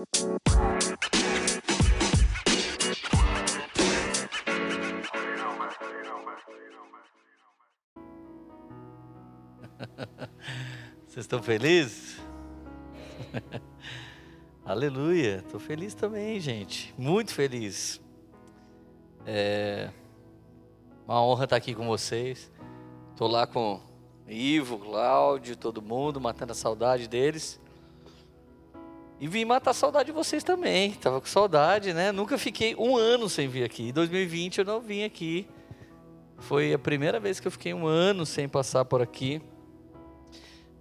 [11.06, 12.18] Vocês estão felizes?
[14.64, 16.94] Aleluia, estou feliz também, gente.
[16.96, 18.00] Muito feliz.
[19.26, 19.90] É
[21.06, 22.50] uma honra estar aqui com vocês.
[23.10, 23.82] Estou lá com
[24.26, 27.60] Ivo, Cláudio, todo mundo, matando a saudade deles.
[29.20, 30.92] E vim matar a saudade de vocês também.
[30.92, 32.10] Tava com saudade, né?
[32.10, 33.90] Nunca fiquei um ano sem vir aqui.
[33.90, 35.46] Em 2020 eu não vim aqui.
[36.38, 39.42] Foi a primeira vez que eu fiquei um ano sem passar por aqui.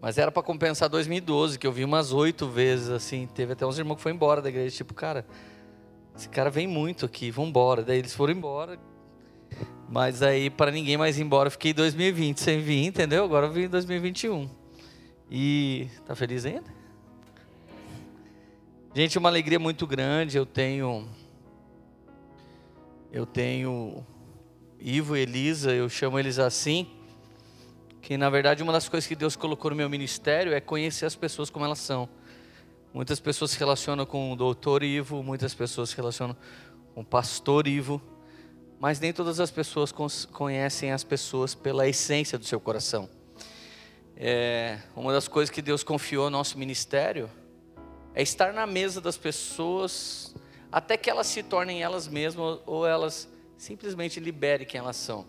[0.01, 3.27] Mas era para compensar 2012, que eu vi umas oito vezes, assim.
[3.27, 5.27] Teve até uns irmãos que foram embora da igreja, tipo, cara,
[6.15, 7.83] esse cara vem muito aqui, vamos embora.
[7.83, 8.79] Daí eles foram embora.
[9.89, 13.25] Mas aí, para ninguém mais ir embora, eu fiquei em 2020 sem vir, entendeu?
[13.25, 14.49] Agora eu vim em 2021.
[15.29, 16.78] E tá feliz ainda?
[18.93, 20.35] Gente, uma alegria muito grande.
[20.35, 21.07] Eu tenho.
[23.11, 24.05] Eu tenho
[24.79, 26.87] Ivo e Elisa, eu chamo eles assim
[28.01, 31.15] que na verdade uma das coisas que Deus colocou no meu ministério é conhecer as
[31.15, 32.09] pessoas como elas são.
[32.93, 36.35] Muitas pessoas se relacionam com o doutor Ivo, muitas pessoas se relacionam
[36.95, 38.01] com o pastor Ivo,
[38.79, 39.91] mas nem todas as pessoas
[40.31, 43.07] conhecem as pessoas pela essência do seu coração.
[44.15, 47.29] É, uma das coisas que Deus confiou ao nosso ministério
[48.19, 50.35] é estar na mesa das pessoas
[50.69, 55.25] até que elas se tornem elas mesmas ou elas simplesmente liberem quem elas são.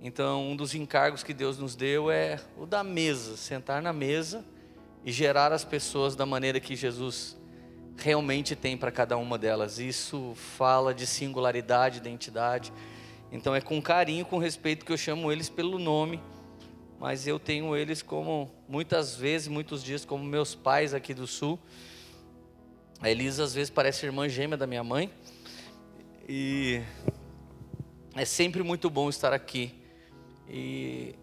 [0.00, 4.44] Então, um dos encargos que Deus nos deu é o da mesa, sentar na mesa
[5.04, 7.36] e gerar as pessoas da maneira que Jesus
[7.96, 9.80] realmente tem para cada uma delas.
[9.80, 12.72] Isso fala de singularidade, identidade.
[13.32, 16.22] Então, é com carinho, com respeito que eu chamo eles pelo nome,
[17.00, 21.58] mas eu tenho eles como, muitas vezes, muitos dias, como meus pais aqui do Sul.
[23.00, 25.10] A Elisa, às vezes, parece irmã gêmea da minha mãe.
[26.28, 26.82] E
[28.14, 29.78] é sempre muito bom estar aqui
[30.50, 31.14] e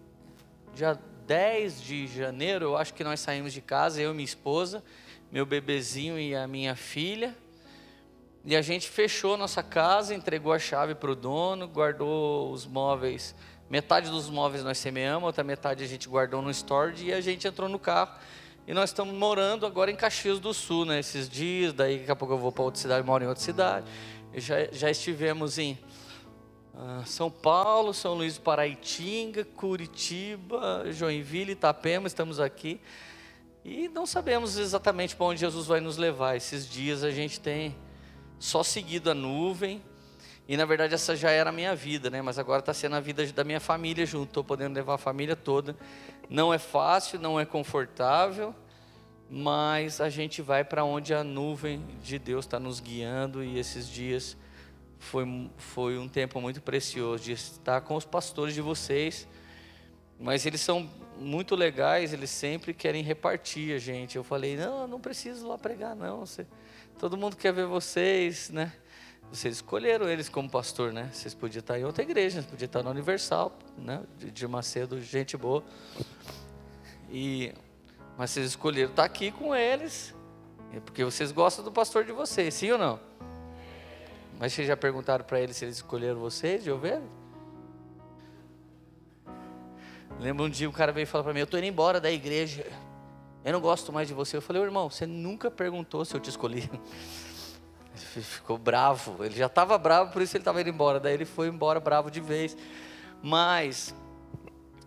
[0.74, 4.84] dia 10 de janeiro, eu acho que nós saímos de casa, eu e minha esposa,
[5.32, 7.36] meu bebezinho e a minha filha.
[8.46, 13.34] E a gente fechou nossa casa, entregou a chave para o dono, guardou os móveis.
[13.68, 17.48] Metade dos móveis nós semeamos, outra metade a gente guardou no storage e a gente
[17.48, 18.18] entrou no carro.
[18.68, 21.00] E nós estamos morando agora em Caxias do Sul, né?
[21.00, 23.86] Esses dias, daí daqui a pouco eu vou para outra cidade, moro em outra cidade.
[24.34, 25.78] E já, já estivemos em
[26.74, 32.82] ah, São Paulo, São Luís do Paraitinga, Curitiba, Joinville, Itapema, estamos aqui.
[33.64, 36.36] E não sabemos exatamente para onde Jesus vai nos levar.
[36.36, 37.76] Esses dias a gente tem
[38.40, 39.80] só seguido a nuvem.
[40.48, 42.22] E na verdade essa já era a minha vida, né?
[42.22, 44.30] Mas agora está sendo a vida da minha família junto.
[44.30, 45.76] Estou podendo levar a família toda.
[46.30, 48.54] Não é fácil, não é confortável,
[49.30, 53.44] mas a gente vai para onde a nuvem de Deus está nos guiando.
[53.44, 54.38] E esses dias
[55.00, 59.28] foi, foi um tempo muito precioso de estar com os pastores de vocês.
[60.20, 64.16] Mas eles são muito legais, eles sempre querem repartir a gente.
[64.16, 66.20] Eu falei, não, não preciso lá pregar, não.
[66.20, 66.46] Você,
[67.00, 68.72] todo mundo quer ver vocês, né?
[69.32, 71.10] Vocês escolheram eles como pastor, né?
[71.12, 74.04] Vocês podiam estar em outra igreja, vocês podiam estar na Universal, né?
[74.18, 75.64] De Macedo, gente boa.
[77.10, 77.54] E,
[78.18, 80.16] mas vocês escolheram estar aqui com eles,
[80.74, 83.00] é porque vocês gostam do pastor de vocês, sim ou não?
[84.40, 87.04] Mas vocês já perguntaram para eles se eles escolheram vocês de ovelha?
[90.20, 92.66] Lembro um dia um cara veio falar para mim: Eu estou indo embora da igreja.
[93.44, 94.38] Eu não gosto mais de você.
[94.38, 96.70] Eu falei: Irmão, você nunca perguntou se eu te escolhi.
[98.16, 99.24] Ele ficou bravo.
[99.24, 101.00] Ele já estava bravo, por isso ele estava indo embora.
[101.00, 102.56] Daí ele foi embora bravo de vez.
[103.22, 103.96] Mas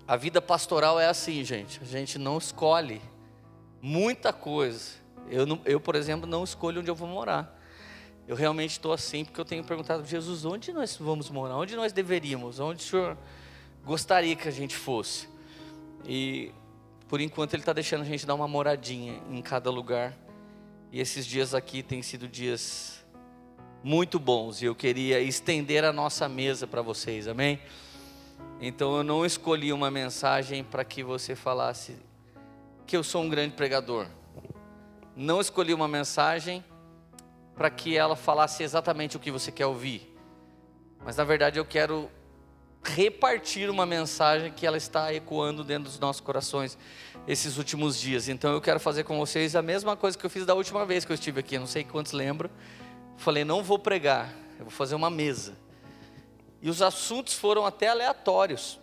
[0.07, 1.81] a vida pastoral é assim, gente.
[1.83, 3.01] A gente não escolhe
[3.81, 4.93] muita coisa.
[5.31, 7.57] Eu, não, eu por exemplo, não escolho onde eu vou morar.
[8.27, 11.57] Eu realmente estou assim porque eu tenho perguntado Jesus, onde nós vamos morar?
[11.57, 12.61] Onde nós deveríamos?
[12.61, 13.17] Onde o Senhor
[13.85, 15.29] gostaria que a gente fosse?
[16.07, 16.53] E
[17.09, 20.15] por enquanto Ele está deixando a gente dar uma moradinha em cada lugar.
[20.91, 23.05] E esses dias aqui têm sido dias
[23.83, 27.61] muito bons e eu queria estender a nossa mesa para vocês, amém?
[28.61, 31.97] Então eu não escolhi uma mensagem para que você falasse
[32.87, 34.07] que eu sou um grande pregador.
[35.15, 36.65] Não escolhi uma mensagem
[37.55, 40.17] para que ela falasse exatamente o que você quer ouvir.
[41.05, 42.11] Mas na verdade eu quero
[42.83, 46.79] repartir uma mensagem que ela está ecoando dentro dos nossos corações
[47.27, 48.29] esses últimos dias.
[48.29, 51.05] Então eu quero fazer com vocês a mesma coisa que eu fiz da última vez
[51.05, 52.51] que eu estive aqui, não sei quantos lembram.
[53.17, 55.57] Falei, não vou pregar, eu vou fazer uma mesa.
[56.63, 58.81] E os assuntos foram até aleatórios.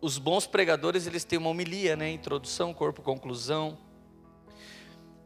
[0.00, 2.10] Os bons pregadores, eles têm uma homilia, né?
[2.10, 3.78] Introdução, corpo, conclusão.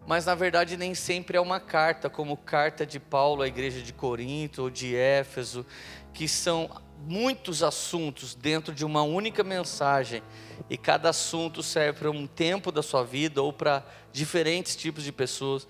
[0.07, 3.93] mas na verdade nem sempre é uma carta, como carta de Paulo à igreja de
[3.93, 5.65] Corinto ou de Éfeso,
[6.13, 6.71] que são
[7.07, 10.23] muitos assuntos dentro de uma única mensagem,
[10.71, 15.13] e cada assunto serve para um tempo da sua vida ou para diferentes tipos de
[15.13, 15.67] pessoas.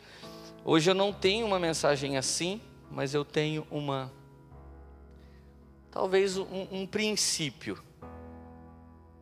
[0.64, 2.60] Hoje eu não tenho uma mensagem assim,
[2.90, 4.12] mas eu tenho uma,
[5.90, 7.82] talvez um, um princípio,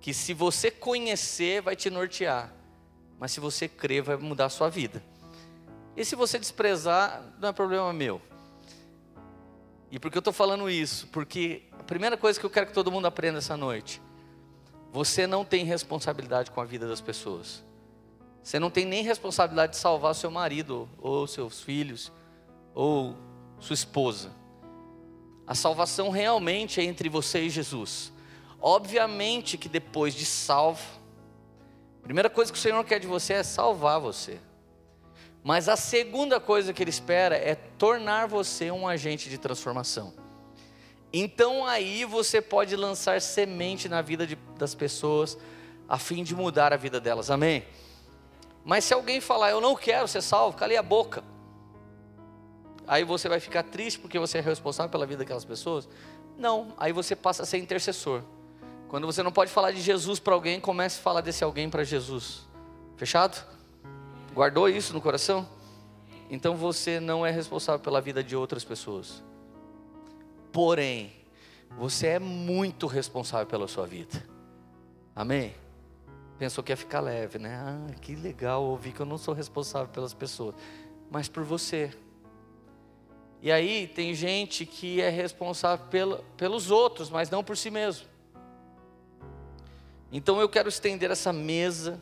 [0.00, 2.52] que se você conhecer, vai te nortear
[3.22, 5.00] mas se você crer, vai mudar a sua vida.
[5.96, 8.20] E se você desprezar, não é problema meu.
[9.92, 11.06] E por que eu estou falando isso?
[11.12, 14.02] Porque a primeira coisa que eu quero que todo mundo aprenda essa noite:
[14.90, 17.62] você não tem responsabilidade com a vida das pessoas.
[18.42, 22.10] Você não tem nem responsabilidade de salvar seu marido, ou seus filhos,
[22.74, 23.16] ou
[23.60, 24.32] sua esposa.
[25.46, 28.12] A salvação realmente é entre você e Jesus.
[28.60, 30.82] Obviamente que depois de salvo,
[32.02, 34.40] Primeira coisa que o Senhor quer de você é salvar você.
[35.42, 40.14] Mas a segunda coisa que Ele espera é tornar você um agente de transformação.
[41.12, 45.36] Então aí você pode lançar semente na vida de, das pessoas,
[45.88, 47.64] a fim de mudar a vida delas, amém?
[48.64, 51.22] Mas se alguém falar, eu não quero ser salvo, cale a boca.
[52.86, 55.88] Aí você vai ficar triste porque você é responsável pela vida daquelas pessoas?
[56.38, 58.22] Não, aí você passa a ser intercessor.
[58.88, 61.84] Quando você não pode falar de Jesus para alguém, comece a falar desse alguém para
[61.84, 62.42] Jesus.
[62.96, 63.44] Fechado?
[64.34, 65.46] Guardou isso no coração?
[66.30, 69.22] Então você não é responsável pela vida de outras pessoas.
[70.50, 71.12] Porém,
[71.76, 74.24] você é muito responsável pela sua vida.
[75.14, 75.54] Amém?
[76.38, 77.54] Pensou que ia ficar leve, né?
[77.54, 80.54] Ah, que legal ouvir que eu não sou responsável pelas pessoas,
[81.10, 81.92] mas por você.
[83.42, 88.06] E aí tem gente que é responsável pelo, pelos outros, mas não por si mesmo.
[90.10, 92.00] Então eu quero estender essa mesa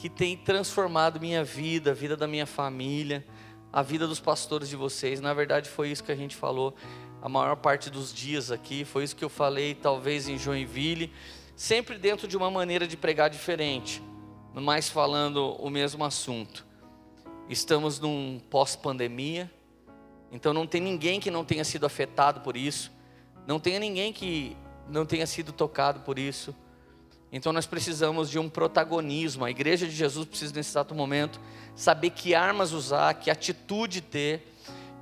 [0.00, 3.22] que tem transformado minha vida, a vida da minha família,
[3.70, 5.20] a vida dos pastores de vocês.
[5.20, 6.74] Na verdade, foi isso que a gente falou
[7.20, 11.12] a maior parte dos dias aqui, foi isso que eu falei, talvez em Joinville,
[11.54, 14.02] sempre dentro de uma maneira de pregar diferente,
[14.54, 16.66] mas falando o mesmo assunto.
[17.46, 19.52] Estamos num pós-pandemia,
[20.32, 22.90] então não tem ninguém que não tenha sido afetado por isso,
[23.46, 24.56] não tem ninguém que
[24.88, 26.56] não tenha sido tocado por isso.
[27.32, 29.44] Então nós precisamos de um protagonismo.
[29.44, 31.40] A igreja de Jesus precisa nesse exato momento
[31.74, 34.52] saber que armas usar, que atitude ter,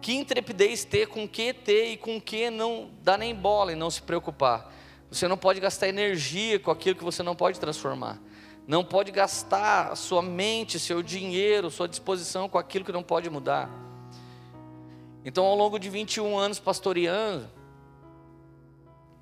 [0.00, 3.90] que intrepidez ter, com que ter e com que não dar nem bola e não
[3.90, 4.72] se preocupar.
[5.10, 8.18] Você não pode gastar energia com aquilo que você não pode transformar.
[8.66, 13.70] Não pode gastar sua mente, seu dinheiro, sua disposição com aquilo que não pode mudar.
[15.24, 17.48] Então, ao longo de 21 anos pastoreando,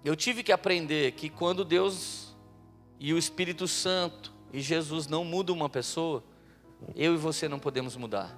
[0.04, 2.25] eu tive que aprender que quando Deus
[2.98, 6.22] e o Espírito Santo e Jesus não mudam uma pessoa,
[6.94, 8.36] eu e você não podemos mudar.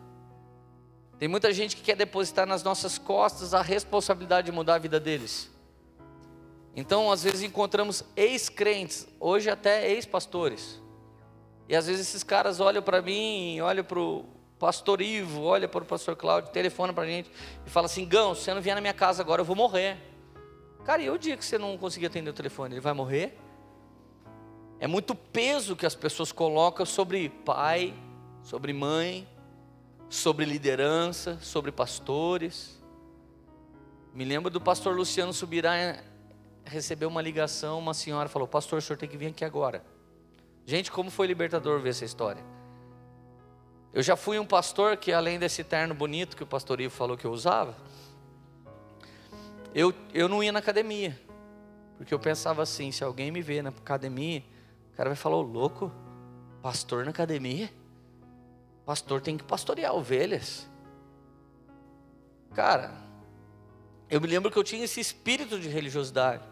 [1.19, 5.01] Tem muita gente que quer depositar nas nossas costas a responsabilidade de mudar a vida
[5.01, 5.51] deles.
[6.77, 10.81] Então, às vezes encontramos ex-crentes, hoje até ex-pastores.
[11.69, 14.25] E às vezes esses caras olham para mim, olham para o
[14.59, 17.31] pastor Ivo, olham para o pastor Cláudio, telefona para a gente
[17.67, 19.97] e fala assim: Gão, se você não vier na minha casa agora, eu vou morrer.
[20.85, 23.37] Cara, e o dia que você não conseguir atender o telefone, ele vai morrer?
[24.81, 27.93] É muito peso que as pessoas colocam sobre pai,
[28.43, 29.27] sobre mãe,
[30.09, 32.81] sobre liderança, sobre pastores.
[34.15, 36.03] Me lembro do pastor Luciano Subirá eh,
[36.65, 39.85] recebeu uma ligação, uma senhora falou: Pastor, o senhor tem que vir aqui agora.
[40.65, 42.45] Gente, como foi libertador ver essa história.
[43.93, 47.17] Eu já fui um pastor que, além desse terno bonito que o pastor Ivo falou
[47.17, 47.75] que eu usava,
[49.75, 51.19] eu, eu não ia na academia.
[51.97, 54.45] Porque eu pensava assim: se alguém me vê na academia,
[54.99, 55.93] cara vai falar, ô louco,
[56.61, 57.73] pastor na academia?
[58.85, 60.69] Pastor tem que pastorear ovelhas.
[62.53, 62.91] Cara,
[64.11, 66.43] eu me lembro que eu tinha esse espírito de religiosidade.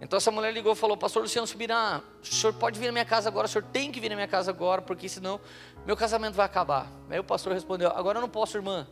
[0.00, 3.04] Então essa mulher ligou e falou, pastor Luciano Subirá, o senhor pode vir na minha
[3.04, 5.40] casa agora, o senhor tem que vir na minha casa agora, porque senão
[5.86, 6.90] meu casamento vai acabar.
[7.08, 8.88] Aí o pastor respondeu, agora eu não posso, irmã,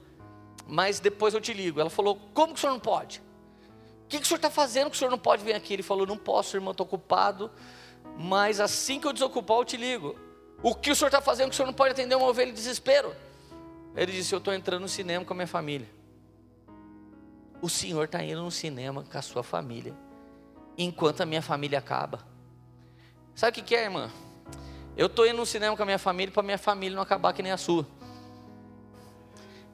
[0.69, 1.81] mas depois eu te ligo.
[1.81, 3.21] Ela falou, como que o senhor não pode?
[4.05, 5.73] O que, que o senhor está fazendo que o senhor não pode vir aqui?
[5.73, 7.51] Ele falou, não posso, irmã, estou ocupado
[8.23, 10.15] mas assim que eu desocupar, eu te ligo.
[10.63, 12.55] O que o senhor está fazendo que o senhor não pode atender uma ovelha em
[12.55, 13.17] desespero?
[13.97, 15.89] Ele disse: Eu estou entrando no cinema com a minha família.
[17.63, 19.95] O senhor está indo no cinema com a sua família,
[20.77, 22.21] enquanto a minha família acaba.
[23.35, 24.11] Sabe o que, que é, irmã?
[24.99, 27.43] Eu estou indo no cinema com a minha família para minha família não acabar que
[27.43, 27.87] nem a sua.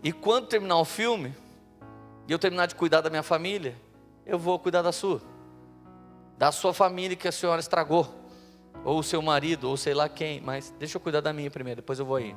[0.04, 1.34] E quando terminar o filme,
[2.28, 3.76] e eu terminar de cuidar da minha família,
[4.24, 5.20] eu vou cuidar da sua
[6.38, 8.25] da sua família que a senhora estragou,
[8.86, 11.82] ou o seu marido, ou sei lá quem, mas deixa eu cuidar da minha primeiro,
[11.82, 12.36] depois eu vou aí.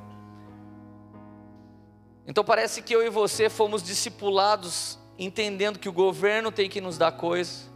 [2.26, 6.98] Então parece que eu e você fomos discipulados entendendo que o governo tem que nos
[6.98, 7.70] dar coisa,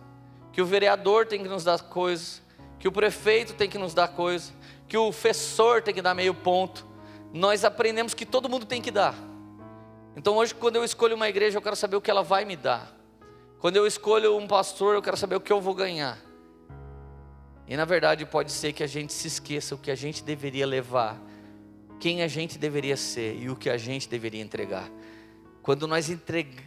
[0.53, 2.43] que o vereador tem que nos dar coisa,
[2.81, 4.53] que o prefeito tem que nos dar coisa,
[4.89, 6.85] que o professor tem que dar meio ponto.
[7.33, 9.15] Nós aprendemos que todo mundo tem que dar.
[10.17, 12.57] Então hoje, quando eu escolho uma igreja, eu quero saber o que ela vai me
[12.57, 12.93] dar.
[13.61, 16.19] Quando eu escolho um pastor, eu quero saber o que eu vou ganhar.
[17.67, 20.67] E na verdade, pode ser que a gente se esqueça o que a gente deveria
[20.67, 21.21] levar,
[21.99, 24.91] quem a gente deveria ser e o que a gente deveria entregar.
[25.63, 26.11] Quando nós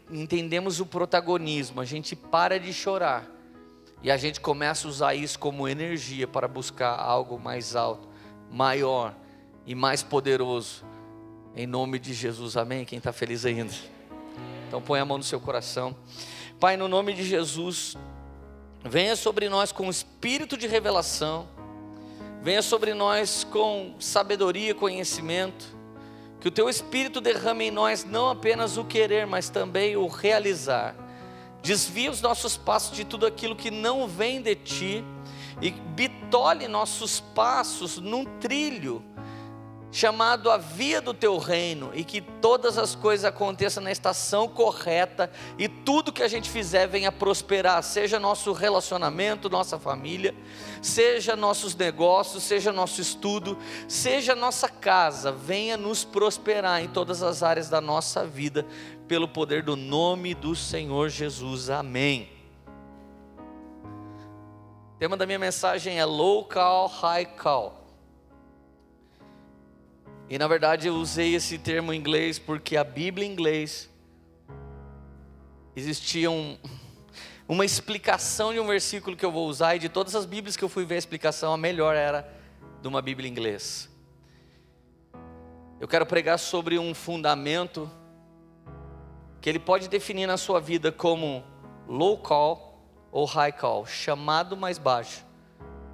[0.09, 3.29] entendemos o protagonismo, a gente para de chorar
[4.01, 8.07] e a gente começa a usar isso como energia para buscar algo mais alto,
[8.51, 9.15] maior
[9.67, 10.83] e mais poderoso.
[11.55, 12.85] Em nome de Jesus, amém?
[12.85, 13.73] Quem está feliz ainda?
[14.67, 15.95] Então põe a mão no seu coração.
[16.59, 17.95] Pai, no nome de Jesus,
[18.87, 21.47] venha sobre nós com espírito de revelação,
[22.41, 25.77] venha sobre nós com sabedoria, conhecimento
[26.39, 30.95] que o teu espírito derrame em nós não apenas o querer, mas também o realizar.
[31.63, 35.03] Desvia os nossos passos de tudo aquilo que não vem de ti
[35.61, 39.03] e bitole nossos passos num trilho
[39.97, 45.27] chamado a via do teu reino, e que todas as coisas aconteçam na estação correta,
[45.57, 50.35] e tudo que a gente fizer venha prosperar, seja nosso relacionamento, nossa família,
[50.83, 57.41] seja nossos negócios, seja nosso estudo, seja nossa casa, venha nos prosperar em todas as
[57.41, 58.67] áreas da nossa vida,
[59.07, 61.71] pelo poder do nome do Senhor Jesus.
[61.71, 62.29] Amém.
[64.93, 67.86] O tema da minha mensagem é local, high call.
[70.29, 73.89] E na verdade eu usei esse termo em inglês porque a Bíblia em inglês
[75.75, 76.57] existia um,
[77.47, 80.63] uma explicação de um versículo que eu vou usar e de todas as Bíblias que
[80.63, 82.27] eu fui ver a explicação, a melhor era
[82.81, 83.89] de uma Bíblia em inglês.
[85.79, 87.89] Eu quero pregar sobre um fundamento
[89.39, 91.43] que ele pode definir na sua vida como
[91.87, 95.23] low call ou high call, chamado mais baixo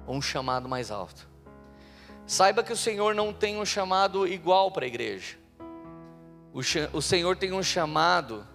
[0.06, 1.33] ou um chamado mais alto.
[2.26, 5.36] Saiba que o Senhor não tem um chamado igual para a igreja.
[6.52, 6.60] O,
[6.96, 8.46] o Senhor tem um chamado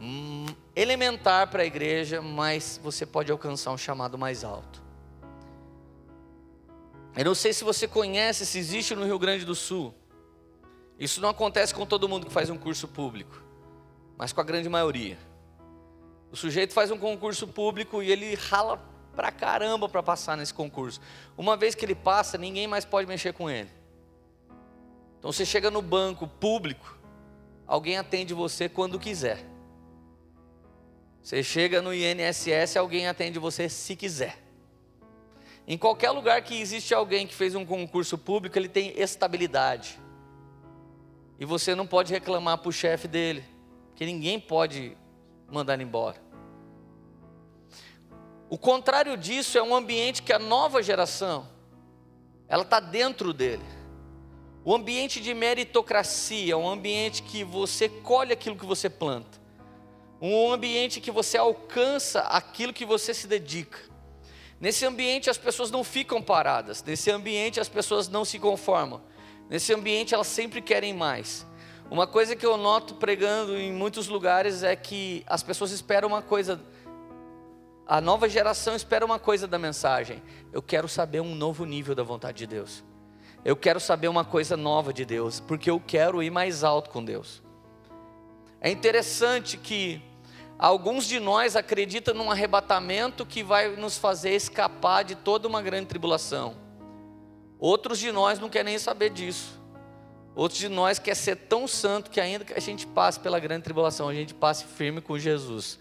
[0.00, 4.82] hum, elementar para a igreja, mas você pode alcançar um chamado mais alto.
[7.16, 9.94] Eu não sei se você conhece, se existe no Rio Grande do Sul.
[10.98, 13.42] Isso não acontece com todo mundo que faz um curso público,
[14.16, 15.16] mas com a grande maioria.
[16.30, 21.00] O sujeito faz um concurso público e ele rala pra caramba para passar nesse concurso.
[21.36, 23.70] Uma vez que ele passa, ninguém mais pode mexer com ele.
[25.18, 26.98] Então você chega no banco público,
[27.66, 29.44] alguém atende você quando quiser.
[31.22, 34.38] Você chega no INSS, alguém atende você se quiser.
[35.66, 39.98] Em qualquer lugar que existe alguém que fez um concurso público, ele tem estabilidade.
[41.38, 43.42] E você não pode reclamar para o chefe dele,
[43.88, 44.94] porque ninguém pode
[45.50, 46.23] mandar ele embora.
[48.54, 51.48] O contrário disso é um ambiente que a nova geração,
[52.46, 53.64] ela está dentro dele.
[54.64, 59.40] O ambiente de meritocracia, um ambiente que você colhe aquilo que você planta.
[60.22, 63.80] Um ambiente que você alcança aquilo que você se dedica.
[64.60, 69.02] Nesse ambiente as pessoas não ficam paradas, nesse ambiente as pessoas não se conformam.
[69.50, 71.44] Nesse ambiente elas sempre querem mais.
[71.90, 76.22] Uma coisa que eu noto pregando em muitos lugares é que as pessoas esperam uma
[76.22, 76.62] coisa
[77.86, 80.22] a nova geração espera uma coisa da mensagem:
[80.52, 82.82] eu quero saber um novo nível da vontade de Deus.
[83.44, 87.04] Eu quero saber uma coisa nova de Deus, porque eu quero ir mais alto com
[87.04, 87.42] Deus.
[88.58, 90.00] É interessante que
[90.58, 95.86] alguns de nós acreditam num arrebatamento que vai nos fazer escapar de toda uma grande
[95.86, 96.56] tribulação.
[97.58, 99.60] Outros de nós não querem nem saber disso.
[100.34, 103.64] Outros de nós quer ser tão santo que ainda que a gente passe pela grande
[103.64, 105.78] tribulação, a gente passe firme com Jesus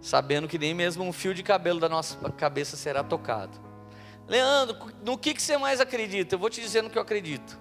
[0.00, 3.58] sabendo que nem mesmo um fio de cabelo da nossa cabeça será tocado.
[4.28, 6.34] Leandro, no que, que você mais acredita?
[6.34, 7.58] Eu vou te dizer no que eu acredito.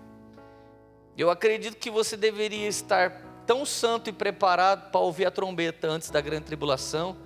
[1.17, 3.12] Eu acredito que você deveria estar
[3.46, 7.17] tão santo e preparado para ouvir a trombeta antes da grande tribulação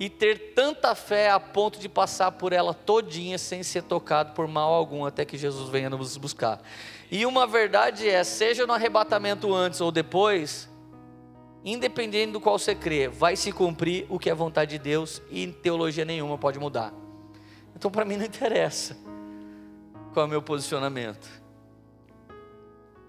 [0.00, 4.48] e ter tanta fé a ponto de passar por ela todinha sem ser tocado por
[4.48, 6.58] mal algum até que Jesus venha nos buscar.
[7.10, 10.69] E uma verdade é, seja no arrebatamento antes ou depois,
[11.64, 15.46] independente do qual você crê, vai se cumprir o que é vontade de Deus e
[15.46, 16.92] teologia nenhuma pode mudar.
[17.74, 18.96] Então, para mim, não interessa
[20.12, 21.28] qual é o meu posicionamento.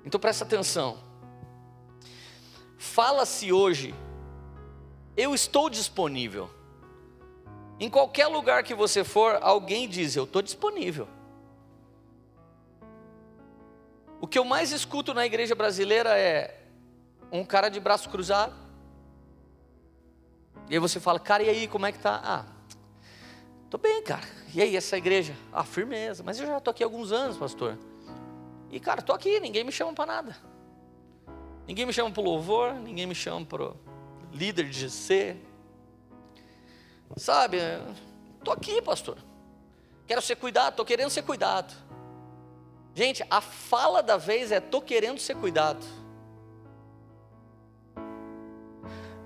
[0.05, 0.97] Então, presta atenção.
[2.77, 3.93] Fala-se hoje,
[5.15, 6.49] eu estou disponível.
[7.79, 11.07] Em qualquer lugar que você for, alguém diz, eu estou disponível.
[14.19, 16.60] O que eu mais escuto na igreja brasileira é:
[17.31, 18.53] um cara de braço cruzado.
[20.69, 22.21] E aí você fala, cara, e aí, como é que tá?
[22.23, 22.45] Ah,
[23.69, 24.27] tô bem, cara.
[24.53, 25.35] E aí, essa igreja?
[25.51, 26.23] Ah, firmeza.
[26.23, 27.77] Mas eu já tô aqui há alguns anos, pastor.
[28.69, 30.37] E, cara, tô aqui, ninguém me chama para nada.
[31.67, 33.71] Ninguém me chama para louvor, ninguém me chama para
[34.31, 35.37] líder de GC.
[37.17, 37.57] Sabe,
[38.43, 39.17] tô aqui, pastor.
[40.07, 41.73] Quero ser cuidado, tô querendo ser cuidado.
[42.93, 45.85] Gente, a fala da vez é: tô querendo ser cuidado.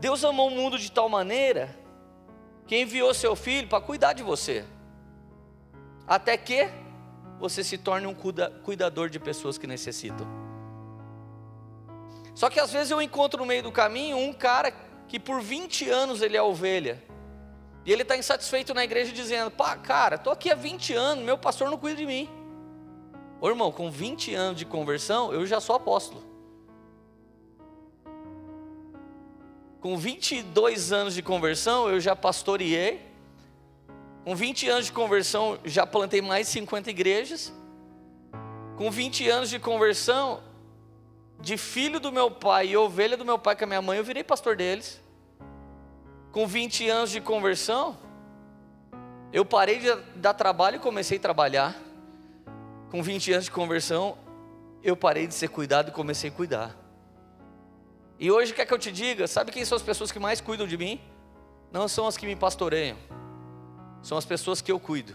[0.06, 1.76] Deus amou o mundo de tal maneira
[2.68, 4.64] que enviou seu filho para cuidar de você,
[6.06, 6.70] até que
[7.40, 10.28] você se torne um cuidador de pessoas que necessitam.
[12.36, 14.72] Só que às vezes eu encontro no meio do caminho um cara
[15.08, 17.04] que por 20 anos ele é ovelha,
[17.84, 21.36] e ele está insatisfeito na igreja dizendo: pá, cara, estou aqui há 20 anos, meu
[21.40, 22.30] pastor não cuida de mim.
[23.42, 26.35] Ô irmão, com 20 anos de conversão, eu já sou apóstolo.
[29.86, 33.06] Com 22 anos de conversão, eu já pastoreei.
[34.24, 37.54] Com 20 anos de conversão, já plantei mais de 50 igrejas.
[38.78, 40.42] Com 20 anos de conversão,
[41.40, 44.04] de filho do meu pai e ovelha do meu pai com a minha mãe, eu
[44.04, 45.00] virei pastor deles.
[46.32, 47.96] Com 20 anos de conversão,
[49.32, 51.76] eu parei de dar trabalho e comecei a trabalhar.
[52.90, 54.18] Com 20 anos de conversão,
[54.82, 56.85] eu parei de ser cuidado e comecei a cuidar.
[58.20, 60.66] E hoje quer que eu te diga, sabe quem são as pessoas que mais cuidam
[60.66, 61.02] de mim?
[61.72, 62.98] Não são as que me pastoreiam,
[64.02, 65.14] são as pessoas que eu cuido.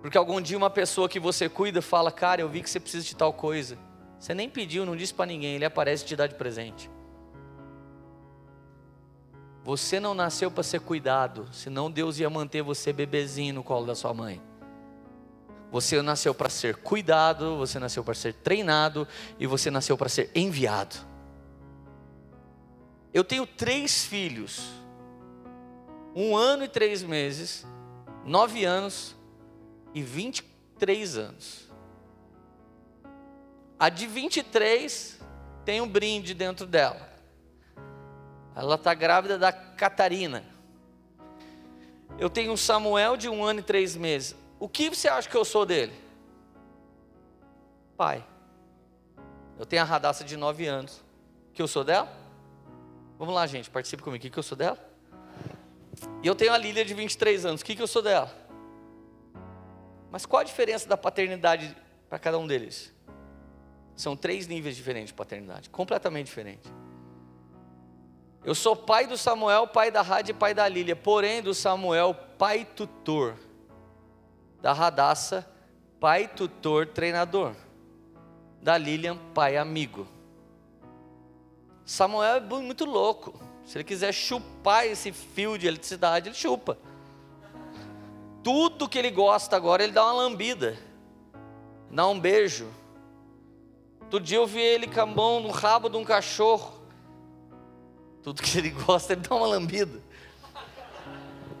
[0.00, 3.04] Porque algum dia uma pessoa que você cuida fala, cara, eu vi que você precisa
[3.04, 3.78] de tal coisa.
[4.18, 6.90] Você nem pediu, não disse para ninguém, ele aparece e te dá de presente.
[9.64, 13.94] Você não nasceu para ser cuidado, senão Deus ia manter você bebezinho no colo da
[13.94, 14.42] sua mãe.
[15.72, 20.30] Você nasceu para ser cuidado, você nasceu para ser treinado e você nasceu para ser
[20.34, 20.96] enviado.
[23.14, 24.68] Eu tenho três filhos,
[26.14, 27.66] um ano e três meses,
[28.22, 29.16] nove anos
[29.94, 31.70] e vinte e três anos.
[33.78, 35.18] A de 23
[35.64, 37.10] tem um brinde dentro dela.
[38.54, 40.44] Ela está grávida da Catarina.
[42.18, 44.41] Eu tenho um Samuel de um ano e três meses.
[44.62, 45.92] O que você acha que eu sou dele?
[47.96, 48.24] Pai.
[49.58, 51.02] Eu tenho a Radassa de 9 anos.
[51.52, 52.08] Que eu sou dela?
[53.18, 54.24] Vamos lá, gente, participe comigo.
[54.24, 54.78] O que eu sou dela?
[56.22, 57.60] E eu tenho a Lília de 23 anos.
[57.60, 58.32] O que eu sou dela?
[60.12, 61.76] Mas qual a diferença da paternidade
[62.08, 62.94] para cada um deles?
[63.96, 66.72] São três níveis diferentes de paternidade, completamente diferentes.
[68.44, 72.14] Eu sou pai do Samuel, pai da Rádia e pai da Lília, porém do Samuel,
[72.38, 73.36] pai tutor
[74.62, 75.44] da Radassa,
[75.98, 77.52] pai, tutor, treinador.
[78.62, 80.06] Da Lilian, pai, amigo.
[81.84, 83.34] Samuel é muito louco.
[83.64, 86.78] Se ele quiser chupar esse fio de eletricidade, ele chupa.
[88.44, 90.78] Tudo que ele gosta agora, ele dá uma lambida,
[91.90, 92.68] dá um beijo.
[94.08, 96.80] Todo dia eu vi ele com a mão no rabo de um cachorro.
[98.22, 100.00] Tudo que ele gosta, ele dá uma lambida.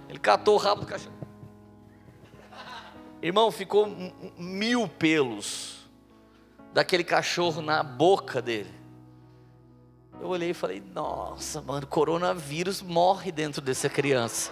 [0.08, 1.21] Ele catou o rabo do cachorro.
[3.22, 3.86] Irmão, ficou
[4.36, 5.76] mil pelos
[6.72, 8.74] daquele cachorro na boca dele.
[10.20, 14.50] Eu olhei e falei: Nossa, mano, coronavírus morre dentro dessa criança.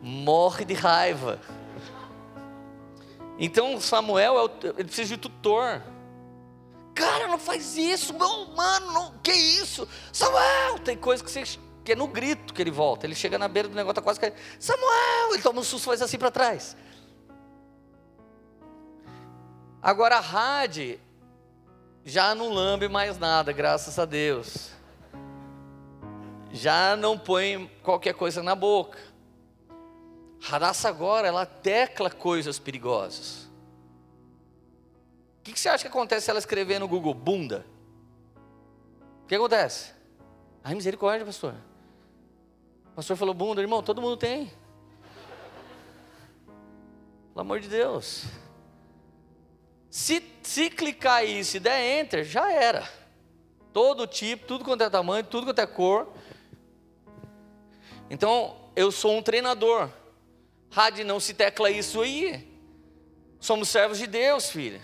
[0.00, 1.38] Morre de raiva.
[3.38, 5.82] Então Samuel, é ele precisa de tutor.
[6.94, 9.86] Cara, não faz isso, não, mano, não, que isso?
[10.10, 11.44] Samuel, tem coisa que você
[11.86, 13.06] porque é no grito que ele volta.
[13.06, 14.34] Ele chega na beira do negócio, está quase caindo.
[14.58, 15.34] Samuel!
[15.34, 16.76] Ele toma um susto, faz assim para trás.
[19.80, 20.98] Agora a Rade
[22.04, 24.72] já não lambe mais nada, graças a Deus.
[26.50, 28.98] Já não põe qualquer coisa na boca.
[30.40, 33.48] Radassa agora, ela tecla coisas perigosas.
[35.38, 37.64] O que, que você acha que acontece se ela escrever no Google bunda?
[39.22, 39.92] O que acontece?
[40.64, 41.54] Ai, misericórdia, pastor.
[42.96, 44.50] Pastor falou, bunda, irmão, todo mundo tem.
[47.28, 48.24] Pelo amor de Deus.
[49.90, 52.90] Se, se clicar aí, se der enter, já era.
[53.70, 56.10] Todo tipo, tudo quanto é tamanho, tudo quanto é cor.
[58.08, 59.90] Então, eu sou um treinador.
[60.70, 62.50] Rádio não se tecla isso aí.
[63.38, 64.80] Somos servos de Deus, filha.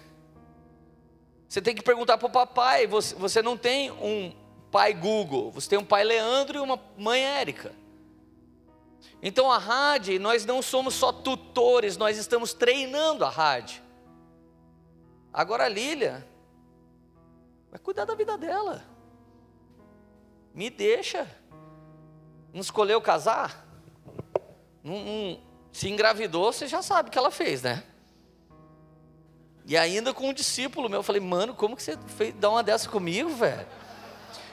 [1.49, 2.87] Você tem que perguntar para o papai.
[2.87, 4.35] Você, você não tem um
[4.71, 7.81] pai Google, você tem um pai Leandro e uma mãe Érica.
[9.23, 13.81] Então a rádio, nós não somos só tutores, nós estamos treinando a rádio.
[15.33, 16.27] Agora a Lília,
[17.73, 18.85] Vai cuidar da vida dela.
[20.53, 21.27] Me deixa.
[22.53, 23.67] Não escolheu casar?
[24.85, 25.41] Não, não,
[25.73, 27.83] se engravidou, você já sabe o que ela fez, né?
[29.65, 32.63] E ainda com um discípulo meu, eu falei, mano, como que você fez, dá uma
[32.63, 33.67] dessa comigo, velho?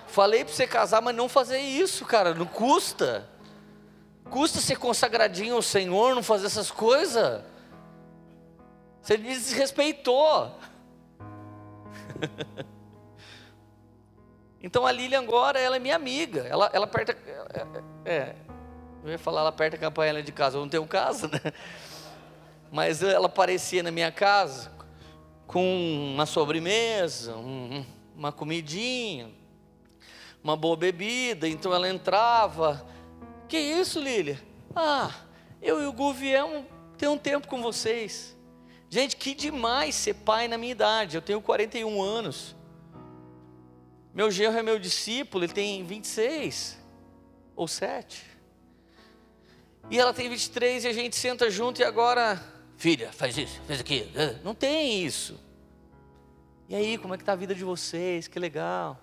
[0.07, 3.27] Falei para você casar, mas não fazer isso, cara, não custa.
[4.29, 7.41] Custa ser consagradinho ao Senhor, não fazer essas coisas.
[9.01, 10.55] Você me desrespeitou.
[14.61, 16.41] então a Lilian agora, ela é minha amiga.
[16.41, 17.17] Ela, ela aperta.
[18.05, 18.35] É, é,
[19.03, 20.57] eu ia falar, ela aperta a campanha de casa.
[20.57, 21.51] Eu não tenho casa, né?
[22.71, 24.71] Mas ela aparecia na minha casa
[25.47, 27.83] com uma sobremesa, um,
[28.15, 29.31] uma comidinha,
[30.43, 31.47] uma boa bebida.
[31.47, 32.85] Então ela entrava.
[33.49, 34.39] Que isso, Lília?
[34.75, 35.11] Ah,
[35.59, 36.63] eu e o Gu viemos
[36.99, 38.37] ter um tempo com vocês.
[38.87, 41.17] Gente, que demais ser pai na minha idade.
[41.17, 42.55] Eu tenho 41 anos.
[44.13, 46.77] Meu genro é meu discípulo, ele tem 26
[47.55, 48.23] ou 7.
[49.89, 52.39] E ela tem 23 e a gente senta junto e agora,
[52.77, 54.09] filha, faz isso, faz aquilo.
[54.43, 55.39] Não tem isso.
[56.67, 58.27] E aí, como é que tá a vida de vocês?
[58.27, 58.99] Que legal.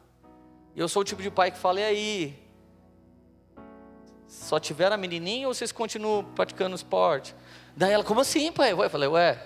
[0.74, 2.45] E eu sou o tipo de pai que fala, e aí?
[4.28, 7.34] Só tiveram a menininha ou vocês continuam praticando esporte?
[7.76, 8.72] Daí ela, como assim, pai?
[8.72, 9.42] Eu falei, ué,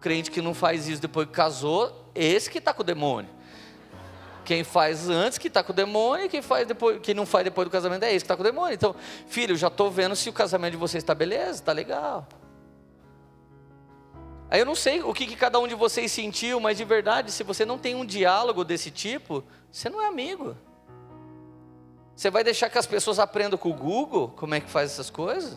[0.00, 3.30] crente que não faz isso depois que casou, esse que está com o demônio.
[4.44, 7.68] Quem faz antes que está com o demônio, quem faz depois, quem não faz depois
[7.68, 8.74] do casamento é esse que está com o demônio.
[8.74, 8.94] Então,
[9.28, 12.26] filho, já estou vendo se o casamento de vocês está beleza, está legal.
[14.50, 17.30] Aí eu não sei o que, que cada um de vocês sentiu, mas de verdade,
[17.30, 20.56] se você não tem um diálogo desse tipo, você não é amigo.
[22.14, 25.10] Você vai deixar que as pessoas aprendam com o Google como é que faz essas
[25.10, 25.56] coisas?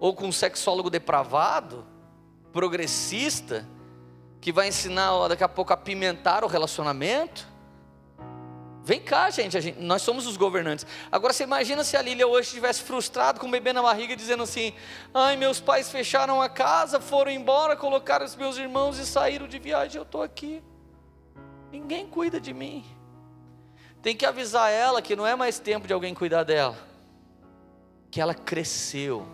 [0.00, 1.92] Ou com um sexólogo depravado?
[2.52, 3.66] progressista
[4.40, 7.50] que vai ensinar daqui a pouco a pimentar o relacionamento.
[8.84, 10.84] Vem cá, gente, gente, nós somos os governantes.
[11.10, 14.42] Agora você imagina se a Lília hoje estivesse frustrado com o bebê na barriga, dizendo
[14.42, 14.74] assim:
[15.14, 19.58] ai, meus pais fecharam a casa, foram embora, colocaram os meus irmãos e saíram de
[19.58, 20.62] viagem, eu estou aqui.
[21.70, 22.84] Ninguém cuida de mim.
[24.02, 26.76] Tem que avisar ela que não é mais tempo de alguém cuidar dela,
[28.10, 29.26] que ela cresceu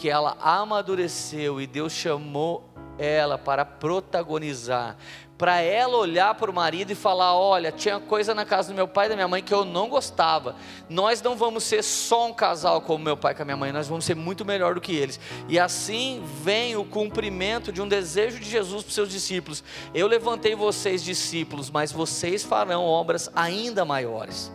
[0.00, 2.69] que ela amadureceu e Deus chamou
[3.00, 4.96] ela para protagonizar,
[5.38, 8.86] para ela olhar para o marido e falar: Olha, tinha coisa na casa do meu
[8.86, 10.54] pai e da minha mãe que eu não gostava.
[10.86, 13.88] Nós não vamos ser só um casal como meu pai e a minha mãe, nós
[13.88, 15.18] vamos ser muito melhor do que eles.
[15.48, 20.06] E assim vem o cumprimento de um desejo de Jesus para os seus discípulos: Eu
[20.06, 24.52] levantei vocês, discípulos, mas vocês farão obras ainda maiores.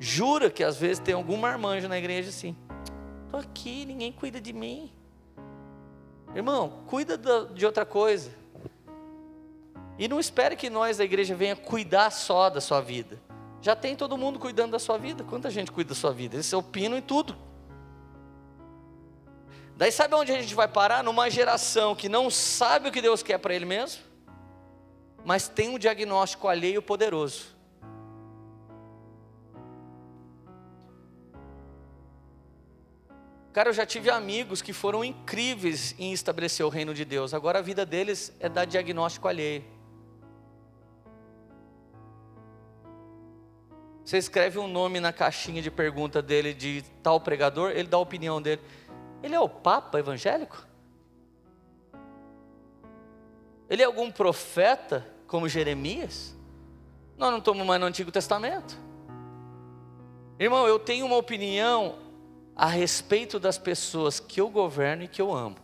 [0.00, 2.56] Jura que às vezes tem algum marmanjo na igreja assim.
[3.32, 4.92] Estou aqui, ninguém cuida de mim.
[6.34, 7.16] Irmão, cuida
[7.54, 8.30] de outra coisa.
[9.98, 13.18] E não espere que nós da igreja venha cuidar só da sua vida.
[13.62, 15.24] Já tem todo mundo cuidando da sua vida.
[15.24, 16.36] Quanta gente cuida da sua vida?
[16.36, 17.34] Esse é o pino em tudo.
[19.78, 21.02] Daí sabe onde a gente vai parar?
[21.02, 24.02] Numa geração que não sabe o que Deus quer para ele mesmo,
[25.24, 27.51] mas tem um diagnóstico alheio poderoso.
[33.52, 37.34] Cara, eu já tive amigos que foram incríveis em estabelecer o reino de Deus.
[37.34, 39.62] Agora a vida deles é dar diagnóstico alheio.
[44.02, 48.00] Você escreve um nome na caixinha de pergunta dele de tal pregador, ele dá a
[48.00, 48.62] opinião dele.
[49.22, 50.66] Ele é o Papa evangélico?
[53.68, 56.34] Ele é algum profeta como Jeremias?
[57.16, 58.76] Nós não estamos mais no Antigo Testamento.
[60.38, 62.01] Irmão, eu tenho uma opinião
[62.62, 65.56] a respeito das pessoas que eu governo e que eu amo.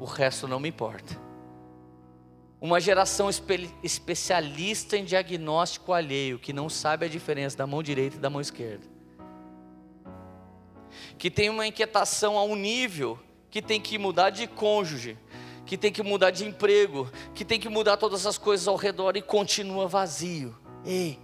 [0.00, 1.20] O resto não me importa.
[2.58, 8.16] Uma geração espe especialista em diagnóstico alheio, que não sabe a diferença da mão direita
[8.16, 8.86] e da mão esquerda.
[11.18, 13.18] Que tem uma inquietação a um nível
[13.50, 15.18] que tem que mudar de cônjuge,
[15.66, 19.14] que tem que mudar de emprego, que tem que mudar todas as coisas ao redor
[19.14, 20.56] e continua vazio.
[20.86, 21.20] Ei,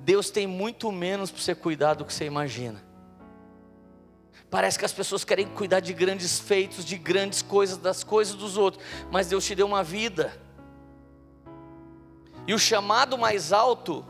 [0.00, 2.92] Deus tem muito menos para você cuidar do que você imagina.
[4.54, 8.56] Parece que as pessoas querem cuidar de grandes feitos, de grandes coisas, das coisas dos
[8.56, 10.32] outros, mas Deus te deu uma vida.
[12.46, 14.06] E o chamado mais alto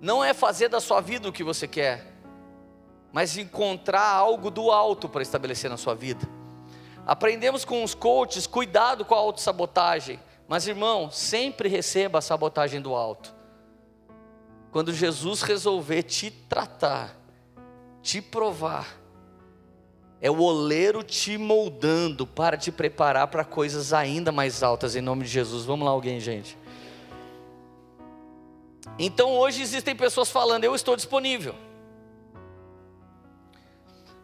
[0.00, 2.14] não é fazer da sua vida o que você quer,
[3.12, 6.28] mas encontrar algo do alto para estabelecer na sua vida.
[7.04, 10.20] Aprendemos com os coaches, cuidado com a autossabotagem.
[10.46, 13.34] Mas irmão, sempre receba a sabotagem do alto.
[14.70, 17.16] Quando Jesus resolver te tratar,
[18.00, 19.05] te provar,
[20.20, 25.24] É o oleiro te moldando para te preparar para coisas ainda mais altas, em nome
[25.24, 25.64] de Jesus.
[25.64, 26.56] Vamos lá, alguém, gente.
[28.98, 31.54] Então hoje existem pessoas falando, eu estou disponível.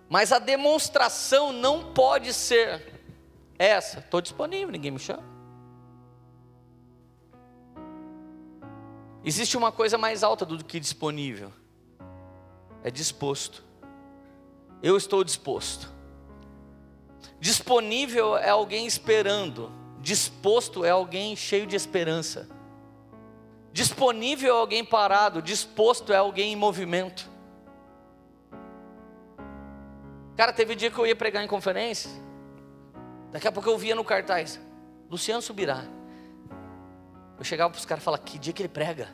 [0.08, 2.92] Mas a demonstração não pode ser
[3.58, 5.24] essa, estou disponível, ninguém me chama.
[9.24, 11.52] Existe uma coisa mais alta do que disponível,
[12.82, 13.62] é disposto.
[14.82, 15.88] Eu estou disposto.
[17.38, 22.48] Disponível é alguém esperando, disposto é alguém cheio de esperança.
[23.72, 27.30] Disponível é alguém parado, disposto é alguém em movimento.
[30.36, 32.10] Cara, teve um dia que eu ia pregar em conferência,
[33.30, 34.60] daqui a pouco eu via no cartaz,
[35.10, 35.84] Luciano subirá.
[37.38, 39.08] Eu chegava para os caras e falava, que dia que ele prega?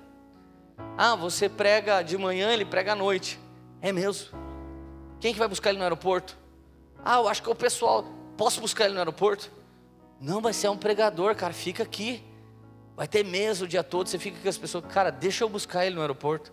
[0.97, 3.39] Ah, você prega de manhã, ele prega à noite.
[3.81, 4.48] É mesmo?
[5.21, 6.37] Quem que vai buscar ele no aeroporto?
[7.05, 8.05] Ah, eu acho que é o pessoal.
[8.37, 9.51] Posso buscar ele no aeroporto?
[10.21, 12.23] Não, mas você é um pregador, cara, fica aqui.
[12.97, 14.85] Vai ter mesa o dia todo, você fica com as pessoas.
[14.87, 16.53] Cara, deixa eu buscar ele no aeroporto.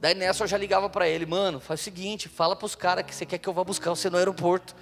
[0.00, 3.04] Daí nessa eu já ligava para ele, mano, faz o seguinte, fala para os caras
[3.04, 4.74] que você quer que eu vá buscar você no aeroporto.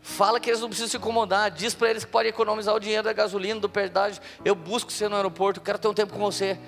[0.00, 3.02] Fala que eles não precisam se incomodar, diz para eles que pode economizar o dinheiro
[3.02, 4.22] da gasolina, do pedágio.
[4.44, 6.58] Eu busco você no aeroporto, quero ter um tempo com você.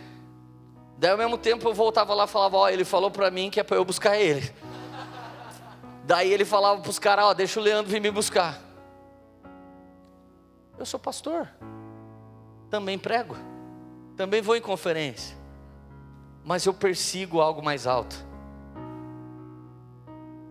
[1.02, 3.58] Daí ao mesmo tempo eu voltava lá e falava, ó, ele falou para mim que
[3.58, 4.48] é para eu buscar ele.
[6.04, 8.60] Daí ele falava para os caras, ó, deixa o Leandro vir me buscar.
[10.78, 11.48] Eu sou pastor
[12.70, 13.34] também prego,
[14.16, 15.36] também vou em conferência,
[16.44, 18.24] mas eu persigo algo mais alto.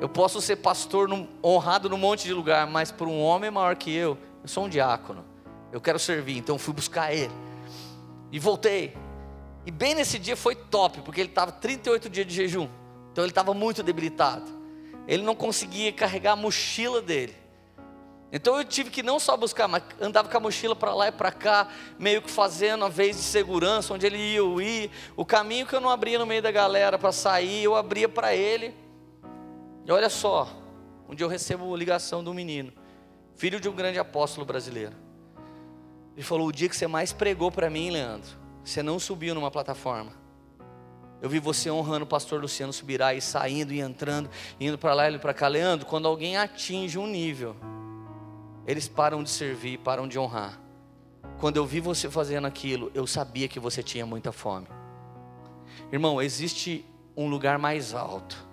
[0.01, 1.07] Eu posso ser pastor
[1.41, 4.69] honrado num monte de lugar, mas por um homem maior que eu, eu sou um
[4.69, 5.23] diácono.
[5.71, 7.31] Eu quero servir, então fui buscar ele.
[8.33, 8.93] E voltei.
[9.65, 12.67] E bem nesse dia foi top, porque ele estava 38 dias de jejum.
[13.11, 14.49] Então ele estava muito debilitado.
[15.07, 17.35] Ele não conseguia carregar a mochila dele.
[18.31, 21.11] Então eu tive que não só buscar, mas andava com a mochila para lá e
[21.11, 21.67] para cá,
[21.99, 24.89] meio que fazendo a vez de segurança, onde ele ia, eu ia.
[25.17, 28.33] O caminho que eu não abria no meio da galera para sair, eu abria para
[28.33, 28.73] ele.
[29.85, 30.47] E olha só,
[31.09, 32.71] onde eu recebo ligação do menino,
[33.35, 34.95] filho de um grande apóstolo brasileiro.
[36.15, 39.51] Ele falou: O dia que você mais pregou para mim, Leandro, você não subiu numa
[39.51, 40.13] plataforma.
[41.21, 45.09] Eu vi você honrando o pastor Luciano Subirá e saindo e entrando, indo para lá
[45.09, 45.47] e para cá.
[45.47, 47.55] Leandro, quando alguém atinge um nível
[48.65, 50.59] eles param de servir, param de honrar.
[51.39, 54.67] Quando eu vi você fazendo aquilo, eu sabia que você tinha muita fome.
[55.91, 58.47] Irmão, existe um lugar mais alto.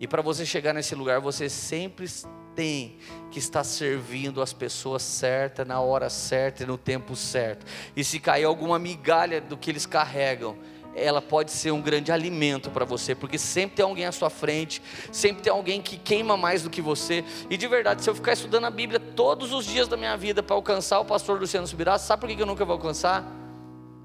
[0.00, 2.06] E para você chegar nesse lugar, você sempre
[2.54, 2.96] tem
[3.30, 7.66] que estar servindo as pessoas certas, na hora certa e no tempo certo.
[7.96, 10.56] E se cair alguma migalha do que eles carregam,
[10.94, 14.82] ela pode ser um grande alimento para você, porque sempre tem alguém à sua frente,
[15.10, 17.24] sempre tem alguém que queima mais do que você.
[17.48, 20.42] E de verdade, se eu ficar estudando a Bíblia todos os dias da minha vida
[20.42, 23.24] para alcançar o pastor Luciano Subirá, sabe por que eu nunca vou alcançar?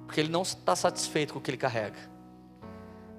[0.05, 2.16] Porque ele não está satisfeito com o que ele carrega.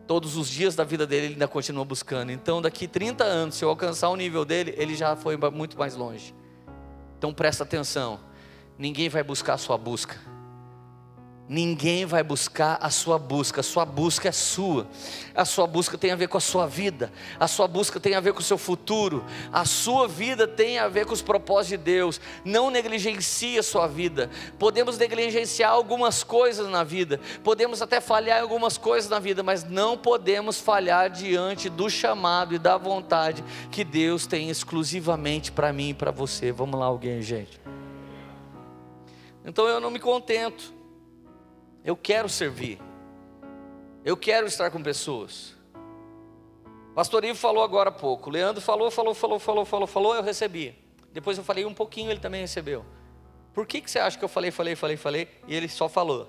[0.08, 2.32] Todos os dias da vida dele ele ainda continua buscando.
[2.32, 5.94] Então, daqui 30 anos, se eu alcançar o nível dele, ele já foi muito mais
[5.94, 6.34] longe.
[7.16, 8.18] Então presta atenção.
[8.76, 10.18] Ninguém vai buscar a sua busca
[11.48, 14.86] Ninguém vai buscar a sua busca, a sua busca é sua.
[15.34, 18.20] A sua busca tem a ver com a sua vida, a sua busca tem a
[18.20, 21.76] ver com o seu futuro, a sua vida tem a ver com os propósitos de
[21.78, 22.20] Deus.
[22.44, 24.28] Não negligencie a sua vida.
[24.58, 29.64] Podemos negligenciar algumas coisas na vida, podemos até falhar em algumas coisas na vida, mas
[29.64, 35.90] não podemos falhar diante do chamado e da vontade que Deus tem exclusivamente para mim
[35.90, 36.52] e para você.
[36.52, 37.58] Vamos lá, alguém, gente.
[39.46, 40.76] Então eu não me contento
[41.84, 42.80] eu quero servir.
[44.04, 45.56] Eu quero estar com pessoas.
[46.94, 48.30] Pastor Ivo falou agora há pouco.
[48.30, 50.76] Leandro falou, falou, falou, falou, falou, falou, eu recebi.
[51.12, 52.84] Depois eu falei um pouquinho, ele também recebeu.
[53.54, 56.28] Por que, que você acha que eu falei, falei, falei, falei e ele só falou?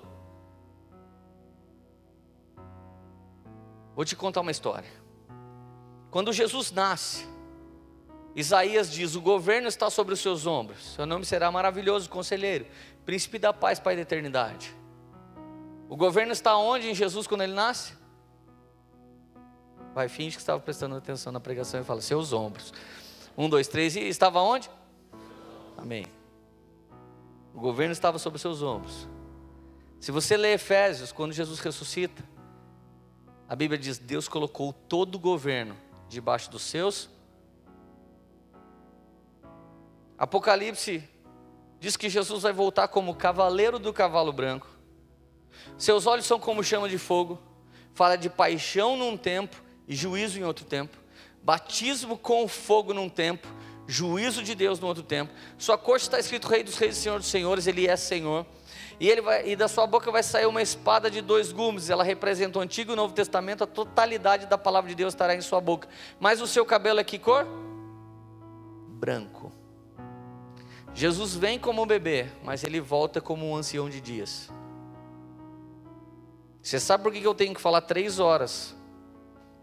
[3.94, 4.88] Vou te contar uma história.
[6.10, 7.26] Quando Jesus nasce,
[8.34, 12.66] Isaías diz: O governo está sobre os seus ombros, seu nome será maravilhoso conselheiro,
[13.04, 14.74] príncipe da paz, pai da eternidade.
[15.90, 17.94] O governo está onde em Jesus quando ele nasce?
[19.92, 22.72] Vai, finge que estava prestando atenção na pregação e fala: seus ombros.
[23.36, 24.70] Um, dois, três, e estava onde?
[25.76, 26.06] Amém.
[27.52, 29.08] O governo estava sobre seus ombros.
[29.98, 32.22] Se você lê Efésios, quando Jesus ressuscita,
[33.48, 35.76] a Bíblia diz: Deus colocou todo o governo
[36.08, 37.10] debaixo dos seus.
[40.16, 41.02] Apocalipse
[41.80, 44.69] diz que Jesus vai voltar como cavaleiro do cavalo branco.
[45.76, 47.38] Seus olhos são como chama de fogo.
[47.94, 50.96] Fala de paixão num tempo e juízo em outro tempo.
[51.42, 53.48] batismo com fogo num tempo,
[53.86, 55.32] juízo de Deus no outro tempo.
[55.58, 58.46] Sua corte está escrito Rei dos Reis e Senhor dos Senhores, ele é Senhor.
[59.00, 62.04] E, ele vai, e da sua boca vai sair uma espada de dois gumes, ela
[62.04, 65.40] representa o Antigo e o Novo Testamento, a totalidade da palavra de Deus estará em
[65.40, 65.88] sua boca.
[66.20, 67.46] Mas o seu cabelo é que cor?
[68.88, 69.50] Branco.
[70.92, 74.50] Jesus vem como um bebê, mas ele volta como um ancião de dias.
[76.62, 78.76] Você sabe por que eu tenho que falar três horas?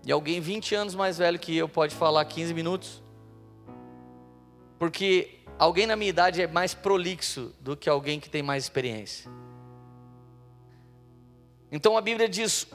[0.06, 3.04] E alguém 20 anos mais velho que eu pode falar 15 minutos?
[4.80, 9.30] Porque alguém na minha idade é mais prolixo do que alguém que tem mais experiência.
[11.72, 12.68] Então a Bíblia diz: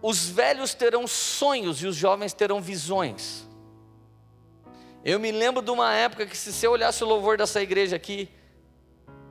[0.00, 3.46] os velhos terão sonhos e os jovens terão visões.
[5.04, 8.28] Eu me lembro de uma época que, se você olhasse o louvor dessa igreja aqui,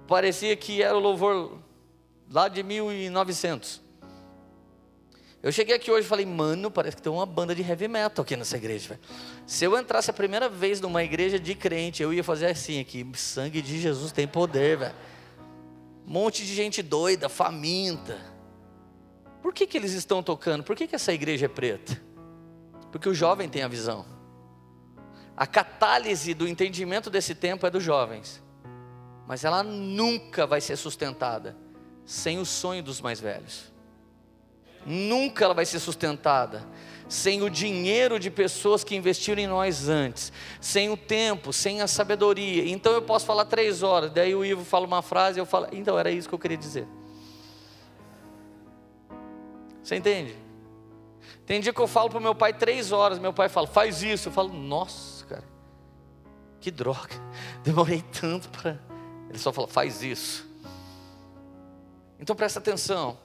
[0.07, 1.59] parecia que era o louvor
[2.29, 3.86] lá de 1900.
[5.47, 8.21] Eu cheguei aqui hoje e falei, mano, parece que tem uma banda de heavy metal
[8.21, 8.99] aqui nessa igreja.
[9.45, 13.09] Se eu entrasse a primeira vez numa igreja de crente, eu ia fazer assim aqui:
[13.15, 14.95] sangue de Jesus tem poder, velho.
[16.05, 18.19] Um monte de gente doida, faminta.
[19.41, 20.65] Por que, que eles estão tocando?
[20.65, 21.97] Por que, que essa igreja é preta?
[22.91, 24.05] Porque o jovem tem a visão.
[25.37, 28.43] A catálise do entendimento desse tempo é dos jovens,
[29.25, 31.55] mas ela nunca vai ser sustentada
[32.05, 33.76] sem o sonho dos mais velhos
[34.87, 36.65] nunca ela vai ser sustentada
[37.09, 41.87] sem o dinheiro de pessoas que investiram em nós antes, sem o tempo, sem a
[41.87, 42.69] sabedoria.
[42.69, 45.97] Então eu posso falar três horas, daí o Ivo fala uma frase, eu falo, então
[45.97, 46.87] era isso que eu queria dizer.
[49.83, 50.35] Você entende?
[51.45, 54.27] Tem dia que eu falo para meu pai três horas, meu pai fala, faz isso.
[54.27, 55.45] Eu falo, nossa, cara,
[56.59, 57.15] que droga,
[57.63, 58.77] demorei tanto para.
[59.29, 60.45] Ele só fala, faz isso.
[62.19, 63.17] Então presta atenção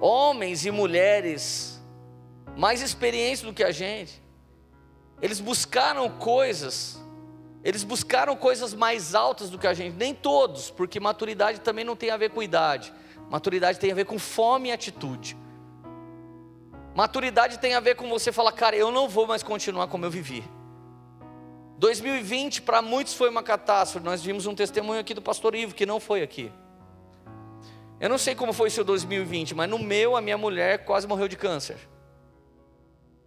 [0.00, 1.82] homens e mulheres
[2.56, 4.22] mais experientes do que a gente,
[5.20, 7.00] eles buscaram coisas,
[7.64, 11.96] eles buscaram coisas mais altas do que a gente, nem todos, porque maturidade também não
[11.96, 12.92] tem a ver com idade,
[13.30, 15.36] maturidade tem a ver com fome e atitude.
[16.94, 20.10] Maturidade tem a ver com você falar, cara, eu não vou mais continuar como eu
[20.10, 20.42] vivi.
[21.78, 24.04] 2020 para muitos foi uma catástrofe.
[24.04, 26.50] Nós vimos um testemunho aqui do pastor Ivo que não foi aqui.
[28.00, 31.06] Eu não sei como foi o seu 2020, mas no meu, a minha mulher quase
[31.06, 31.76] morreu de câncer.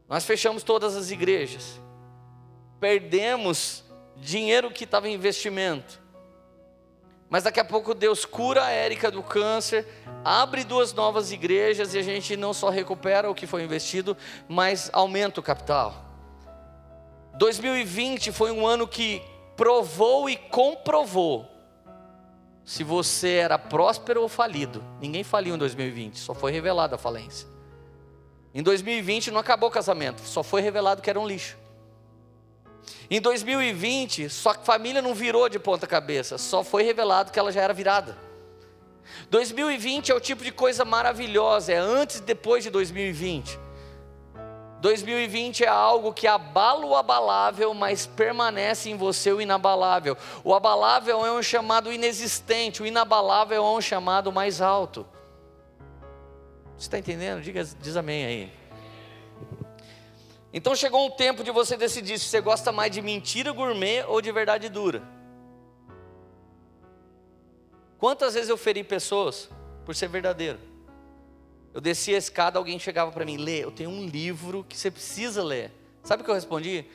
[0.08, 1.80] Nós fechamos todas as igrejas.
[2.80, 3.84] Perdemos
[4.16, 6.02] dinheiro que estava em investimento.
[7.30, 9.88] Mas daqui a pouco Deus cura a Érica do câncer,
[10.24, 14.90] abre duas novas igrejas e a gente não só recupera o que foi investido, mas
[14.92, 16.06] aumenta o capital.
[17.36, 19.22] 2020 foi um ano que
[19.56, 21.51] provou e comprovou
[22.66, 24.84] se você era próspero ou falido.
[25.00, 27.48] Ninguém faliu em 2020, só foi revelada a falência.
[28.54, 31.58] Em 2020 não acabou o casamento, só foi revelado que era um lixo.
[33.10, 37.62] Em 2020, sua família não virou de ponta cabeça, só foi revelado que ela já
[37.62, 38.18] era virada.
[39.30, 43.60] 2020 é o tipo de coisa maravilhosa, é antes e depois de 2020.
[44.82, 50.18] 2020 é algo que abala o abalável, mas permanece em você o inabalável.
[50.44, 55.06] O abalável é um chamado inexistente, o inabalável é um chamado mais alto.
[56.76, 57.44] Você está entendendo?
[57.44, 58.54] Diga, diz amém aí.
[60.52, 64.20] Então chegou um tempo de você decidir se você gosta mais de mentira gourmet ou
[64.20, 65.04] de verdade dura.
[68.00, 69.48] Quantas vezes eu feri pessoas
[69.86, 70.71] por ser verdadeiro?
[71.74, 74.92] Eu descia a escada, alguém chegava para mim, lê, eu tenho um livro que você
[74.92, 75.72] precisa ler.
[76.04, 76.86] Sabe o que eu respondi?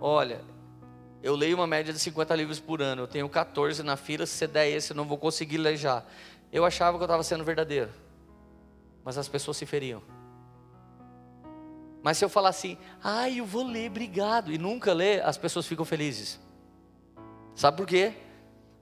[0.00, 0.40] Olha,
[1.22, 4.32] eu leio uma média de 50 livros por ano, eu tenho 14 na fila, se
[4.34, 6.04] você der esse eu não vou conseguir ler já.
[6.52, 7.90] Eu achava que eu estava sendo verdadeiro,
[9.04, 10.02] mas as pessoas se feriam.
[12.02, 15.66] Mas se eu falar assim, ai, eu vou ler, obrigado, e nunca ler, as pessoas
[15.66, 16.38] ficam felizes.
[17.54, 18.12] Sabe por quê?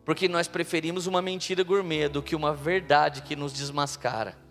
[0.05, 4.46] Porque nós preferimos uma mentira gourmet do que uma verdade que nos desmascara.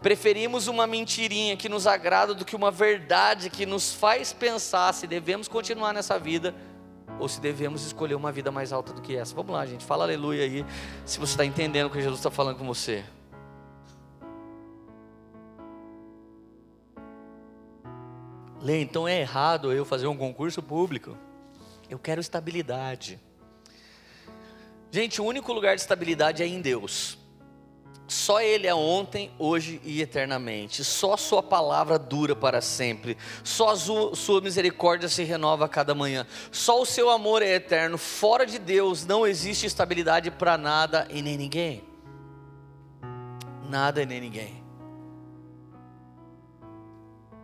[0.00, 5.06] Preferimos uma mentirinha que nos agrada do que uma verdade que nos faz pensar se
[5.06, 6.54] devemos continuar nessa vida
[7.18, 9.34] ou se devemos escolher uma vida mais alta do que essa.
[9.34, 10.64] Vamos lá, gente, fala aleluia aí,
[11.04, 13.04] se você está entendendo o que Jesus está falando com você.
[18.60, 21.16] Lê, então é errado eu fazer um concurso público.
[21.88, 23.18] Eu quero estabilidade.
[24.90, 27.17] Gente, o único lugar de estabilidade é em Deus.
[28.08, 30.82] Só Ele é ontem, hoje e eternamente.
[30.82, 33.18] Só Sua palavra dura para sempre.
[33.44, 36.26] Só Sua misericórdia se renova a cada manhã.
[36.50, 37.98] Só o Seu amor é eterno.
[37.98, 41.84] Fora de Deus não existe estabilidade para nada e nem ninguém.
[43.68, 44.64] Nada e nem ninguém.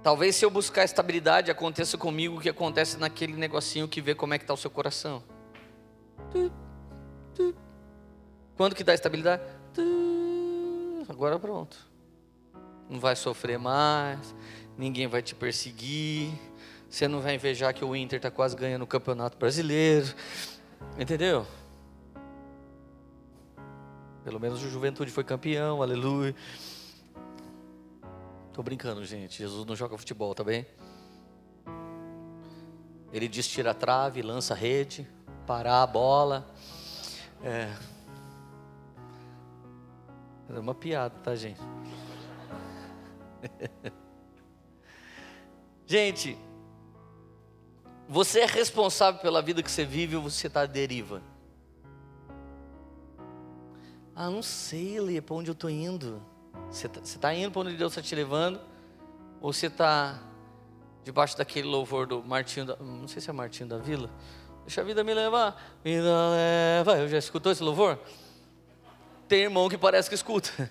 [0.02, 4.32] Talvez se eu buscar estabilidade, aconteça comigo o que acontece naquele negocinho que vê como
[4.32, 5.22] é que está o seu coração.
[8.56, 9.42] Quando que dá estabilidade?
[11.08, 11.76] Agora pronto.
[12.88, 14.34] Não vai sofrer mais,
[14.76, 16.32] ninguém vai te perseguir,
[16.88, 20.14] você não vai invejar que o Inter está quase ganhando o Campeonato Brasileiro.
[20.98, 21.46] Entendeu?
[24.22, 26.34] Pelo menos o Juventude foi campeão, aleluia.
[28.52, 29.38] Tô brincando, gente.
[29.38, 30.66] Jesus não joga futebol, tá bem?
[33.12, 35.08] Ele diz tira a trave, lança a rede,
[35.46, 36.48] parar a bola.
[37.42, 37.93] É.
[40.48, 41.60] É uma piada, tá, gente?
[45.86, 46.38] gente,
[48.08, 51.22] você é responsável pela vida que você vive ou você está à deriva?
[54.14, 56.22] Ah, não sei, Lê, para onde eu estou indo.
[56.70, 58.60] Você está tá indo para onde Deus está te levando?
[59.40, 60.22] Ou você está
[61.02, 64.10] debaixo daquele louvor do Martinho, da, não sei se é Martinho da Vila?
[64.64, 66.98] Deixa a vida me levar, vida leva.
[66.98, 67.98] Eu já escutou esse louvor?
[69.28, 70.70] Tem irmão que parece que escuta.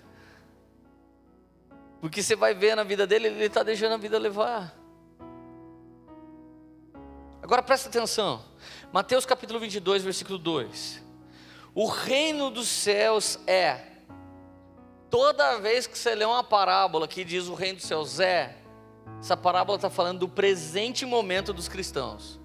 [2.00, 4.74] Porque você vai ver na vida dele, ele está deixando a vida levar.
[7.42, 8.44] Agora presta atenção.
[8.92, 11.02] Mateus capítulo 22, versículo 2.
[11.74, 13.80] O reino dos céus é.
[15.10, 18.56] Toda vez que você lê uma parábola que diz o reino dos céus é,
[19.20, 22.40] essa parábola está falando do presente momento dos cristãos.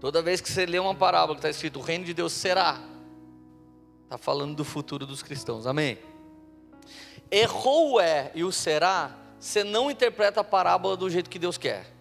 [0.00, 2.78] Toda vez que você lê uma parábola que está escrito o reino de Deus será,
[4.06, 5.66] está falando do futuro dos cristãos.
[5.66, 5.98] Amém?
[7.30, 11.58] Errou o é e o será, você não interpreta a parábola do jeito que Deus
[11.58, 11.92] quer.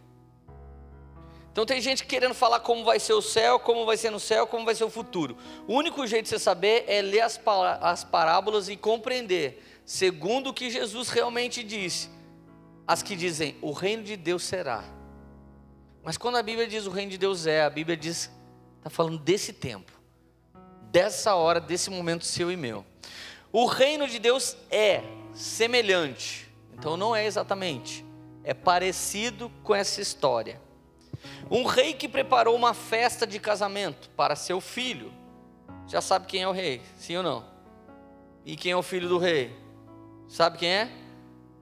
[1.52, 4.46] Então tem gente querendo falar como vai ser o céu, como vai ser no céu,
[4.46, 5.36] como vai ser o futuro.
[5.68, 7.40] O único jeito de você saber é ler as,
[7.82, 12.10] as parábolas e compreender, segundo o que Jesus realmente disse.
[12.86, 14.84] As que dizem, o reino de Deus será.
[16.04, 18.30] Mas quando a Bíblia diz o reino de Deus é, a Bíblia diz,
[18.78, 19.95] está falando desse tempo,
[20.96, 22.86] dessa hora, desse momento seu e meu.
[23.52, 28.06] O reino de Deus é semelhante, então não é exatamente,
[28.46, 30.62] é parecido com essa história.
[31.52, 35.12] Um rei que preparou uma festa de casamento para seu filho.
[35.86, 37.46] Já sabe quem é o rei, sim ou não?
[38.46, 39.54] E quem é o filho do rei?
[40.30, 40.90] Sabe quem é?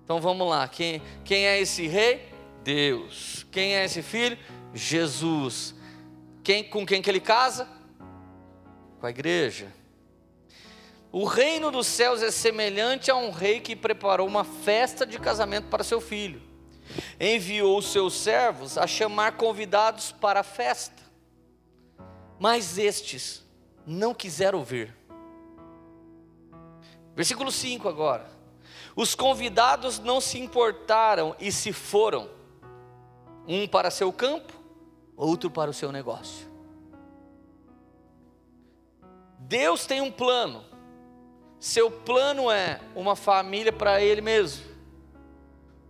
[0.03, 0.67] Então vamos lá.
[0.67, 2.29] Quem, quem é esse rei?
[2.63, 3.47] Deus.
[3.51, 4.37] Quem é esse filho?
[4.75, 5.73] Jesus.
[6.43, 7.67] Quem, com quem que ele casa?
[9.03, 9.67] Com a igreja.
[11.11, 15.67] O reino dos céus é semelhante a um rei que preparou uma festa de casamento
[15.67, 16.53] para seu filho
[17.19, 21.03] enviou seus servos a chamar convidados para a festa.
[22.39, 23.43] Mas estes
[23.85, 24.95] não quiseram vir.
[27.13, 28.29] Versículo 5 agora.
[28.95, 32.29] Os convidados não se importaram e se foram,
[33.45, 34.53] um para seu campo,
[35.17, 36.52] outro para o seu negócio.
[39.47, 40.63] Deus tem um plano.
[41.59, 44.73] Seu plano é uma família para Ele mesmo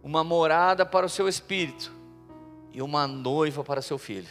[0.04, 1.90] uma morada para o seu espírito
[2.74, 4.28] e uma noiva para seu filho.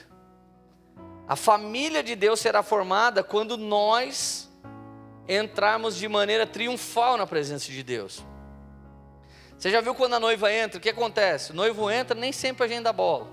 [1.26, 4.50] A família de Deus será formada quando nós
[5.26, 8.22] entrarmos de maneira triunfal na presença de Deus.
[9.56, 11.52] Você já viu quando a noiva entra, o que acontece?
[11.52, 13.28] O noivo entra, nem sempre a gente dá bola.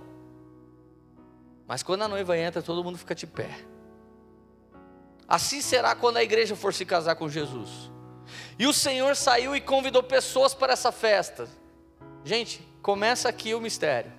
[1.67, 3.49] Mas quando a noiva entra, todo mundo fica de pé.
[5.30, 7.91] Assim será quando a igreja for se casar com Jesus.
[8.57, 11.47] E o Senhor saiu e convidou pessoas para essa festa.
[12.25, 14.11] Gente, começa aqui o mistério.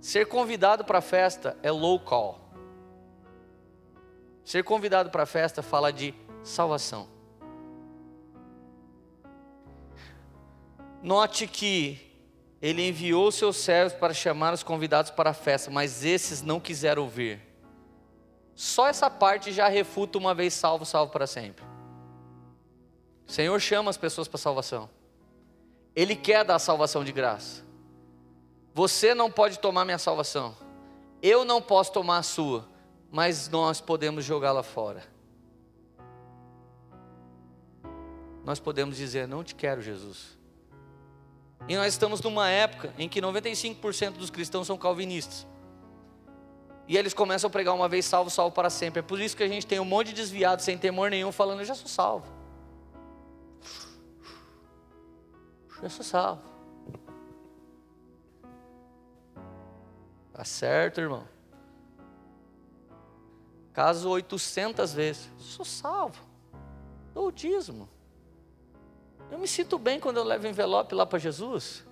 [0.00, 2.40] Ser convidado para a festa é low call.
[4.44, 6.12] Ser convidado para a festa fala de
[6.42, 7.06] salvação.
[11.00, 12.00] Note que
[12.60, 17.04] ele enviou seus servos para chamar os convidados para a festa, mas esses não quiseram
[17.04, 17.51] ouvir.
[18.54, 21.64] Só essa parte já refuta uma vez salvo, salvo para sempre.
[23.26, 24.90] O Senhor chama as pessoas para salvação.
[25.94, 27.64] Ele quer dar a salvação de graça.
[28.74, 30.56] Você não pode tomar minha salvação.
[31.22, 32.68] Eu não posso tomar a sua,
[33.10, 35.04] mas nós podemos jogá-la fora.
[38.44, 40.38] Nós podemos dizer: Não te quero, Jesus.
[41.68, 45.46] E nós estamos numa época em que 95% dos cristãos são calvinistas.
[46.86, 49.00] E eles começam a pregar uma vez salvo, salvo para sempre.
[49.00, 51.60] É por isso que a gente tem um monte de desviado sem temor nenhum falando:
[51.60, 52.26] Eu já sou salvo.
[55.82, 56.42] eu sou salvo.
[60.32, 61.26] Tá certo, irmão?
[63.72, 66.22] Caso 800 vezes, sou salvo.
[67.14, 67.88] Dou o dízimo.
[69.30, 71.84] Eu me sinto bem quando eu levo envelope lá para Jesus.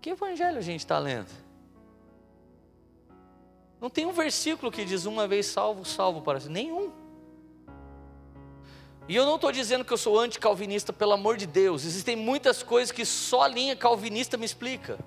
[0.00, 1.30] Que evangelho a gente está lendo?
[3.80, 6.48] Não tem um versículo que diz uma vez salvo, salvo para si.
[6.48, 6.92] Nenhum.
[9.08, 11.84] E eu não estou dizendo que eu sou anticalvinista, pelo amor de Deus.
[11.84, 14.98] Existem muitas coisas que só a linha calvinista me explica.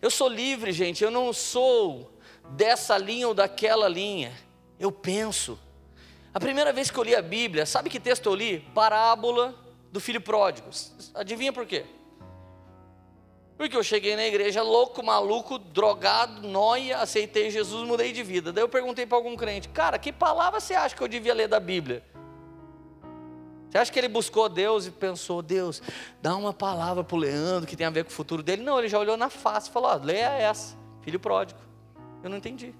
[0.00, 1.02] Eu sou livre, gente.
[1.02, 2.12] Eu não sou
[2.50, 4.32] dessa linha ou daquela linha.
[4.78, 5.58] Eu penso.
[6.32, 8.60] A primeira vez que eu li a Bíblia, sabe que texto eu li?
[8.74, 9.54] Parábola
[9.90, 10.68] do filho pródigo.
[11.14, 11.84] Adivinha por quê?
[13.58, 18.52] Porque eu cheguei na igreja louco, maluco, drogado, noia, aceitei Jesus, mudei de vida.
[18.52, 21.48] Daí eu perguntei para algum crente, cara, que palavra você acha que eu devia ler
[21.48, 22.04] da Bíblia?
[23.68, 25.82] Você acha que ele buscou Deus e pensou, Deus,
[26.22, 28.62] dá uma palavra para o Leandro que tem a ver com o futuro dele?
[28.62, 31.58] Não, ele já olhou na face e falou, ó, leia essa, filho pródigo.
[32.22, 32.72] Eu não entendi.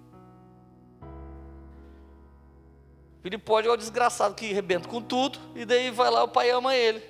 [3.20, 6.50] Filho pródigo é o desgraçado que arrebenta com tudo, e daí vai lá, o pai
[6.50, 7.02] ama ele.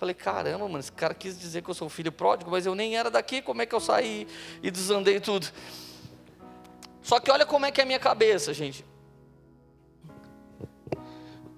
[0.00, 2.96] Falei, caramba, mano, esse cara quis dizer que eu sou filho pródigo, mas eu nem
[2.96, 4.26] era daqui, como é que eu saí
[4.62, 5.46] e desandei tudo?
[7.02, 8.82] Só que olha como é que é a minha cabeça, gente.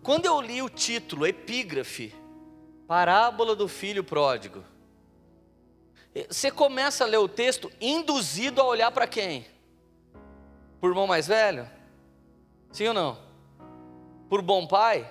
[0.03, 2.13] Quando eu li o título, epígrafe,
[2.89, 4.65] Parábola do Filho Pródigo,
[6.29, 9.47] você começa a ler o texto induzido a olhar para quem?
[10.81, 11.71] Por irmão mais velho?
[12.73, 13.19] Sim ou não?
[14.29, 15.09] Por bom pai?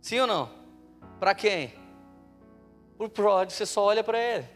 [0.00, 0.50] Sim ou não?
[1.18, 1.79] Para quem?
[3.00, 4.46] Por pródigo, você só olha para ele.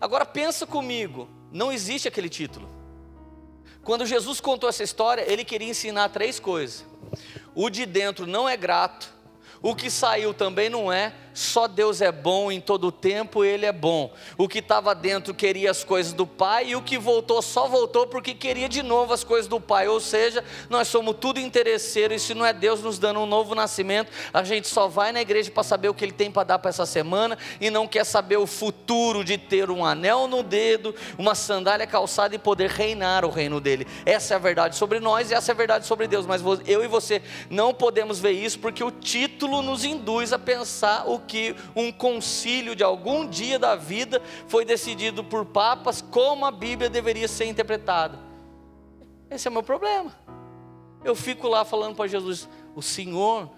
[0.00, 2.66] Agora pensa comigo, não existe aquele título.
[3.84, 6.82] Quando Jesus contou essa história, ele queria ensinar três coisas.
[7.54, 9.12] O de dentro não é grato,
[9.60, 13.66] o que saiu também não é, só Deus é bom em todo o tempo, Ele
[13.66, 14.12] é bom.
[14.36, 18.06] O que estava dentro queria as coisas do Pai, e o que voltou só voltou
[18.06, 19.88] porque queria de novo as coisas do Pai.
[19.88, 23.54] Ou seja, nós somos tudo interesseiros, e se não é Deus nos dando um novo
[23.54, 26.58] nascimento, a gente só vai na igreja para saber o que Ele tem para dar
[26.58, 30.94] para essa semana, e não quer saber o futuro de ter um anel no dedo,
[31.16, 33.86] uma sandália calçada e poder reinar o reino dele.
[34.04, 36.26] Essa é a verdade sobre nós e essa é a verdade sobre Deus.
[36.26, 41.08] Mas eu e você não podemos ver isso porque o título nos induz a pensar
[41.08, 46.50] o que um concílio de algum dia da vida foi decidido por papas como a
[46.50, 48.18] Bíblia deveria ser interpretada.
[49.30, 50.12] Esse é o meu problema.
[51.04, 53.50] Eu fico lá falando para Jesus: o Senhor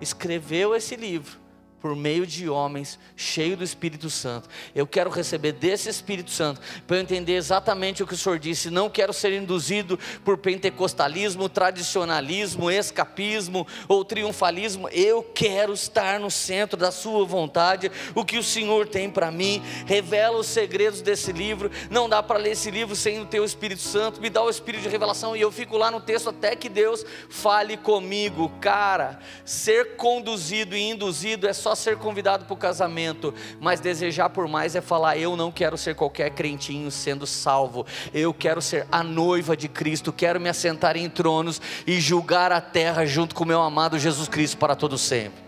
[0.00, 1.47] escreveu esse livro
[1.80, 4.48] por meio de homens cheios do Espírito Santo.
[4.74, 8.70] Eu quero receber desse Espírito Santo para eu entender exatamente o que o Senhor disse.
[8.70, 14.88] Não quero ser induzido por pentecostalismo, tradicionalismo, escapismo ou triunfalismo.
[14.90, 17.90] Eu quero estar no centro da Sua vontade.
[18.14, 19.62] O que o Senhor tem para mim.
[19.86, 21.70] Revela os segredos desse livro.
[21.90, 24.20] Não dá para ler esse livro sem o Teu Espírito Santo.
[24.20, 27.04] Me dá o Espírito de revelação e eu fico lá no texto até que Deus
[27.28, 28.50] fale comigo.
[28.60, 34.30] Cara, ser conduzido e induzido é só só ser convidado para o casamento, mas desejar
[34.30, 38.86] por mais é falar: eu não quero ser qualquer crentinho sendo salvo, eu quero ser
[38.90, 43.44] a noiva de Cristo, quero me assentar em tronos e julgar a terra junto com
[43.44, 45.42] meu amado Jesus Cristo para todo sempre.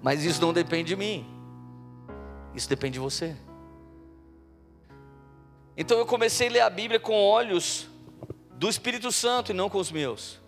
[0.00, 1.26] Mas isso não depende de mim,
[2.54, 3.36] isso depende de você.
[5.76, 7.86] Então eu comecei a ler a Bíblia com olhos
[8.52, 10.40] do Espírito Santo e não com os meus.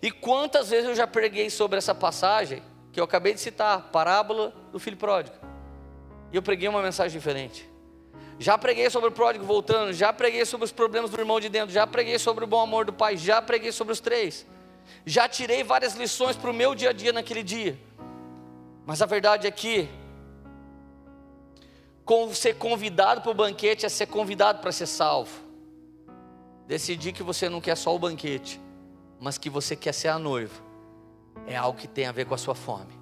[0.00, 2.62] E quantas vezes eu já preguei sobre essa passagem
[2.92, 5.36] que eu acabei de citar, parábola do filho pródigo.
[6.32, 7.68] E eu preguei uma mensagem diferente.
[8.38, 11.72] Já preguei sobre o pródigo voltando, já preguei sobre os problemas do irmão de dentro,
[11.72, 14.46] já preguei sobre o bom amor do pai, já preguei sobre os três.
[15.04, 17.78] Já tirei várias lições para o meu dia a dia naquele dia.
[18.84, 19.88] Mas a verdade é que
[22.32, 25.32] ser convidado para o banquete é ser convidado para ser salvo.
[26.66, 28.60] Decidi que você não quer só o banquete,
[29.20, 30.62] mas que você quer ser a noiva,
[31.46, 32.92] é algo que tem a ver com a sua fome.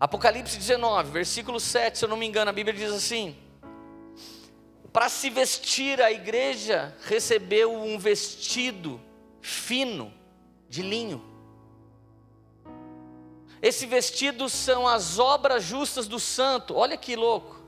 [0.00, 3.36] Apocalipse 19, versículo 7, se eu não me engano, a Bíblia diz assim:
[4.92, 9.00] Para se vestir, a igreja recebeu um vestido
[9.40, 10.12] fino
[10.68, 11.22] de linho.
[13.60, 16.76] Esse vestido são as obras justas do santo.
[16.76, 17.58] Olha que louco.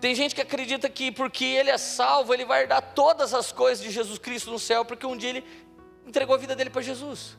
[0.00, 3.82] Tem gente que acredita que porque ele é salvo, ele vai herdar todas as coisas
[3.82, 5.44] de Jesus Cristo no céu, porque um dia ele
[6.06, 7.36] entregou a vida dele para Jesus.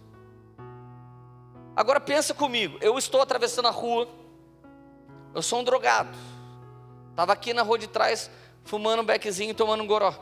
[1.75, 4.07] Agora pensa comigo, eu estou atravessando a rua,
[5.33, 6.15] eu sou um drogado.
[7.09, 8.29] Estava aqui na rua de trás,
[8.63, 10.13] fumando um beckzinho e tomando um goró.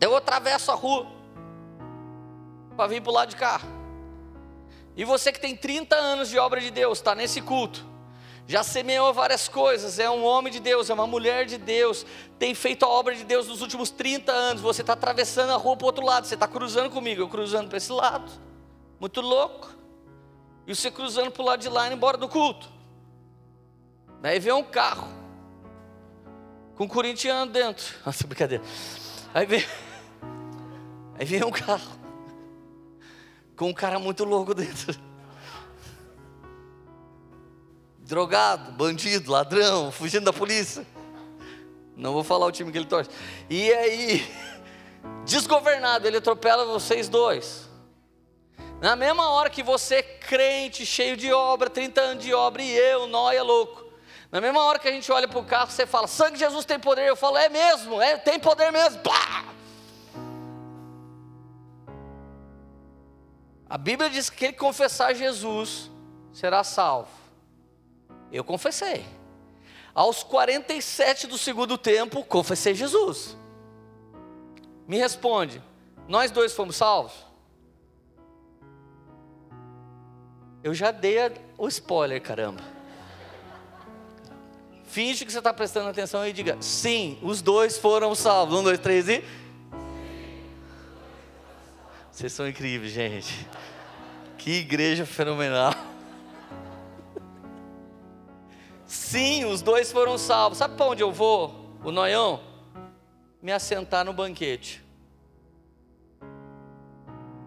[0.00, 1.06] Eu atravesso a rua
[2.76, 3.60] para vir para o lado de cá.
[4.96, 7.91] E você que tem 30 anos de obra de Deus, está nesse culto
[8.46, 12.04] já semeou várias coisas, é um homem de Deus, é uma mulher de Deus,
[12.38, 14.62] tem feito a obra de Deus nos últimos 30 anos.
[14.62, 17.68] Você está atravessando a rua para o outro lado, você está cruzando comigo, eu cruzando
[17.68, 18.30] para esse lado,
[19.00, 19.70] muito louco.
[20.66, 22.68] E você cruzando para o lado de lá e embora do culto.
[24.20, 25.08] Daí vem um carro.
[26.76, 27.84] Com um corintiano dentro.
[28.06, 28.62] Nossa, brincadeira.
[29.34, 29.64] Aí vem.
[31.18, 31.98] Aí vem um carro.
[33.56, 35.11] Com um cara muito louco dentro.
[38.02, 40.86] Drogado, bandido, ladrão, fugindo da polícia.
[41.96, 43.10] Não vou falar o time que ele torce.
[43.48, 44.34] E aí,
[45.24, 47.68] desgovernado, ele atropela vocês dois.
[48.80, 53.06] Na mesma hora que você, crente, cheio de obra, 30 anos de obra, e eu,
[53.06, 53.84] nóia louco.
[54.32, 56.64] Na mesma hora que a gente olha para o carro, você fala, sangue de Jesus
[56.64, 57.06] tem poder.
[57.06, 59.00] Eu falo, é mesmo, é, tem poder mesmo.
[63.70, 65.90] A Bíblia diz que quem confessar Jesus
[66.32, 67.21] será salvo.
[68.32, 69.04] Eu confessei.
[69.94, 73.36] Aos 47 do segundo tempo, confessei Jesus.
[74.88, 75.62] Me responde,
[76.08, 77.12] nós dois fomos salvos?
[80.64, 81.16] Eu já dei
[81.58, 82.62] o spoiler, caramba.
[84.84, 88.58] Finge que você está prestando atenção e diga: sim, os dois foram salvos.
[88.58, 89.24] Um, dois, três e.
[92.10, 93.48] Vocês são incríveis, gente.
[94.36, 95.74] Que igreja fenomenal.
[98.92, 100.58] Sim, os dois foram salvos.
[100.58, 102.42] Sabe para onde eu vou, o noião?
[103.40, 104.84] Me assentar no banquete.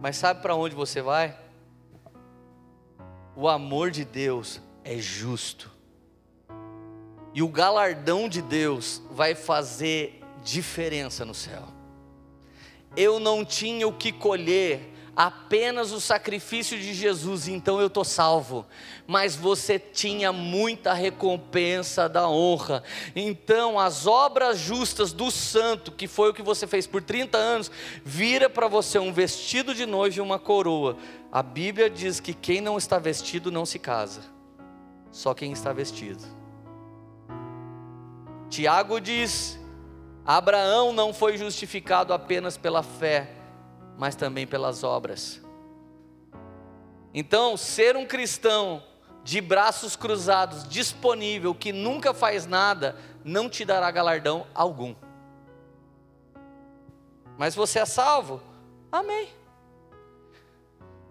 [0.02, 1.38] Mas sabe para onde você vai?
[3.36, 5.70] O amor de Deus é justo.
[7.32, 11.68] E o galardão de Deus vai fazer diferença no céu.
[12.98, 18.66] Eu não tinha o que colher apenas o sacrifício de Jesus, então eu estou salvo.
[19.08, 22.84] Mas você tinha muita recompensa da honra.
[23.16, 27.72] Então, as obras justas do santo, que foi o que você fez por 30 anos,
[28.04, 30.98] vira para você um vestido de noiva e uma coroa.
[31.32, 34.22] A Bíblia diz que quem não está vestido não se casa,
[35.12, 36.24] só quem está vestido.
[38.50, 39.60] Tiago diz:
[40.26, 43.35] Abraão não foi justificado apenas pela fé,
[43.98, 45.42] mas também pelas obras.
[47.14, 48.84] Então, ser um cristão
[49.24, 54.94] de braços cruzados, disponível, que nunca faz nada, não te dará galardão algum.
[57.38, 58.42] Mas você é salvo?
[58.92, 59.30] Amém.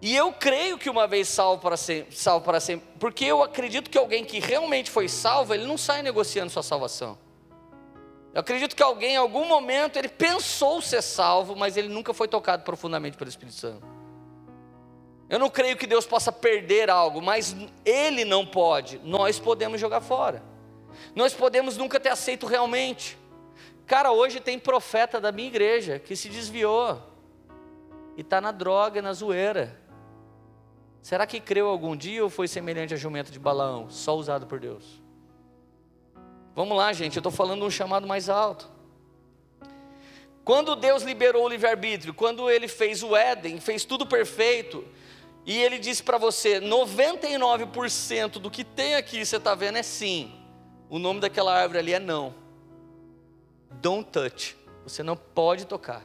[0.01, 3.89] E eu creio que uma vez salvo para sempre, salvo para sempre, porque eu acredito
[3.89, 7.17] que alguém que realmente foi salvo, ele não sai negociando sua salvação.
[8.35, 12.27] Eu acredito que alguém, em algum momento, ele pensou ser salvo, mas ele nunca foi
[12.27, 13.87] tocado profundamente pelo Espírito Santo.
[15.29, 17.55] Eu não creio que Deus possa perder algo, mas
[17.85, 20.43] Ele não pode, nós podemos jogar fora.
[21.15, 23.17] Nós podemos nunca ter aceito realmente.
[23.87, 27.01] Cara, hoje tem profeta da minha igreja que se desviou
[28.17, 29.79] e está na droga, na zoeira.
[31.01, 34.59] Será que creu algum dia ou foi semelhante a jumento de Balaão, só usado por
[34.59, 35.04] Deus?
[36.55, 38.69] Vamos lá, gente, eu estou falando um chamado mais alto.
[40.45, 44.85] Quando Deus liberou o livre-arbítrio, quando Ele fez o Éden, fez tudo perfeito,
[45.45, 50.33] e Ele disse para você: 99% do que tem aqui, você está vendo, é sim.
[50.89, 52.33] O nome daquela árvore ali é não.
[53.69, 54.55] Don't touch.
[54.83, 56.03] Você não pode tocar.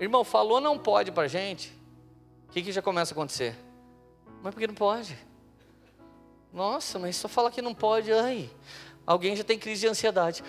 [0.00, 1.72] Irmão, falou não pode para gente,
[2.48, 3.56] o que, que já começa a acontecer?
[4.42, 5.16] Mas por que não pode?
[6.52, 8.48] Nossa, mas só fala que não pode, ai.
[9.06, 10.42] Alguém já tem crise de ansiedade.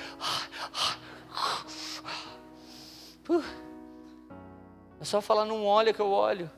[5.00, 6.50] É só falar, não olha que eu olho.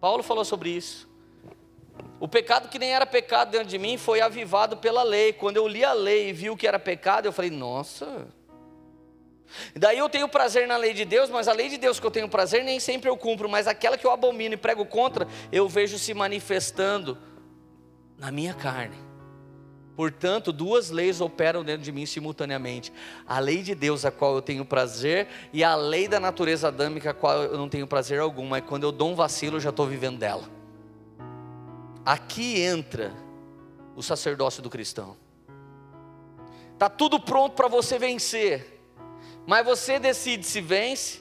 [0.00, 1.08] Paulo falou sobre isso.
[2.18, 5.32] O pecado que nem era pecado dentro de mim foi avivado pela lei.
[5.32, 8.26] Quando eu li a lei e vi o que era pecado, eu falei, nossa.
[9.74, 12.10] Daí eu tenho prazer na lei de Deus, mas a lei de Deus que eu
[12.10, 15.68] tenho prazer nem sempre eu cumpro, mas aquela que eu abomino e prego contra, eu
[15.68, 17.18] vejo se manifestando
[18.18, 19.11] na minha carne.
[19.94, 22.92] Portanto, duas leis operam dentro de mim simultaneamente:
[23.26, 27.10] a lei de Deus, a qual eu tenho prazer, e a lei da natureza adâmica,
[27.10, 29.70] a qual eu não tenho prazer algum, mas quando eu dou um vacilo, eu já
[29.70, 30.44] estou vivendo dela.
[32.04, 33.12] Aqui entra
[33.94, 35.16] o sacerdócio do cristão.
[36.72, 38.82] Está tudo pronto para você vencer,
[39.46, 41.20] mas você decide se vence,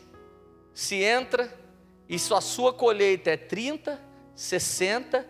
[0.74, 1.53] se entra,
[2.07, 3.99] e se a sua colheita é 30,
[4.34, 5.26] 60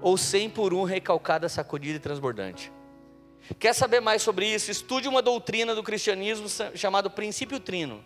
[0.00, 2.73] ou 100 por um recalcada, sacudida e transbordante.
[3.58, 4.70] Quer saber mais sobre isso?
[4.70, 8.02] Estude uma doutrina do cristianismo chamada princípio trino.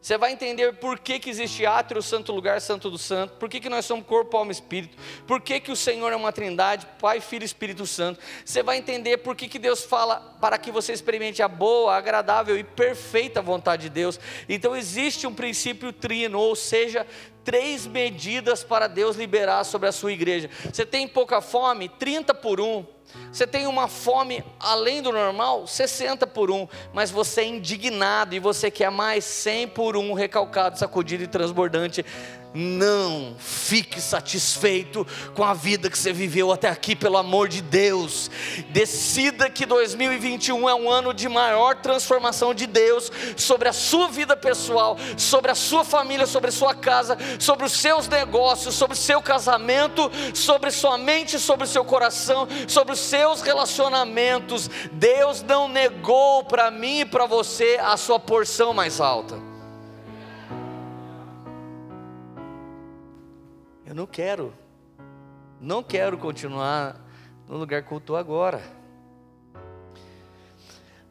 [0.00, 3.58] Você vai entender por que, que existe átrio, santo lugar, santo do santo, por que,
[3.58, 6.86] que nós somos corpo, alma e espírito, por que, que o Senhor é uma trindade,
[7.00, 8.20] Pai, Filho e Espírito Santo.
[8.44, 12.56] Você vai entender por que, que Deus fala para que você experimente a boa, agradável
[12.56, 14.20] e perfeita vontade de Deus.
[14.48, 17.04] Então existe um princípio trino, ou seja,
[17.44, 20.48] três medidas para Deus liberar sobre a sua igreja.
[20.72, 21.88] Você tem pouca fome?
[21.88, 22.86] 30 por um.
[23.32, 25.66] Você tem uma fome além do normal?
[25.66, 26.66] 60 por um.
[26.92, 32.04] Mas você é indignado e você quer mais 100 por um, recalcado, sacudido e transbordante.
[32.60, 38.28] Não fique satisfeito com a vida que você viveu até aqui, pelo amor de Deus.
[38.70, 44.36] Decida que 2021 é um ano de maior transformação de Deus sobre a sua vida
[44.36, 49.00] pessoal, sobre a sua família, sobre a sua casa, sobre os seus negócios, sobre o
[49.00, 54.68] seu casamento, sobre sua mente, sobre o seu coração, sobre os seus relacionamentos.
[54.90, 59.47] Deus não negou para mim e para você a sua porção mais alta.
[63.88, 64.52] Eu não quero,
[65.58, 67.00] não quero continuar
[67.48, 68.62] no lugar que eu estou agora.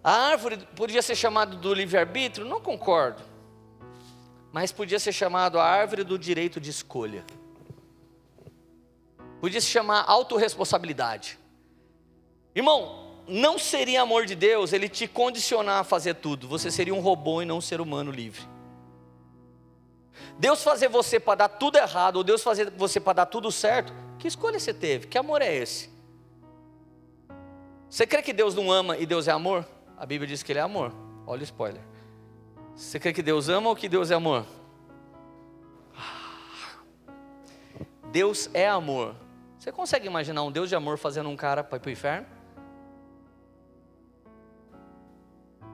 [0.04, 2.46] A árvore podia ser chamada do livre-arbítrio?
[2.46, 3.24] Não concordo.
[4.52, 7.26] Mas podia ser chamado a árvore do direito de escolha.
[9.42, 11.40] Podia se chamar autorresponsabilidade.
[12.54, 16.48] Irmão, não seria amor de Deus ele te condicionar a fazer tudo.
[16.48, 18.48] Você seria um robô e não um ser humano livre.
[20.40, 23.92] Deus fazer você para dar tudo errado, ou Deus fazer você para dar tudo certo,
[24.20, 25.08] que escolha você teve?
[25.08, 25.90] Que amor é esse?
[27.90, 29.66] Você crê que Deus não ama e Deus é amor?
[29.98, 30.94] A Bíblia diz que Ele é amor.
[31.26, 31.82] Olha o spoiler.
[32.76, 34.46] Você crê que Deus ama ou que Deus é amor?
[38.12, 39.16] Deus é amor.
[39.58, 42.28] Você consegue imaginar um Deus de amor fazendo um cara para ir para o inferno?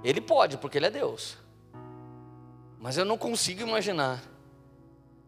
[0.03, 1.37] Ele pode, porque Ele é Deus.
[2.79, 4.21] Mas eu não consigo imaginar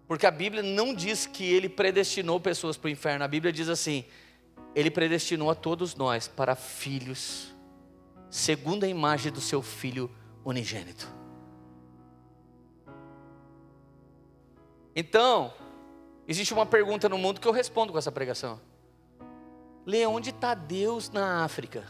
[0.07, 3.23] porque a Bíblia não diz que ele predestinou pessoas para o inferno.
[3.23, 4.05] A Bíblia diz assim:
[4.75, 7.53] ele predestinou a todos nós para filhos,
[8.29, 10.11] segundo a imagem do seu filho
[10.43, 11.07] unigênito.
[14.95, 15.53] Então,
[16.27, 18.61] existe uma pergunta no mundo que eu respondo com essa pregação.
[19.85, 21.85] Lê, onde está Deus na África?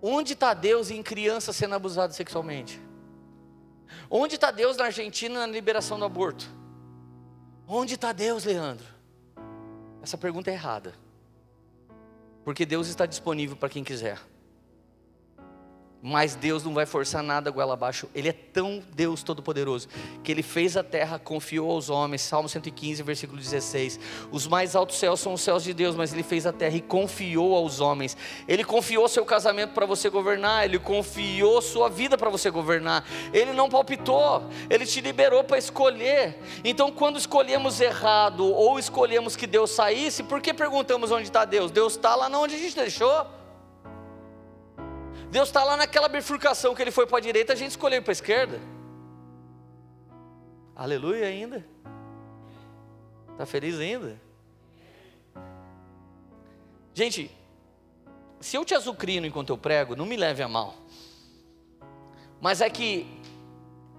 [0.00, 2.80] Onde está Deus em crianças sendo abusadas sexualmente?
[4.10, 6.46] Onde está Deus na Argentina na liberação do aborto?
[7.66, 8.86] Onde está Deus, Leandro?
[10.02, 10.94] Essa pergunta é errada.
[12.44, 14.18] Porque Deus está disponível para quem quiser
[16.06, 18.10] mas Deus não vai forçar nada goela abaixo.
[18.14, 19.88] Ele é tão Deus Todo-Poderoso
[20.22, 22.20] que Ele fez a terra, confiou aos homens.
[22.20, 23.98] Salmo 115, versículo 16.
[24.30, 26.82] Os mais altos céus são os céus de Deus, mas Ele fez a terra e
[26.82, 28.18] confiou aos homens.
[28.46, 30.66] Ele confiou seu casamento para você governar.
[30.66, 33.02] Ele confiou sua vida para você governar.
[33.32, 34.44] Ele não palpitou.
[34.68, 36.38] Ele te liberou para escolher.
[36.62, 41.70] Então, quando escolhemos errado ou escolhemos que Deus saísse, por que perguntamos onde está Deus?
[41.70, 43.43] Deus está lá onde a gente deixou.
[45.34, 48.12] Deus está lá naquela bifurcação que ele foi para a direita, a gente escolheu para
[48.12, 48.60] a esquerda.
[50.76, 51.66] Aleluia ainda.
[53.32, 54.16] Está feliz ainda?
[56.94, 57.32] Gente,
[58.38, 60.76] se eu te azucrino enquanto eu prego, não me leve a mal.
[62.40, 63.04] Mas é que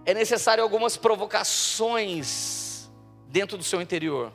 [0.06, 2.90] é necessário algumas provocações
[3.28, 4.32] dentro do seu interior,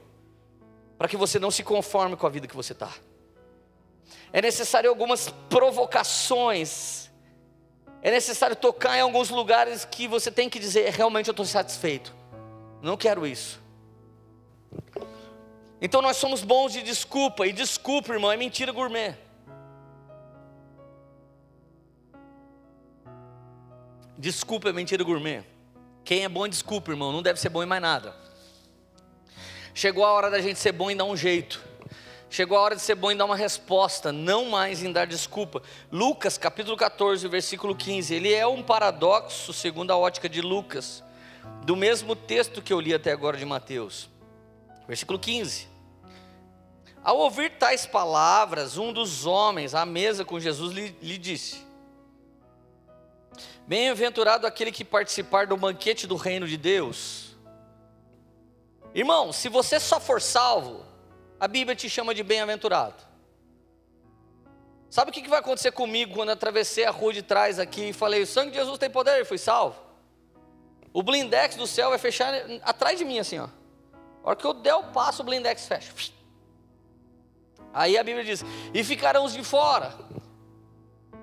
[0.99, 2.93] para que você não se conforme com a vida que você está
[4.33, 7.11] é necessário algumas provocações,
[8.03, 12.15] é necessário tocar em alguns lugares que você tem que dizer: realmente eu estou satisfeito,
[12.83, 13.61] não quero isso.
[15.81, 19.17] Então nós somos bons de desculpa, e desculpa, irmão, é mentira gourmet.
[24.19, 25.43] Desculpa é mentira gourmet.
[26.05, 28.15] Quem é bom em desculpa, irmão, não deve ser bom em mais nada.
[29.73, 31.70] Chegou a hora da gente ser bom em dar um jeito.
[32.33, 35.61] Chegou a hora de ser bom em dar uma resposta, não mais em dar desculpa.
[35.91, 38.15] Lucas, capítulo 14, versículo 15.
[38.15, 41.03] Ele é um paradoxo, segundo a ótica de Lucas,
[41.65, 44.09] do mesmo texto que eu li até agora de Mateus.
[44.87, 45.67] Versículo 15.
[47.03, 51.67] Ao ouvir tais palavras, um dos homens à mesa com Jesus lhe, lhe disse:
[53.67, 57.37] Bem-aventurado aquele que participar do banquete do reino de Deus.
[58.95, 60.90] Irmão, se você só for salvo,
[61.41, 63.03] a Bíblia te chama de bem-aventurado.
[64.91, 68.23] Sabe o que vai acontecer comigo quando atravessei a rua de trás aqui e falei:
[68.23, 69.81] o sangue de Jesus tem poder e fui salvo?
[70.93, 73.49] O blindex do céu vai fechar atrás de mim, assim, ó.
[74.23, 75.93] A hora que eu der o passo, o blindex fecha.
[77.73, 79.95] Aí a Bíblia diz: e ficarão os de fora,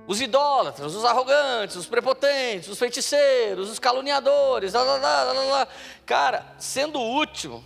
[0.08, 5.68] os idólatras, os arrogantes, os prepotentes, os feiticeiros, os caluniadores, lá, lá, lá, lá,
[6.06, 7.62] cara, sendo útil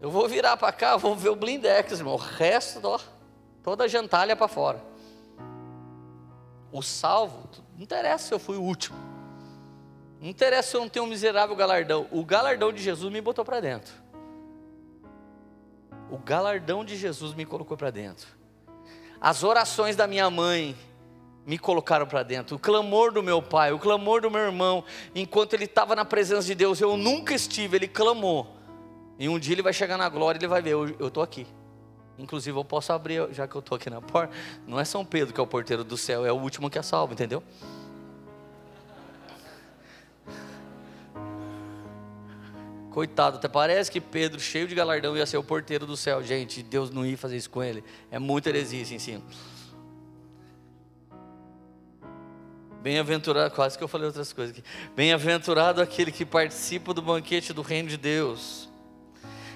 [0.00, 2.14] eu vou virar para cá, vou ver o blindex, irmão.
[2.14, 2.98] O resto, ó,
[3.62, 4.82] toda a gentalha para fora.
[6.72, 8.96] O salvo, não interessa se eu fui o último.
[10.20, 12.06] Não interessa se eu não tenho um miserável galardão.
[12.10, 13.92] O galardão de Jesus me botou para dentro.
[16.10, 18.28] O galardão de Jesus me colocou para dentro.
[19.20, 20.74] As orações da minha mãe
[21.44, 22.56] me colocaram para dentro.
[22.56, 24.82] O clamor do meu pai, o clamor do meu irmão,
[25.14, 28.59] enquanto ele estava na presença de Deus, eu nunca estive, ele clamou.
[29.20, 31.46] E um dia ele vai chegar na glória e ele vai ver, eu estou aqui.
[32.18, 34.34] Inclusive eu posso abrir, já que eu estou aqui na porta,
[34.66, 36.82] não é São Pedro que é o porteiro do céu, é o último que é
[36.82, 37.42] salvo, entendeu?
[42.90, 46.22] Coitado, até parece que Pedro, cheio de galardão, ia ser o porteiro do céu.
[46.22, 47.84] Gente, Deus não ia fazer isso com ele.
[48.10, 49.22] É muita heresia esse ensino.
[52.82, 54.66] Bem-aventurado, quase que eu falei outras coisas aqui.
[54.96, 58.69] Bem-aventurado aquele que participa do banquete do reino de Deus.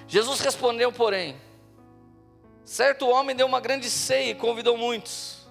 [0.07, 1.35] Jesus respondeu, porém:
[2.63, 5.47] Certo homem deu uma grande ceia e convidou muitos.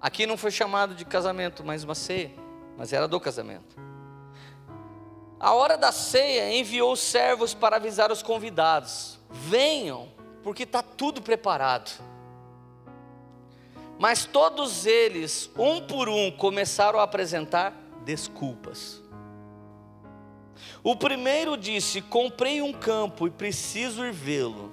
[0.00, 2.30] Aqui não foi chamado de casamento, mas uma ceia,
[2.76, 3.76] mas era do casamento.
[5.40, 10.08] A hora da ceia enviou servos para avisar os convidados: venham,
[10.42, 11.90] porque está tudo preparado.
[13.98, 17.72] Mas todos eles, um por um, começaram a apresentar
[18.04, 19.02] desculpas.
[20.82, 24.72] O primeiro disse: Comprei um campo e preciso ir vê-lo.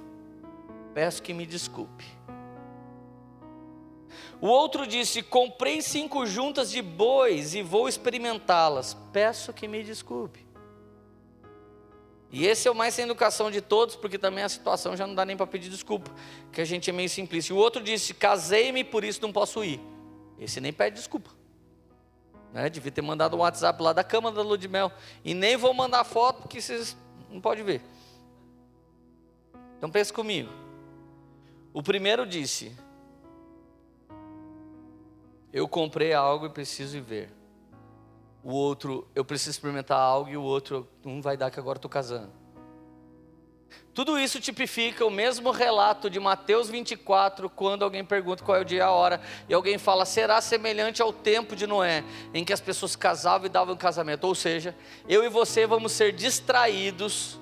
[0.93, 2.05] Peço que me desculpe.
[4.39, 8.95] O outro disse: Comprei cinco juntas de bois e vou experimentá-las.
[9.11, 10.45] Peço que me desculpe.
[12.31, 15.15] E esse é o mais sem educação de todos, porque também a situação já não
[15.15, 16.11] dá nem para pedir desculpa,
[16.51, 17.53] que a gente é meio simplista.
[17.53, 19.79] O outro disse: Casei-me, por isso não posso ir.
[20.39, 21.34] Esse nem pede desculpa.
[22.55, 22.69] Né?
[22.69, 24.89] Devia ter mandado um WhatsApp lá da cama da lua de mel.
[25.25, 26.95] E nem vou mandar foto, porque vocês
[27.29, 27.81] não podem ver.
[29.77, 30.49] Então pense comigo.
[31.73, 32.73] O primeiro disse:
[35.51, 37.29] Eu comprei algo e preciso ir ver
[38.41, 41.89] o outro, eu preciso experimentar algo, e o outro, um vai dar que agora estou
[41.89, 42.31] casando.
[43.93, 48.65] Tudo isso tipifica o mesmo relato de Mateus 24, quando alguém pergunta qual é o
[48.65, 52.03] dia e a hora, e alguém fala, será semelhante ao tempo de Noé,
[52.33, 54.25] em que as pessoas casavam e davam casamento.
[54.25, 54.75] Ou seja,
[55.07, 57.39] eu e você vamos ser distraídos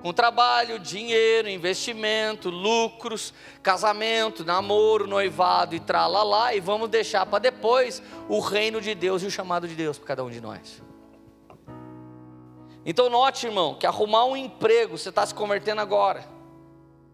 [0.00, 8.00] com trabalho, dinheiro, investimento, lucros, casamento, namoro, noivado e tralalá, e vamos deixar para depois
[8.28, 10.89] o reino de Deus e o chamado de Deus para cada um de nós.
[12.90, 16.24] Então note, irmão, que arrumar um emprego, você está se convertendo agora.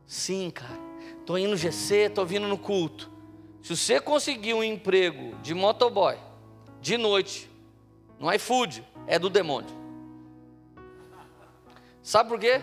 [0.07, 0.81] Sim, cara.
[1.21, 3.11] Estou indo no GC, estou vindo no culto.
[3.63, 6.17] Se você conseguir um emprego de motoboy,
[6.81, 7.51] de noite,
[8.19, 9.69] no iFood, é do demônio.
[12.03, 12.63] Sabe por quê?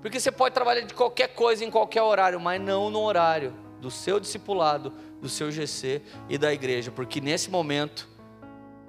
[0.00, 3.90] Porque você pode trabalhar de qualquer coisa em qualquer horário, mas não no horário do
[3.90, 8.08] seu discipulado, do seu GC e da igreja, porque nesse momento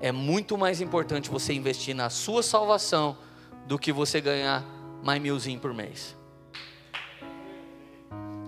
[0.03, 3.17] é muito mais importante você investir na sua salvação
[3.65, 4.61] do que você ganhar
[5.01, 6.13] mais milzinho por mês.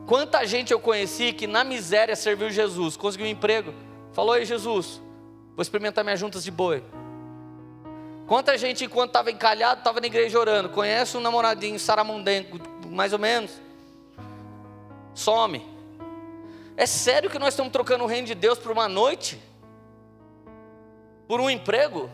[0.06, 3.74] Quanta gente eu conheci que na miséria serviu Jesus, conseguiu um emprego,
[4.12, 5.02] falou: Ei Jesus,
[5.56, 6.84] vou experimentar minhas juntas de boi.
[8.28, 10.68] Quanta gente, enquanto estava encalhado, estava na igreja orando.
[10.68, 13.52] Conhece um namoradinho saramundenco, mais ou menos?
[15.14, 15.66] Some.
[16.76, 19.40] É sério que nós estamos trocando o reino de Deus por uma noite?
[21.28, 22.10] Por um emprego?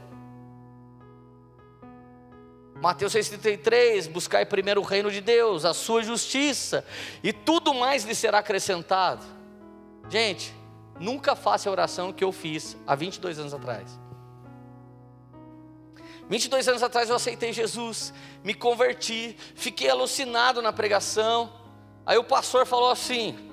[2.82, 6.86] Mateus 6,33: Buscai primeiro o reino de Deus, a sua justiça,
[7.24, 9.24] e tudo mais lhe será acrescentado.
[10.10, 10.54] Gente,
[11.00, 14.00] nunca faça a oração que eu fiz há 22 anos atrás.
[16.28, 21.52] 22 anos atrás eu aceitei Jesus, me converti, fiquei alucinado na pregação.
[22.06, 23.52] Aí o pastor falou assim: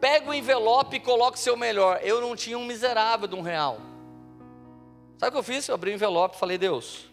[0.00, 2.00] pega o envelope e coloque seu melhor.
[2.02, 3.78] Eu não tinha um miserável de um real.
[5.18, 5.68] Sabe o que eu fiz?
[5.68, 7.10] Eu abri o envelope e falei: Deus,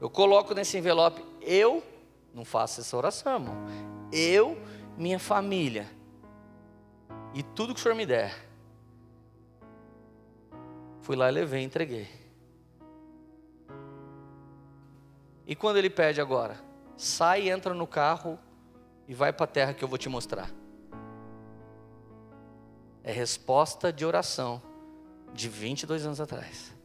[0.00, 1.82] eu coloco nesse envelope, eu
[2.34, 3.56] não faço essa oração, irmão.
[4.12, 4.58] Eu,
[4.96, 5.90] minha família
[7.34, 8.34] e tudo que o Senhor me der.
[11.02, 12.08] Fui lá e levei, entreguei.
[15.46, 16.58] E quando ele pede agora?
[16.96, 18.38] Sai, entra no carro
[19.06, 20.50] e vai para a terra que eu vou te mostrar.
[23.04, 24.60] É resposta de oração
[25.32, 26.75] de 22 anos atrás.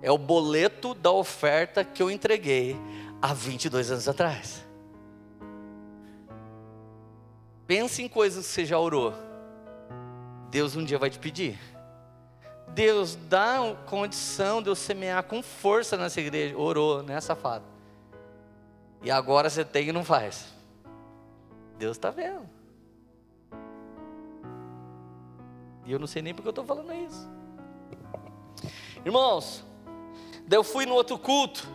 [0.00, 2.76] É o boleto da oferta que eu entreguei
[3.20, 4.64] há 22 anos atrás.
[7.66, 9.12] Pense em coisas que você já orou.
[10.50, 11.58] Deus um dia vai te pedir.
[12.68, 16.56] Deus dá condição de eu semear com força nessa igreja.
[16.56, 17.64] Orou, né, safado?
[19.02, 20.46] E agora você tem e não faz.
[21.78, 22.48] Deus está vendo.
[25.84, 27.28] E eu não sei nem porque eu estou falando isso.
[29.04, 29.64] Irmãos,
[30.48, 31.68] Daí eu fui no outro culto.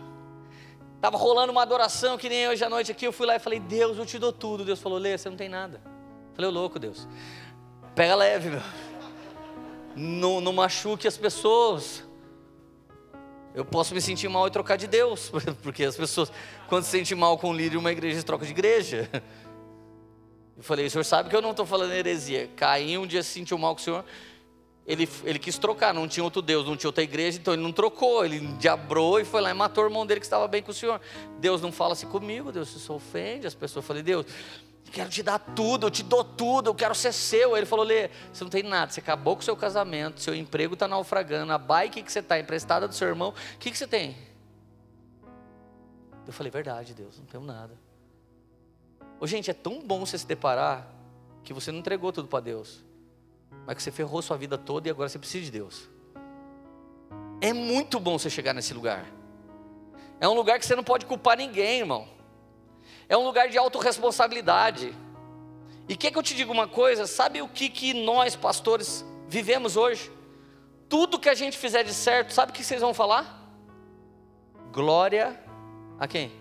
[1.00, 3.06] Tava rolando uma adoração que nem hoje à noite aqui.
[3.06, 4.64] Eu fui lá e falei: Deus, eu te dou tudo.
[4.64, 5.80] Deus falou: Lê, você não tem nada.
[5.84, 7.06] Eu falei: Ô louco, Deus.
[7.94, 8.62] Pega leve, meu.
[9.94, 12.02] Não, não machuque as pessoas.
[13.54, 15.30] Eu posso me sentir mal e trocar de Deus,
[15.62, 16.32] porque as pessoas,
[16.68, 19.08] quando se sentem mal com o líder de uma igreja, trocam de igreja.
[20.56, 22.50] Eu falei, o senhor sabe que eu não estou falando heresia.
[22.56, 24.04] Caim um dia se sentiu mal com o senhor,
[24.86, 27.72] ele, ele quis trocar, não tinha outro Deus, não tinha outra igreja, então ele não
[27.72, 30.70] trocou, ele diabrou e foi lá e matou o irmão dele que estava bem com
[30.70, 31.00] o senhor.
[31.38, 33.84] Deus não fala assim comigo, Deus se ofende, as pessoas.
[33.84, 34.26] Falei, Deus,
[34.92, 37.54] quero te dar tudo, eu te dou tudo, eu quero ser seu.
[37.54, 40.34] Aí ele falou: Lê, você não tem nada, você acabou com o seu casamento, seu
[40.34, 43.78] emprego está naufragando, a bike que você está emprestada do seu irmão, o que, que
[43.78, 44.16] você tem?
[46.26, 47.74] Eu falei: Verdade, Deus, não tenho nada.
[49.18, 50.86] Ô, gente, é tão bom você se deparar
[51.42, 52.84] que você não entregou tudo para Deus,
[53.66, 55.88] mas que você ferrou sua vida toda e agora você precisa de Deus.
[57.40, 59.06] É muito bom você chegar nesse lugar.
[60.20, 62.14] É um lugar que você não pode culpar ninguém, irmão
[63.08, 64.94] é um lugar de autorresponsabilidade.
[65.88, 67.06] E quer que eu te diga uma coisa?
[67.06, 70.10] Sabe o que, que nós, pastores, vivemos hoje?
[70.88, 73.42] Tudo que a gente fizer de certo, sabe o que vocês vão falar?
[74.72, 75.38] Glória
[75.98, 76.32] a quem?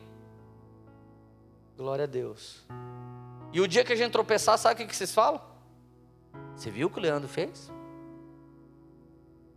[1.75, 2.63] Glória a Deus.
[3.51, 5.41] E o dia que a gente tropeçar, sabe o que, que vocês falam?
[6.55, 7.71] Você viu o que o Leandro fez?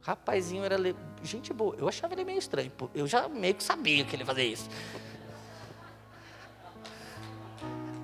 [0.00, 0.94] Rapazinho era le...
[1.22, 1.74] gente boa.
[1.76, 2.70] Eu achava ele meio estranho.
[2.94, 4.68] Eu já meio que sabia que ele ia fazer isso.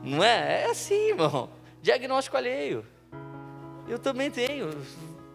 [0.03, 0.63] Não é?
[0.63, 1.49] É assim, irmão.
[1.81, 2.85] Diagnóstico alheio.
[3.89, 4.71] Eu também tenho.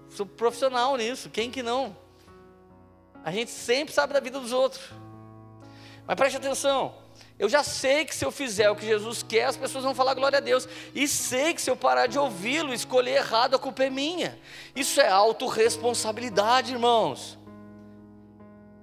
[0.10, 1.30] Sou profissional nisso.
[1.30, 1.96] Quem que não?
[3.24, 4.92] A gente sempre sabe da vida dos outros.
[6.06, 6.96] Mas preste atenção.
[7.40, 10.16] Eu já sei que se eu fizer o que Jesus quer, as pessoas vão falar
[10.16, 10.68] glória a Deus.
[10.96, 14.40] E sei que se eu parar de ouvi-lo, escolher errado, a culpa é minha.
[14.76, 17.38] Isso é autorresponsabilidade, irmãos.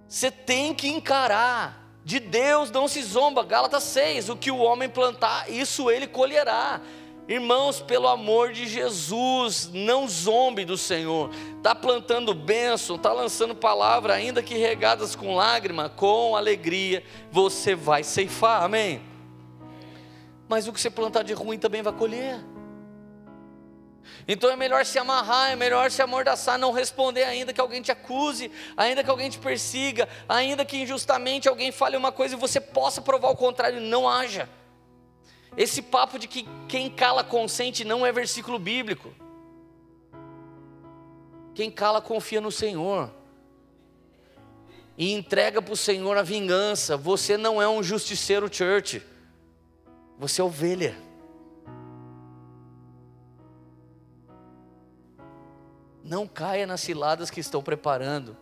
[0.06, 1.82] Você tem que encarar.
[2.04, 3.42] De Deus não se zomba.
[3.42, 4.28] Gálatas 6.
[4.28, 6.80] O que o homem plantar, isso ele colherá.
[7.26, 11.30] Irmãos, pelo amor de Jesus, não zombe do Senhor.
[11.56, 17.02] Está plantando bênção, está lançando palavra, ainda que regadas com lágrima, com alegria,
[17.32, 19.00] você vai ceifar, amém?
[20.46, 22.38] Mas o que você plantar de ruim também vai colher.
[24.28, 27.90] Então é melhor se amarrar, é melhor se amordaçar, não responder ainda que alguém te
[27.90, 32.60] acuse, ainda que alguém te persiga, ainda que injustamente alguém fale uma coisa e você
[32.60, 34.46] possa provar o contrário, não haja.
[35.56, 39.12] Esse papo de que quem cala consente não é versículo bíblico.
[41.54, 43.10] Quem cala confia no Senhor
[44.98, 46.96] e entrega para o Senhor a vingança.
[46.96, 49.02] Você não é um justiceiro church,
[50.18, 50.96] você é ovelha.
[56.02, 58.36] Não caia nas ciladas que estão preparando.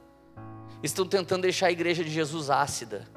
[0.83, 3.09] Estão tentando deixar a igreja de Jesus ácida.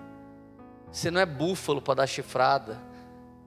[0.91, 2.79] Você não é búfalo para dar chifrada.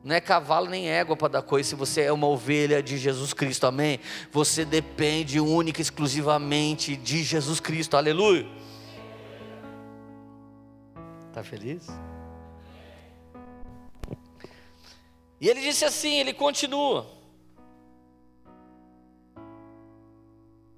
[0.09, 3.35] Não é cavalo nem égua para dar coisa se você é uma ovelha de Jesus
[3.35, 4.01] Cristo, amém?
[4.33, 8.49] Você depende única e exclusivamente de Jesus Cristo, aleluia.
[11.29, 11.87] Está feliz?
[15.39, 17.07] E ele disse assim: ele continua.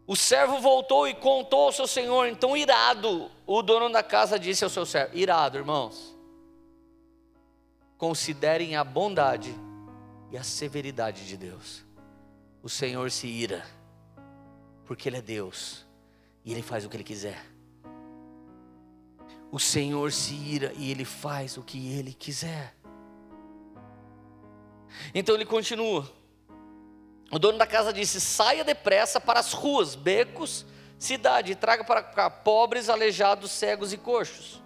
[0.08, 4.64] O servo voltou e contou ao seu senhor, então irado, o dono da casa disse
[4.64, 6.18] ao seu servo: Irado, irmãos,
[8.00, 9.54] considerem a bondade
[10.30, 11.84] e a severidade de Deus.
[12.62, 13.62] O Senhor se ira,
[14.86, 15.84] porque Ele é Deus
[16.42, 17.44] e Ele faz o que Ele quiser.
[19.52, 22.74] O Senhor se ira e Ele faz o que Ele quiser.
[25.14, 26.10] Então ele continua.
[27.30, 30.64] O dono da casa disse: saia depressa para as ruas, becos,
[30.98, 34.59] cidade, e traga para cá pobres, aleijados, cegos e coxos.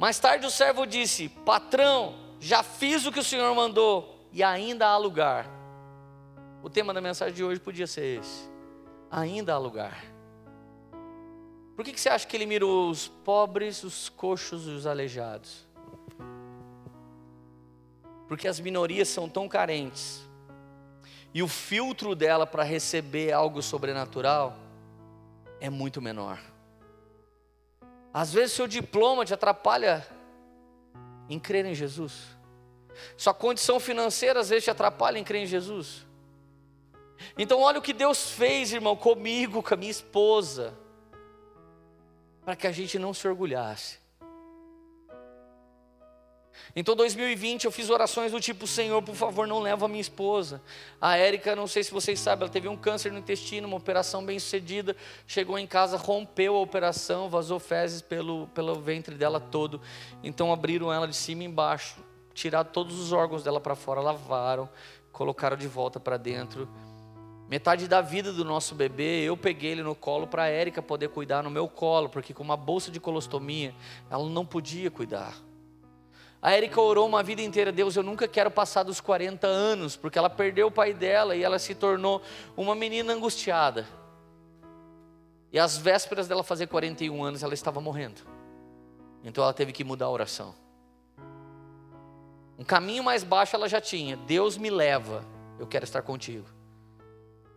[0.00, 4.86] Mais tarde o servo disse: Patrão, já fiz o que o senhor mandou e ainda
[4.86, 5.46] há lugar.
[6.62, 8.48] O tema da mensagem de hoje podia ser esse:
[9.10, 10.02] ainda há lugar.
[11.76, 15.66] Por que, que você acha que ele mirou os pobres, os coxos e os aleijados?
[18.26, 20.22] Porque as minorias são tão carentes
[21.34, 24.56] e o filtro dela para receber algo sobrenatural
[25.60, 26.40] é muito menor.
[28.12, 30.06] Às vezes seu diploma te atrapalha
[31.28, 32.36] em crer em Jesus.
[33.16, 36.04] Sua condição financeira às vezes te atrapalha em crer em Jesus.
[37.38, 40.76] Então olha o que Deus fez, irmão, comigo, com a minha esposa,
[42.44, 43.99] para que a gente não se orgulhasse.
[46.74, 50.62] Então, 2020 eu fiz orações do tipo: Senhor, por favor, não leva a minha esposa.
[51.00, 54.24] A Érica, não sei se vocês sabem, ela teve um câncer no intestino, uma operação
[54.24, 54.96] bem sucedida.
[55.26, 59.80] Chegou em casa, rompeu a operação, vazou fezes pelo, pelo ventre dela todo.
[60.22, 61.96] Então, abriram ela de cima e embaixo,
[62.34, 64.68] tiraram todos os órgãos dela para fora, lavaram,
[65.12, 66.68] colocaram de volta para dentro.
[67.50, 71.08] Metade da vida do nosso bebê, eu peguei ele no colo para a Érica poder
[71.08, 73.74] cuidar no meu colo, porque com uma bolsa de colostomia,
[74.08, 75.34] ela não podia cuidar.
[76.42, 80.18] A Erika orou uma vida inteira, Deus, eu nunca quero passar dos 40 anos, porque
[80.18, 82.22] ela perdeu o pai dela e ela se tornou
[82.56, 83.86] uma menina angustiada.
[85.52, 88.22] E às vésperas dela fazer 41 anos, ela estava morrendo.
[89.22, 90.54] Então ela teve que mudar a oração.
[92.58, 95.24] Um caminho mais baixo ela já tinha: Deus me leva,
[95.58, 96.46] eu quero estar contigo.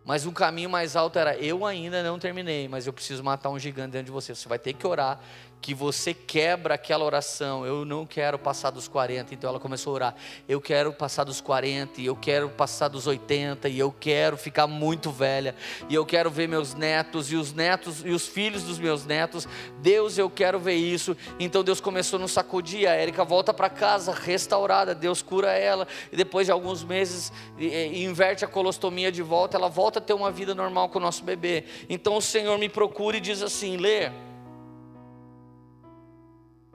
[0.04, 3.60] Mas um caminho mais alto era: eu ainda não terminei, mas eu preciso matar um
[3.60, 4.36] gigante dentro de você.
[4.36, 5.22] Você vai ter que orar
[5.64, 7.66] que você quebra aquela oração.
[7.66, 9.34] Eu não quero passar dos 40.
[9.34, 10.16] Então ela começou a orar.
[10.48, 14.68] Eu quero passar dos 40, e eu quero passar dos 80, e eu quero ficar
[14.68, 15.56] muito velha,
[15.88, 19.48] e eu quero ver meus netos e os netos e os filhos dos meus netos.
[19.80, 21.16] Deus, eu quero ver isso.
[21.40, 22.86] Então Deus começou a nos sacudir.
[22.86, 24.94] A Érica volta para casa restaurada.
[24.94, 29.56] Deus cura ela e depois de alguns meses inverte a colostomia de volta.
[29.56, 31.64] Ela volta a ter uma vida normal com o nosso bebê.
[31.88, 34.12] Então o Senhor me procura e diz assim: Lê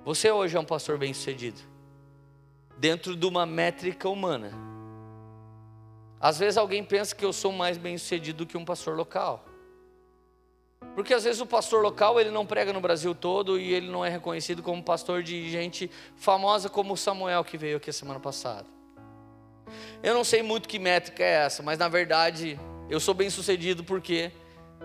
[0.09, 1.61] você hoje é um pastor bem-sucedido,
[2.79, 4.51] dentro de uma métrica humana.
[6.19, 9.45] Às vezes alguém pensa que eu sou mais bem-sucedido do que um pastor local.
[10.95, 14.03] Porque às vezes o pastor local ele não prega no Brasil todo e ele não
[14.03, 18.19] é reconhecido como pastor de gente famosa como o Samuel que veio aqui a semana
[18.19, 18.67] passada.
[20.03, 23.85] Eu não sei muito que métrica é essa, mas na verdade eu sou bem sucedido
[23.85, 24.33] porque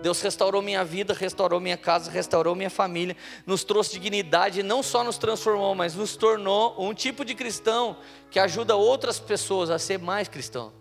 [0.02, 3.16] Deus restaurou minha vida, restaurou minha casa, restaurou minha família,
[3.46, 7.96] nos trouxe dignidade, não só nos transformou, mas nos tornou um tipo de cristão
[8.30, 10.72] que ajuda outras pessoas a ser mais cristão.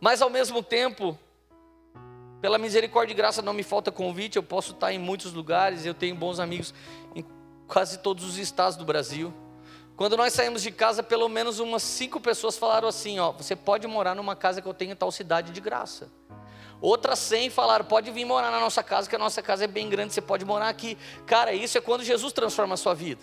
[0.00, 1.18] Mas ao mesmo tempo,
[2.40, 5.94] pela misericórdia e graça não me falta convite, eu posso estar em muitos lugares, eu
[5.94, 6.74] tenho bons amigos
[7.14, 7.24] em
[7.66, 9.32] quase todos os estados do Brasil.
[9.96, 13.86] Quando nós saímos de casa, pelo menos umas cinco pessoas falaram assim: ó, você pode
[13.86, 16.10] morar numa casa que eu tenho em tal cidade de graça.
[16.80, 19.88] Outras cem falaram: pode vir morar na nossa casa, que a nossa casa é bem
[19.88, 20.98] grande, você pode morar aqui.
[21.26, 23.22] Cara, isso é quando Jesus transforma a sua vida.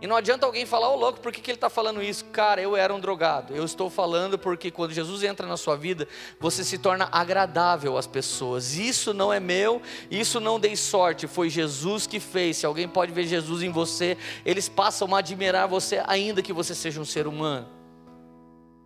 [0.00, 2.24] E não adianta alguém falar, ô oh, louco, por que, que ele está falando isso?
[2.26, 3.54] Cara, eu era um drogado.
[3.54, 6.06] Eu estou falando porque quando Jesus entra na sua vida,
[6.38, 8.76] você se torna agradável às pessoas.
[8.76, 12.58] Isso não é meu, isso não dei sorte, foi Jesus que fez.
[12.58, 16.76] Se alguém pode ver Jesus em você, eles passam a admirar você, ainda que você
[16.76, 17.66] seja um ser humano.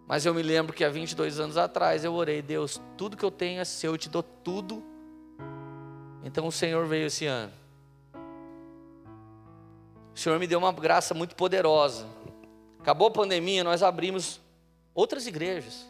[0.07, 3.31] Mas eu me lembro que há 22 anos atrás eu orei, Deus, tudo que eu
[3.31, 4.83] tenho é seu, eu te dou tudo.
[6.25, 7.62] Então o Senhor veio esse ano
[10.15, 12.07] o Senhor me deu uma graça muito poderosa.
[12.79, 14.41] Acabou a pandemia, nós abrimos
[14.95, 15.87] outras igrejas.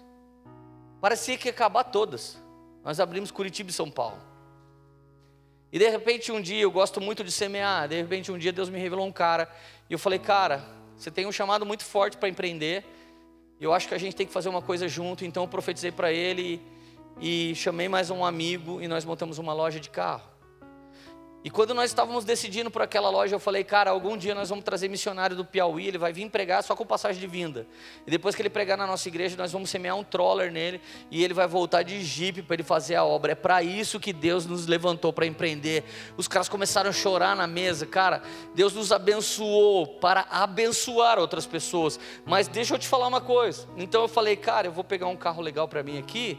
[1.00, 2.40] Parecia que ia acabar todas.
[2.84, 4.18] Nós abrimos Curitiba e São Paulo.
[5.72, 8.68] E de repente um dia, eu gosto muito de semear, de repente um dia Deus
[8.68, 9.50] me revelou um cara.
[9.88, 10.62] E eu falei, cara,
[10.96, 12.84] você tem um chamado muito forte para empreender.
[13.60, 15.24] Eu acho que a gente tem que fazer uma coisa junto.
[15.24, 16.60] Então eu profetizei para ele
[17.20, 20.31] e, chamei mais um amigo e nós montamos uma loja de carro.
[21.44, 24.64] E quando nós estávamos decidindo por aquela loja, eu falei, cara, algum dia nós vamos
[24.64, 27.66] trazer missionário do Piauí, ele vai vir pregar só com passagem de vinda.
[28.06, 30.80] E depois que ele pregar na nossa igreja, nós vamos semear um troller nele
[31.10, 33.32] e ele vai voltar de jipe para ele fazer a obra.
[33.32, 35.82] É para isso que Deus nos levantou para empreender.
[36.16, 38.22] Os caras começaram a chorar na mesa, cara.
[38.54, 41.98] Deus nos abençoou para abençoar outras pessoas.
[42.24, 43.66] Mas deixa eu te falar uma coisa.
[43.76, 46.38] Então eu falei, cara, eu vou pegar um carro legal para mim aqui,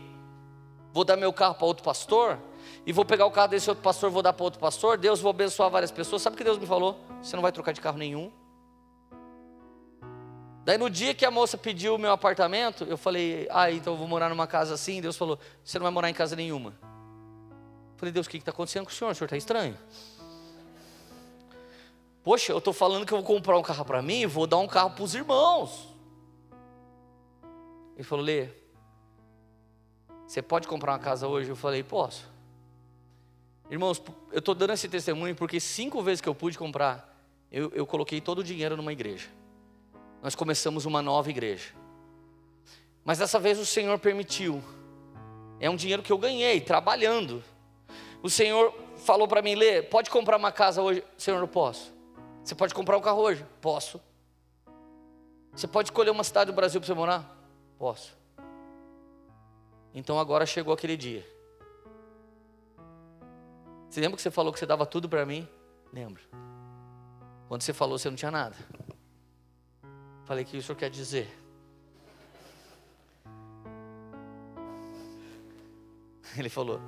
[0.93, 2.39] vou dar meu carro para outro pastor
[2.85, 5.29] e vou pegar o carro desse outro pastor, vou dar para outro pastor, Deus vou
[5.29, 6.21] abençoar várias pessoas.
[6.21, 6.99] Sabe o que Deus me falou?
[7.21, 8.31] Você não vai trocar de carro nenhum.
[10.65, 13.97] Daí no dia que a moça pediu o meu apartamento, eu falei, ah, então eu
[13.97, 15.01] vou morar numa casa assim.
[15.01, 16.73] Deus falou, você não vai morar em casa nenhuma.
[16.81, 19.11] Eu falei, Deus, o que está acontecendo com o senhor?
[19.11, 19.77] O senhor está estranho.
[22.21, 24.57] Poxa, eu estou falando que eu vou comprar um carro para mim e vou dar
[24.57, 25.89] um carro para os irmãos.
[27.95, 28.49] Ele falou, Lê,
[30.25, 31.49] você pode comprar uma casa hoje?
[31.49, 32.32] Eu falei, posso.
[33.69, 37.13] Irmãos, eu estou dando esse testemunho porque cinco vezes que eu pude comprar,
[37.51, 39.29] eu, eu coloquei todo o dinheiro numa igreja.
[40.21, 41.73] Nós começamos uma nova igreja.
[43.03, 44.63] Mas dessa vez o Senhor permitiu.
[45.59, 47.43] É um dinheiro que eu ganhei trabalhando.
[48.21, 51.03] O Senhor falou para mim, Lê, pode comprar uma casa hoje?
[51.17, 51.93] Senhor, eu posso.
[52.43, 53.45] Você pode comprar um carro hoje?
[53.61, 54.01] Posso.
[55.53, 57.37] Você pode escolher uma cidade do Brasil para você morar?
[57.77, 58.17] Posso.
[59.93, 61.32] Então agora chegou aquele dia.
[63.93, 65.47] Você lembra que você falou que você dava tudo para mim?
[65.93, 66.19] Lembro.
[67.47, 68.55] Quando você falou, você não tinha nada.
[70.25, 71.31] Falei, o que o senhor quer dizer?
[76.35, 76.81] Ele falou: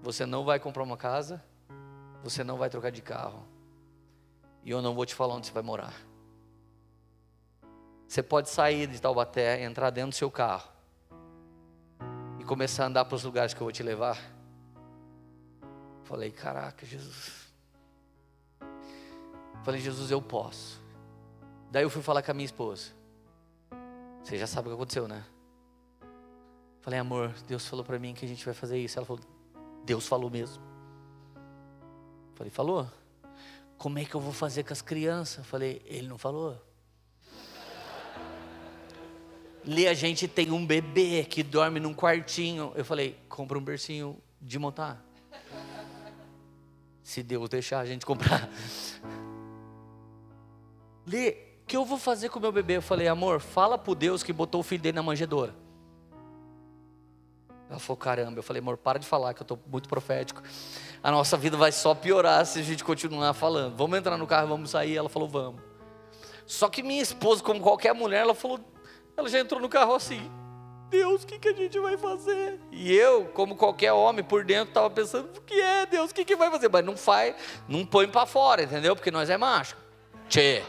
[0.00, 1.44] Você não vai comprar uma casa,
[2.24, 3.46] você não vai trocar de carro,
[4.64, 5.92] e eu não vou te falar onde você vai morar.
[8.08, 10.70] Você pode sair de Taubaté, entrar dentro do seu carro
[12.40, 14.34] e começar a andar para os lugares que eu vou te levar.
[16.06, 17.48] Falei, caraca, Jesus.
[19.64, 20.80] Falei, Jesus, eu posso.
[21.68, 22.92] Daí eu fui falar com a minha esposa.
[24.22, 25.24] Você já sabe o que aconteceu, né?
[26.80, 28.96] Falei, amor, Deus falou para mim que a gente vai fazer isso.
[28.96, 29.20] Ela falou,
[29.84, 30.62] Deus falou mesmo.
[32.36, 32.88] Falei, falou?
[33.76, 35.44] Como é que eu vou fazer com as crianças?
[35.44, 36.64] Falei, ele não falou.
[39.64, 42.72] Lê, a gente tem um bebê que dorme num quartinho.
[42.76, 45.05] Eu falei, compra um bercinho de montar.
[47.06, 48.50] Se Deus deixar a gente comprar.
[51.06, 51.34] Lê, o
[51.64, 52.78] que eu vou fazer com o meu bebê?
[52.78, 55.54] Eu falei, amor, fala pro Deus que botou o filho dele na manjedoura.
[57.70, 58.40] Ela falou, caramba.
[58.40, 60.42] Eu falei, amor, para de falar que eu estou muito profético.
[61.00, 63.76] A nossa vida vai só piorar se a gente continuar falando.
[63.76, 64.96] Vamos entrar no carro, vamos sair.
[64.96, 65.62] Ela falou, vamos.
[66.44, 68.58] Só que minha esposa, como qualquer mulher, ela falou,
[69.16, 70.28] ela já entrou no carro assim.
[70.90, 72.60] Deus, o que, que a gente vai fazer?
[72.70, 76.24] E eu, como qualquer homem por dentro, estava pensando, o que é, Deus, o que,
[76.24, 76.68] que vai fazer?
[76.68, 77.34] Mas não faz,
[77.68, 78.94] não põe para fora, entendeu?
[78.94, 79.76] Porque nós é macho.
[80.28, 80.62] Tchê.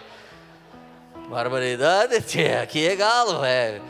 [1.30, 3.84] Barbaridade, tchê, aqui é galo, velho.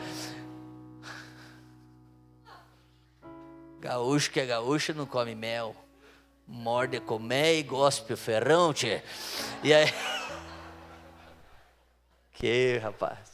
[3.80, 5.74] Gaúcho que é gaúcho não come mel.
[6.46, 9.02] Morde comer e gospe o ferrão, tchê.
[9.62, 9.92] E aí.
[12.32, 13.27] Que rapaz.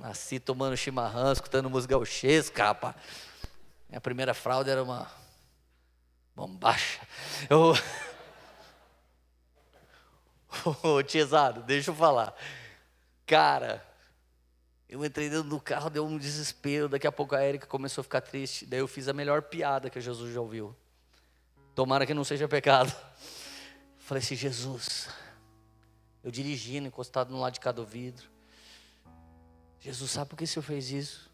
[0.00, 2.96] Nasci tomando chimarrão, escutando música gauchesca, rapaz.
[3.86, 5.10] Minha primeira fralda era uma
[6.34, 7.06] bombacha.
[7.50, 7.74] Eu.
[10.82, 12.34] Ô, tiezado, deixa eu falar.
[13.26, 13.86] Cara,
[14.88, 16.88] eu entrei dentro do carro, deu um desespero.
[16.88, 18.64] Daqui a pouco a Érica começou a ficar triste.
[18.64, 20.74] Daí eu fiz a melhor piada que Jesus já ouviu.
[21.74, 22.90] Tomara que não seja pecado.
[23.98, 25.10] Falei assim: Jesus,
[26.24, 28.39] eu dirigindo, encostado no lado de cada vidro.
[29.80, 31.30] Jesus, sabe por que o senhor fez isso?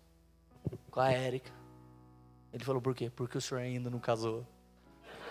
[0.90, 1.50] Com a Érica.
[2.52, 3.10] Ele falou: por quê?
[3.14, 4.46] Porque o senhor ainda não casou.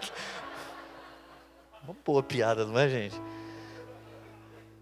[1.83, 3.15] Uma boa piada, não é, gente?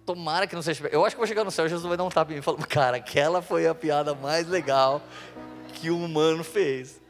[0.06, 0.88] Tomara que não seja.
[0.88, 2.44] Eu acho que vou chegar no céu, Jesus vai dar um tapa em mim e
[2.44, 5.02] falar, cara, aquela foi a piada mais legal
[5.74, 7.02] que o humano fez.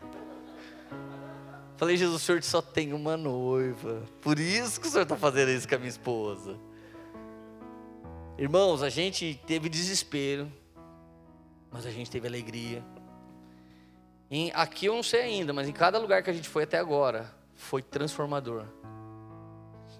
[1.78, 4.04] Falei, Jesus, o senhor só tem uma noiva.
[4.22, 6.58] Por isso que o senhor está fazendo isso com a minha esposa.
[8.38, 10.52] Irmãos, a gente teve desespero,
[11.74, 12.84] mas a gente teve alegria.
[14.30, 16.78] Em, aqui eu não sei ainda, mas em cada lugar que a gente foi até
[16.78, 18.66] agora, foi transformador.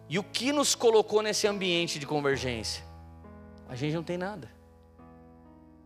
[0.08, 2.86] E o que nos colocou nesse ambiente de convergência?
[3.68, 4.52] A gente não tem nada.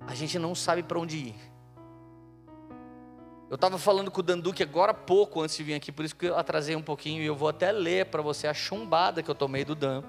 [0.06, 1.36] A gente não sabe para onde ir.
[3.50, 6.16] Eu estava falando com o Danduque agora há pouco, antes de vir aqui, por isso
[6.18, 9.32] que eu atrasei um pouquinho e eu vou até ler para você a chumbada que
[9.32, 10.04] eu tomei do Dan.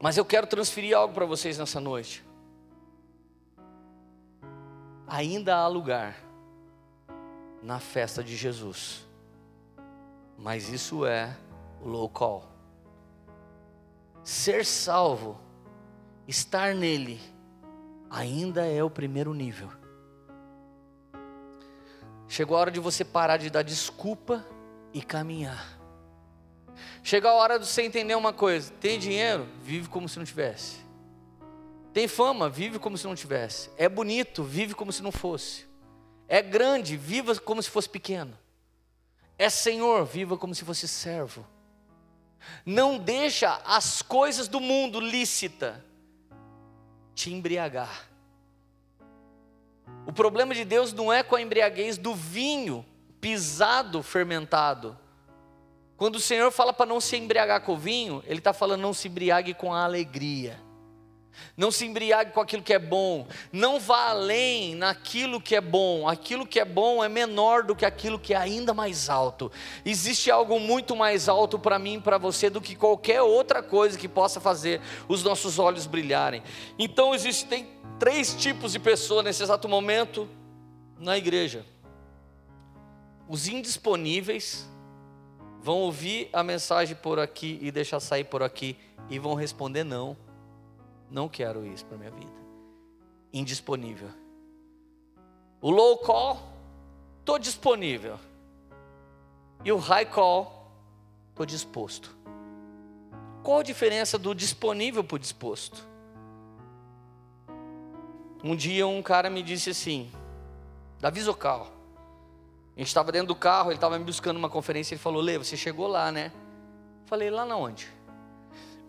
[0.00, 2.29] Mas eu quero transferir algo para vocês nessa noite.
[5.10, 6.16] Ainda há lugar
[7.62, 9.10] na festa de Jesus
[10.40, 11.36] mas isso é
[11.82, 12.48] low call.
[14.24, 15.38] Ser salvo,
[16.26, 17.20] estar nele,
[18.08, 19.70] ainda é o primeiro nível.
[22.26, 24.44] Chegou a hora de você parar de dar desculpa
[24.94, 25.78] e caminhar.
[27.02, 30.78] Chegou a hora de você entender uma coisa: tem dinheiro, vive como se não tivesse.
[31.92, 33.70] Tem fama, vive como se não tivesse.
[33.76, 35.66] É bonito, vive como se não fosse.
[36.28, 38.38] É grande, viva como se fosse pequeno.
[39.36, 41.44] É Senhor, viva como se fosse servo.
[42.64, 45.84] Não deixa as coisas do mundo lícita
[47.14, 48.08] te embriagar.
[50.06, 52.86] O problema de Deus não é com a embriaguez do vinho
[53.20, 54.98] pisado, fermentado.
[55.96, 58.94] Quando o Senhor fala para não se embriagar com o vinho, Ele está falando não
[58.94, 60.58] se embriague com a alegria.
[61.56, 63.26] Não se embriague com aquilo que é bom.
[63.52, 66.08] Não vá além naquilo que é bom.
[66.08, 69.50] Aquilo que é bom é menor do que aquilo que é ainda mais alto.
[69.84, 73.98] Existe algo muito mais alto para mim e para você do que qualquer outra coisa
[73.98, 76.42] que possa fazer os nossos olhos brilharem.
[76.78, 80.28] Então existem três tipos de pessoas nesse exato momento
[80.98, 81.64] na igreja.
[83.28, 84.68] Os indisponíveis
[85.62, 88.76] vão ouvir a mensagem por aqui e deixar sair por aqui
[89.08, 90.16] e vão responder não.
[91.10, 92.40] Não quero isso para minha vida.
[93.32, 94.08] Indisponível.
[95.60, 96.40] O low call,
[97.18, 98.18] estou disponível.
[99.64, 100.60] E o high call,
[101.40, 102.14] Estou disposto.
[103.42, 105.82] Qual a diferença do disponível para o disposto?
[108.44, 110.12] Um dia um cara me disse assim,
[110.98, 111.72] Davi Zocal,
[112.76, 115.38] a gente estava dentro do carro, ele estava me buscando uma conferência, ele falou, Lê,
[115.38, 116.30] você chegou lá, né?
[117.06, 117.88] Falei, lá na onde?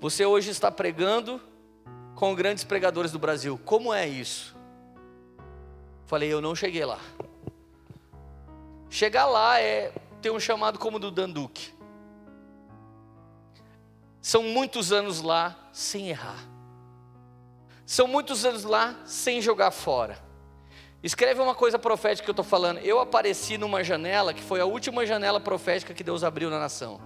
[0.02, 1.40] Você hoje está pregando
[2.22, 4.56] com grandes pregadores do Brasil, como é isso?
[6.06, 7.00] Falei, eu não cheguei lá.
[8.92, 9.92] Chegar lá é
[10.22, 11.74] ter um chamado como o do Danduque.
[14.22, 16.38] São muitos anos lá sem errar.
[17.88, 20.20] São muitos anos lá sem jogar fora.
[21.02, 22.78] Escreve uma coisa profética que eu estou falando.
[22.82, 27.02] Eu apareci numa janela que foi a última janela profética que Deus abriu na nação.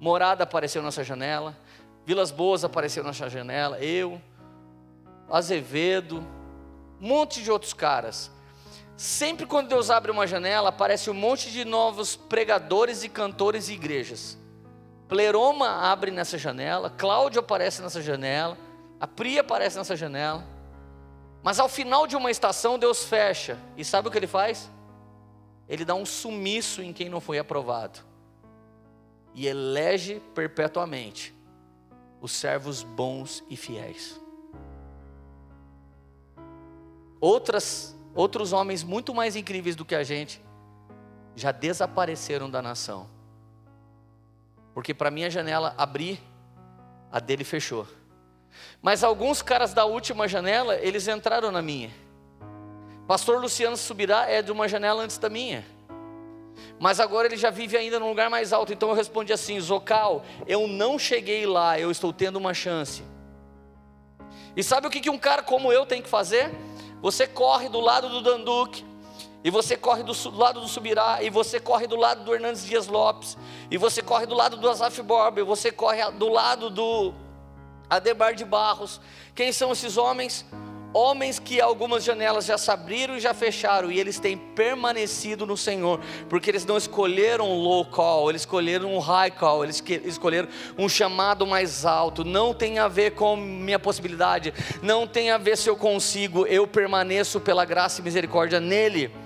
[0.00, 1.56] Morada apareceu nessa janela.
[2.06, 3.80] Vilas Boas apareceu nessa janela.
[3.80, 4.22] Eu,
[5.28, 6.24] Azevedo,
[7.00, 8.30] um monte de outros caras.
[8.96, 13.72] Sempre quando Deus abre uma janela, aparece um monte de novos pregadores e cantores e
[13.72, 14.38] igrejas.
[15.08, 18.56] Pleroma abre nessa janela, Cláudio aparece nessa janela,
[19.00, 20.44] a Pri aparece nessa janela.
[21.42, 23.58] Mas ao final de uma estação, Deus fecha.
[23.76, 24.70] E sabe o que ele faz?
[25.68, 27.98] Ele dá um sumiço em quem não foi aprovado.
[29.34, 31.35] E elege perpetuamente
[32.26, 34.20] os servos bons e fiéis.
[37.20, 40.42] Outras Outros homens muito mais incríveis do que a gente
[41.34, 43.06] já desapareceram da nação.
[44.72, 46.18] Porque para minha janela abrir,
[47.12, 47.86] a dele fechou.
[48.80, 51.90] Mas alguns caras da última janela, eles entraram na minha.
[53.06, 55.62] Pastor Luciano Subirá é de uma janela antes da minha.
[56.78, 58.72] Mas agora ele já vive ainda num lugar mais alto.
[58.72, 63.02] Então eu respondi assim: Zocal, eu não cheguei lá, eu estou tendo uma chance.
[64.56, 66.50] E sabe o que um cara como eu tem que fazer?
[67.02, 68.84] Você corre do lado do Danduque,
[69.44, 72.86] e você corre do lado do Subirá, e você corre do lado do Hernandes Dias
[72.86, 73.36] Lopes,
[73.70, 77.14] e você corre do lado do Azaf Borba, e você corre do lado do
[77.88, 79.00] Adebar de Barros.
[79.34, 80.44] Quem são esses homens?
[80.96, 85.56] Homens que algumas janelas já se abriram e já fecharam, e eles têm permanecido no
[85.56, 90.48] Senhor, porque eles não escolheram um low call, eles escolheram um high call, eles escolheram
[90.78, 92.24] um chamado mais alto.
[92.24, 96.66] Não tem a ver com minha possibilidade, não tem a ver se eu consigo, eu
[96.66, 99.25] permaneço pela graça e misericórdia nele.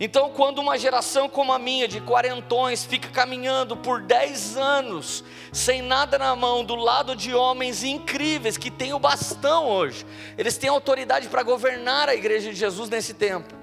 [0.00, 5.22] Então, quando uma geração como a minha, de quarentões, fica caminhando por dez anos,
[5.52, 10.04] sem nada na mão, do lado de homens incríveis que têm o bastão hoje,
[10.36, 13.54] eles têm autoridade para governar a igreja de Jesus nesse tempo.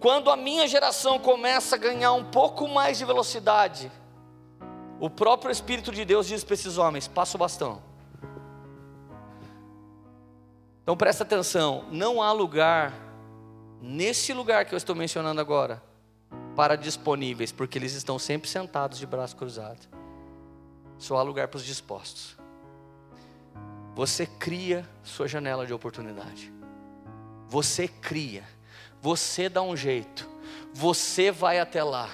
[0.00, 3.90] Quando a minha geração começa a ganhar um pouco mais de velocidade,
[4.98, 7.82] o próprio Espírito de Deus diz para esses homens: passa o bastão.
[10.82, 13.05] Então presta atenção, não há lugar
[13.80, 15.82] nesse lugar que eu estou mencionando agora,
[16.54, 19.86] para disponíveis, porque eles estão sempre sentados de braço cruzado.
[20.98, 22.36] Só há lugar para os dispostos.
[23.94, 26.52] Você cria sua janela de oportunidade.
[27.46, 28.44] Você cria.
[29.00, 30.28] Você dá um jeito.
[30.72, 32.10] Você vai até lá.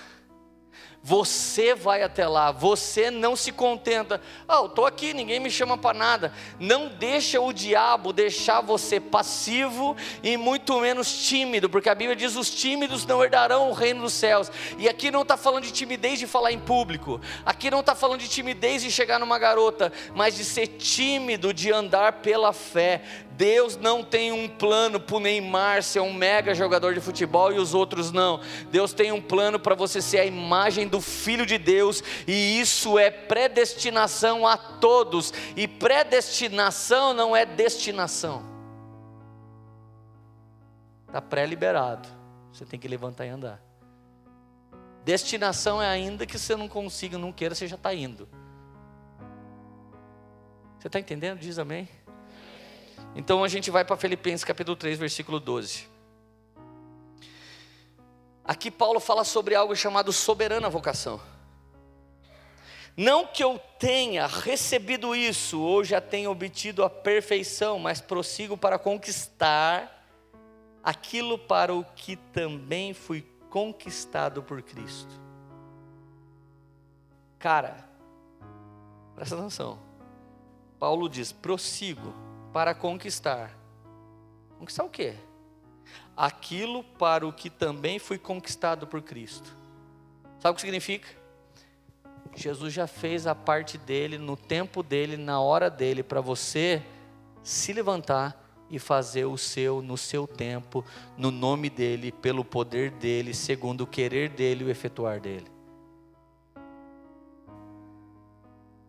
[1.04, 4.20] Você vai até lá, você não se contenta.
[4.46, 6.32] Ah, eu estou aqui, ninguém me chama para nada.
[6.60, 12.36] Não deixa o diabo deixar você passivo e muito menos tímido, porque a Bíblia diz:
[12.36, 14.48] os tímidos não herdarão o reino dos céus.
[14.78, 18.20] E aqui não está falando de timidez de falar em público, aqui não está falando
[18.20, 23.02] de timidez de chegar numa garota, mas de ser tímido, de andar pela fé,
[23.36, 27.58] Deus não tem um plano para o Neymar ser um mega jogador de futebol e
[27.58, 28.40] os outros não.
[28.70, 32.98] Deus tem um plano para você ser a imagem do Filho de Deus, e isso
[32.98, 38.42] é predestinação a todos, e predestinação não é destinação.
[41.06, 42.08] Está pré-liberado,
[42.52, 43.62] você tem que levantar e andar.
[45.04, 48.28] Destinação é ainda que você não consiga, não queira, você já está indo.
[50.78, 51.38] Você está entendendo?
[51.38, 51.88] Diz amém.
[53.14, 55.86] Então a gente vai para Filipenses capítulo 3, versículo 12.
[58.44, 61.20] Aqui Paulo fala sobre algo chamado soberana vocação.
[62.96, 68.78] Não que eu tenha recebido isso ou já tenha obtido a perfeição, mas prossigo para
[68.78, 70.06] conquistar
[70.82, 75.20] aquilo para o que também fui conquistado por Cristo.
[77.38, 77.88] Cara,
[79.14, 79.78] presta atenção.
[80.78, 82.14] Paulo diz: prossigo
[82.52, 83.56] para conquistar.
[84.58, 85.14] Conquistar o quê?
[86.16, 89.56] Aquilo para o que também fui conquistado por Cristo.
[90.38, 91.08] Sabe o que significa?
[92.34, 96.82] Jesus já fez a parte dele, no tempo dele, na hora dele, para você
[97.42, 100.84] se levantar e fazer o seu no seu tempo,
[101.16, 105.52] no nome dele, pelo poder dele, segundo o querer dele e o efetuar dele.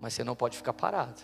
[0.04, 1.22] mas você não pode ficar parado.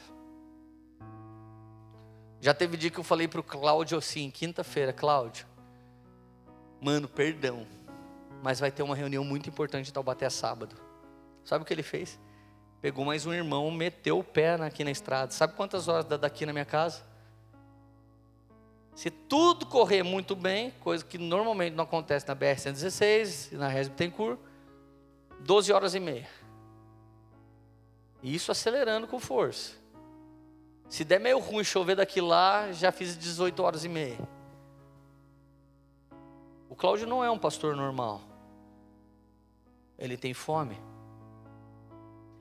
[2.42, 5.46] Já teve dia que eu falei para o Cláudio assim, quinta-feira, Cláudio,
[6.82, 7.68] mano, perdão,
[8.42, 10.76] mas vai ter uma reunião muito importante em Taubaté sábado.
[11.44, 12.20] Sabe o que ele fez?
[12.82, 15.32] Pegou mais um irmão, meteu o pé aqui na estrada.
[15.32, 17.04] Sabe quantas horas daqui na minha casa?
[18.96, 23.96] Se tudo correr muito bem, coisa que normalmente não acontece na BR-116 e na Resb
[23.96, 24.40] Tencourt,
[25.42, 26.28] 12 horas e meia.
[28.22, 29.79] Isso acelerando com força.
[30.90, 34.18] Se der meio ruim chover daqui lá, já fiz 18 horas e meia.
[36.68, 38.22] O Cláudio não é um pastor normal.
[39.98, 40.78] Ele tem fome.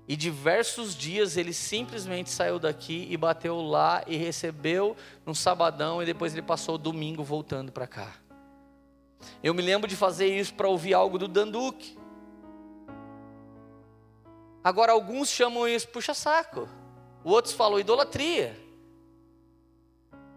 [0.09, 4.97] E diversos dias ele simplesmente saiu daqui e bateu lá e recebeu
[5.27, 8.15] no sabadão e depois ele passou o domingo voltando para cá.
[9.43, 11.99] Eu me lembro de fazer isso para ouvir algo do Danduque.
[14.65, 16.67] Agora alguns chamam isso puxa saco.
[17.25, 18.57] Outros falam idolatria.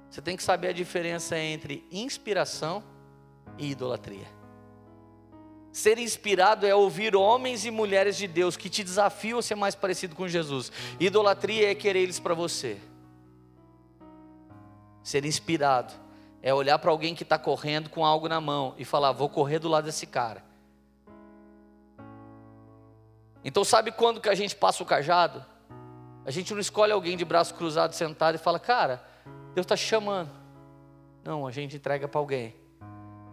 [0.09, 2.83] Você tem que saber a diferença entre inspiração
[3.57, 4.27] e idolatria.
[5.71, 9.73] Ser inspirado é ouvir homens e mulheres de Deus que te desafiam a ser mais
[9.73, 10.69] parecido com Jesus.
[10.99, 12.77] Idolatria é querer eles para você.
[15.01, 15.93] Ser inspirado
[16.41, 19.59] é olhar para alguém que está correndo com algo na mão e falar: vou correr
[19.59, 20.43] do lado desse cara.
[23.43, 25.43] Então, sabe quando que a gente passa o cajado?
[26.25, 29.03] A gente não escolhe alguém de braço cruzado sentado e fala: cara,
[29.53, 30.31] Deus está chamando.
[31.23, 32.55] Não, a gente entrega para alguém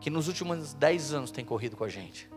[0.00, 2.28] que nos últimos dez anos tem corrido com a gente.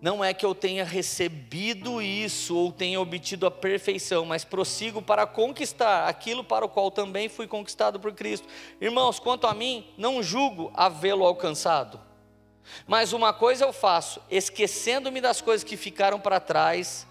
[0.00, 5.26] Não é que eu tenha recebido isso ou tenha obtido a perfeição, mas prossigo para
[5.26, 8.46] conquistar aquilo para o qual também fui conquistado por Cristo.
[8.78, 11.98] Irmãos, quanto a mim, não julgo havê-lo alcançado.
[12.86, 17.06] Mas uma coisa eu faço, esquecendo-me das coisas que ficaram para trás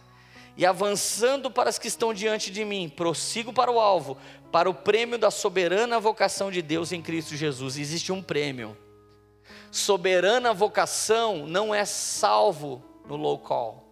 [0.55, 4.17] e avançando para as que estão diante de mim, prossigo para o alvo,
[4.51, 7.77] para o prêmio da soberana vocação de Deus em Cristo Jesus.
[7.77, 8.77] Existe um prêmio.
[9.71, 13.91] Soberana vocação não é salvo no low call.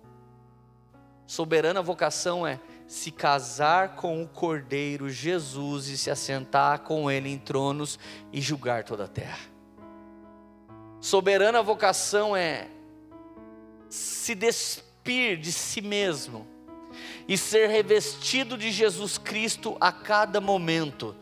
[1.25, 7.37] Soberana vocação é se casar com o Cordeiro Jesus e se assentar com ele em
[7.37, 7.97] tronos
[8.31, 9.39] e julgar toda a terra.
[10.99, 12.67] Soberana vocação é
[13.89, 16.50] se despir de si mesmo
[17.27, 21.15] e ser revestido de Jesus Cristo a cada momento.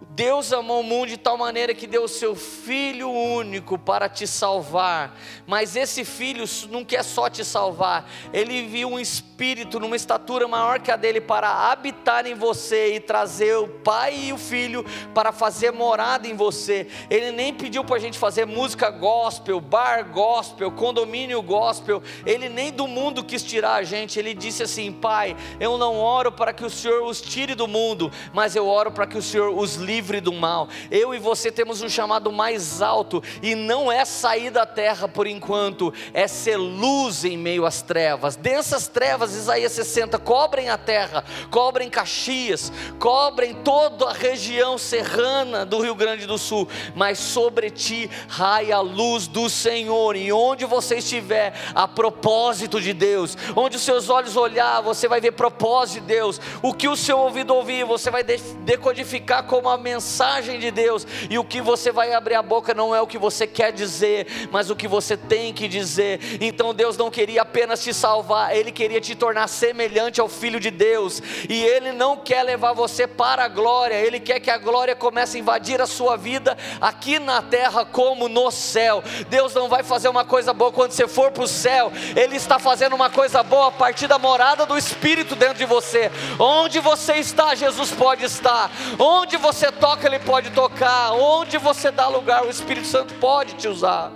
[0.00, 4.26] Deus amou o mundo de tal maneira que deu o seu Filho único para te
[4.26, 5.16] salvar,
[5.46, 10.80] mas esse Filho não quer só te salvar, ele viu um Espírito numa estatura maior
[10.80, 14.84] que a dele para habitar em você e trazer o Pai e o Filho
[15.14, 16.88] para fazer morada em você.
[17.08, 22.72] Ele nem pediu para a gente fazer música gospel, bar gospel, condomínio gospel, ele nem
[22.72, 26.64] do mundo quis tirar a gente, ele disse assim: Pai, eu não oro para que
[26.64, 30.20] o Senhor os tire do mundo, mas eu oro para que o Senhor os livre
[30.20, 30.68] do mal.
[30.90, 35.26] Eu e você temos um chamado mais alto e não é sair da terra por
[35.26, 38.36] enquanto, é ser luz em meio às trevas.
[38.36, 45.80] Densas trevas, Isaías 60, cobrem a terra, cobrem Caxias, cobrem toda a região serrana do
[45.80, 50.96] Rio Grande do Sul, mas sobre ti raia a luz do Senhor, e onde você
[50.96, 56.08] estiver, a propósito de Deus, onde os seus olhos olhar, você vai ver propósito de
[56.08, 61.06] Deus, o que o seu ouvido ouvir, você vai decodificar como a mensagem de Deus,
[61.30, 64.48] e o que você vai abrir a boca não é o que você quer dizer,
[64.50, 66.20] mas o que você tem que dizer.
[66.40, 70.70] Então Deus não queria apenas te salvar, Ele queria te tornar semelhante ao Filho de
[70.70, 74.94] Deus, e Ele não quer levar você para a glória, Ele quer que a glória
[74.94, 79.02] comece a invadir a sua vida aqui na terra como no céu.
[79.28, 82.58] Deus não vai fazer uma coisa boa quando você for para o céu, Ele está
[82.58, 86.10] fazendo uma coisa boa a partir da morada do Espírito dentro de você.
[86.38, 88.70] Onde você está, Jesus pode estar.
[88.98, 91.12] Onde você toca, toca, Ele pode tocar.
[91.12, 94.12] Onde você dá lugar, o Espírito Santo pode te usar.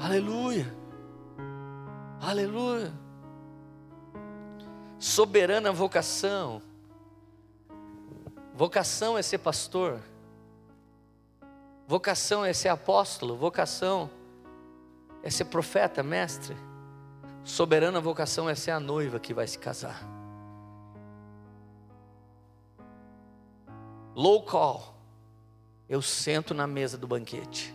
[0.00, 0.74] Aleluia.
[2.20, 2.92] Aleluia.
[4.98, 6.62] Soberana vocação.
[8.54, 10.00] Vocação é ser pastor.
[11.86, 13.36] Vocação é ser apóstolo.
[13.36, 14.10] Vocação
[15.22, 16.56] é ser profeta, mestre.
[17.42, 20.13] Soberana vocação é ser a noiva que vai se casar.
[24.14, 24.94] Low call.
[25.88, 27.74] Eu sento na mesa do banquete.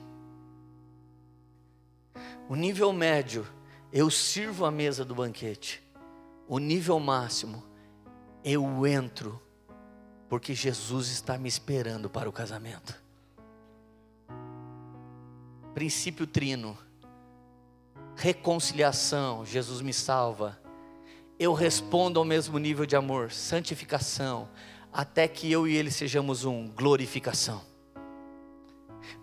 [2.49, 3.45] O nível médio,
[3.93, 5.83] eu sirvo a mesa do banquete.
[6.47, 7.63] O nível máximo,
[8.43, 9.39] eu entro,
[10.27, 12.99] porque Jesus está me esperando para o casamento.
[15.73, 16.77] Princípio trino.
[18.15, 20.59] reconciliação, Jesus me salva.
[21.37, 24.49] Eu respondo ao mesmo nível de amor, santificação,
[24.91, 27.61] até que eu e ele sejamos um, glorificação.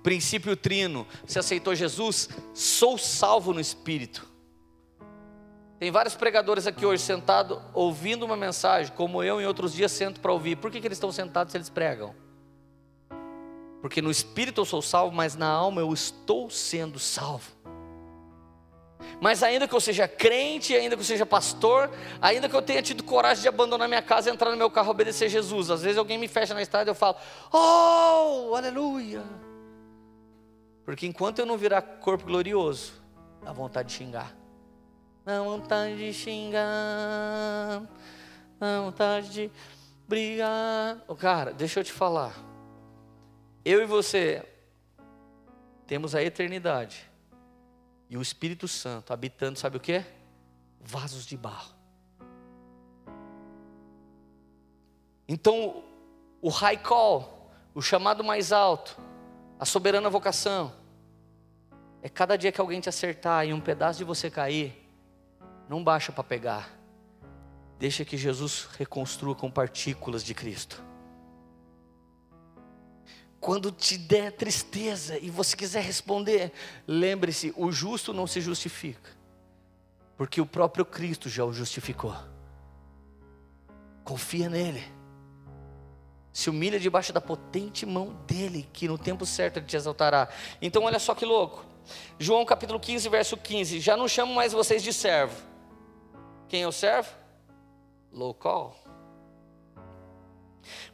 [0.03, 2.29] Princípio trino, você aceitou Jesus?
[2.55, 4.27] Sou salvo no Espírito.
[5.79, 10.21] Tem vários pregadores aqui hoje sentados ouvindo uma mensagem, como eu em outros dias sento
[10.21, 10.57] para ouvir.
[10.57, 12.15] Por que, que eles estão sentados se eles pregam?
[13.83, 17.56] Porque no espírito eu sou salvo, mas na alma eu estou sendo salvo.
[19.21, 21.91] Mas ainda que eu seja crente, ainda que eu seja pastor,
[22.21, 25.29] ainda que eu tenha tido coragem de abandonar minha casa, entrar no meu carro, obedecer
[25.29, 27.17] Jesus, às vezes alguém me fecha na estrada e eu falo,
[27.53, 29.23] oh, aleluia.
[30.85, 32.93] Porque enquanto eu não virar corpo glorioso,
[33.43, 34.37] dá vontade de xingar.
[35.25, 37.83] Dá vontade de xingar,
[38.61, 39.51] dá vontade de
[40.07, 40.99] brigar.
[41.09, 42.33] Oh, cara, deixa eu te falar.
[43.65, 44.45] Eu e você
[45.87, 47.11] temos a eternidade
[48.09, 50.05] e o Espírito Santo habitando, sabe o que?
[50.81, 51.75] Vasos de barro.
[55.29, 55.83] Então,
[56.41, 58.97] o high call, o chamado mais alto,
[59.59, 60.73] a soberana vocação,
[62.01, 64.89] é cada dia que alguém te acertar e um pedaço de você cair,
[65.69, 66.71] não baixa para pegar,
[67.79, 70.86] deixa que Jesus reconstrua com partículas de Cristo.
[73.41, 76.53] Quando te der tristeza e você quiser responder,
[76.87, 79.11] lembre-se: o justo não se justifica,
[80.17, 82.17] porque o próprio Cristo já o justificou.
[84.03, 84.83] Confia nele,
[86.33, 90.29] se humilha debaixo da potente mão dele, que no tempo certo ele te exaltará.
[90.63, 91.65] Então, olha só que louco,
[92.19, 95.37] João capítulo 15, verso 15: Já não chamo mais vocês de servo,
[96.49, 97.11] quem é o servo?
[98.13, 98.86] Local.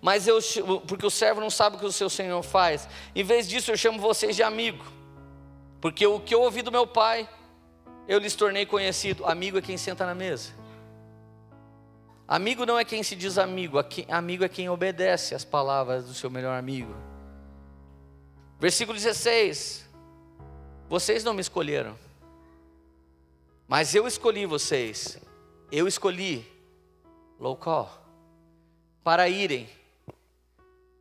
[0.00, 0.38] Mas eu,
[0.86, 2.88] porque o servo não sabe o que o seu senhor faz.
[3.14, 4.84] Em vez disso, eu chamo vocês de amigo.
[5.80, 7.28] Porque o que eu ouvi do meu pai,
[8.08, 9.24] eu lhes tornei conhecido.
[9.24, 10.52] Amigo é quem senta na mesa.
[12.26, 13.78] Amigo não é quem se diz amigo,
[14.08, 16.94] amigo é quem obedece às palavras do seu melhor amigo.
[18.58, 19.86] Versículo 16:
[20.88, 21.98] Vocês não me escolheram,
[23.68, 25.18] mas eu escolhi vocês.
[25.70, 26.46] Eu escolhi,
[27.38, 28.01] local
[29.02, 29.68] para irem,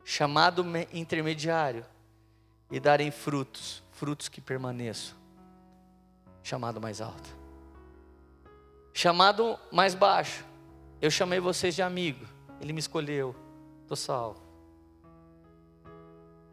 [0.04, 1.86] chamado intermediário,
[2.72, 5.16] e darem frutos, frutos que permaneçam.
[6.42, 7.30] Chamado mais alto.
[8.94, 10.44] Chamado mais baixo.
[11.02, 12.26] Eu chamei vocês de amigo.
[12.60, 13.36] Ele me escolheu.
[13.82, 14.42] Estou salvo.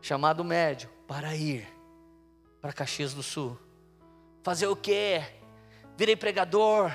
[0.03, 1.66] Chamado médio para ir
[2.61, 3.59] para Caxias do Sul.
[4.43, 5.23] Fazer o quê?
[5.97, 6.95] Virei pregador.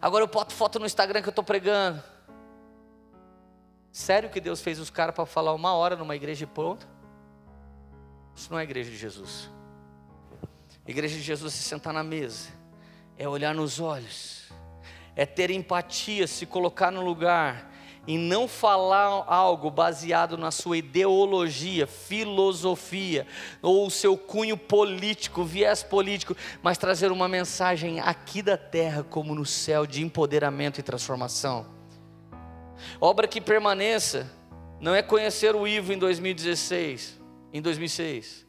[0.00, 2.02] Agora eu boto foto no Instagram que eu estou pregando.
[3.96, 6.86] Sério que Deus fez os caras para falar uma hora numa igreja e pronto?
[8.34, 9.48] Isso não é igreja de Jesus.
[10.86, 12.50] igreja de Jesus é se sentar na mesa,
[13.16, 14.52] é olhar nos olhos,
[15.16, 17.72] é ter empatia, se colocar no lugar
[18.06, 23.26] e não falar algo baseado na sua ideologia, filosofia
[23.62, 29.34] ou o seu cunho político, viés político, mas trazer uma mensagem aqui da terra como
[29.34, 31.75] no céu de empoderamento e transformação.
[33.00, 34.30] Obra que permaneça
[34.80, 37.18] não é conhecer o Ivo em 2016,
[37.52, 38.46] em 2006.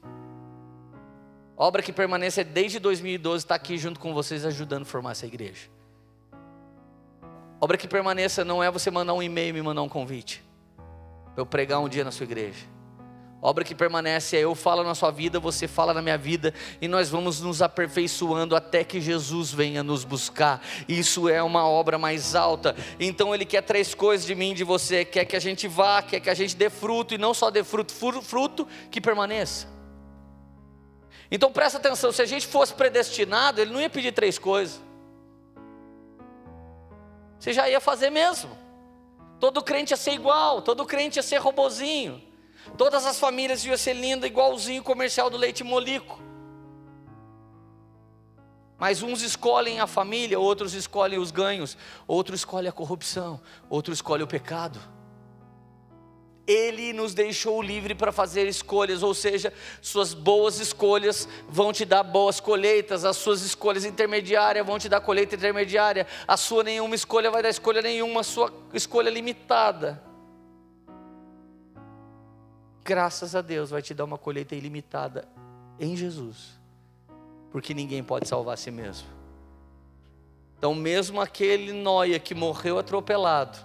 [1.55, 5.25] Obra que permaneça é desde 2012 estar aqui junto com vocês ajudando a formar essa
[5.25, 5.69] igreja.
[7.59, 10.43] Obra que permaneça não é você mandar um e-mail e me mandar um convite
[11.33, 12.76] para eu pregar um dia na sua igreja.
[13.39, 16.87] Obra que permanece é eu falo na sua vida, você fala na minha vida, e
[16.87, 20.59] nós vamos nos aperfeiçoando até que Jesus venha nos buscar.
[20.87, 22.75] Isso é uma obra mais alta.
[22.99, 26.19] Então Ele quer três coisas de mim, de você: quer que a gente vá, quer
[26.19, 27.93] que a gente dê fruto, e não só dê fruto,
[28.23, 29.67] fruto que permaneça.
[31.29, 34.81] Então presta atenção: se a gente fosse predestinado, Ele não ia pedir três coisas,
[37.37, 38.49] você já ia fazer mesmo.
[39.39, 42.25] Todo crente ia ser igual, todo crente ia ser robozinho.
[42.75, 46.27] Todas as famílias iam ser lindas, igualzinho o comercial do leite molico.
[48.77, 51.75] Mas uns escolhem a família, outros escolhem os ganhos,
[52.07, 54.79] outros escolhem a corrupção, outros escolhem o pecado.
[56.45, 62.03] Ele nos deixou livre para fazer escolhas, ou seja, suas boas escolhas vão te dar
[62.03, 67.31] boas colheitas, as suas escolhas intermediárias vão te dar colheita intermediária, a sua nenhuma escolha
[67.31, 70.06] vai dar escolha nenhuma, a sua escolha limitada
[72.87, 75.27] graças a Deus, vai te dar uma colheita ilimitada
[75.77, 76.57] em Jesus,
[77.51, 79.09] porque ninguém pode salvar a si mesmo.
[80.57, 83.57] Então, mesmo aquele noia que morreu atropelado,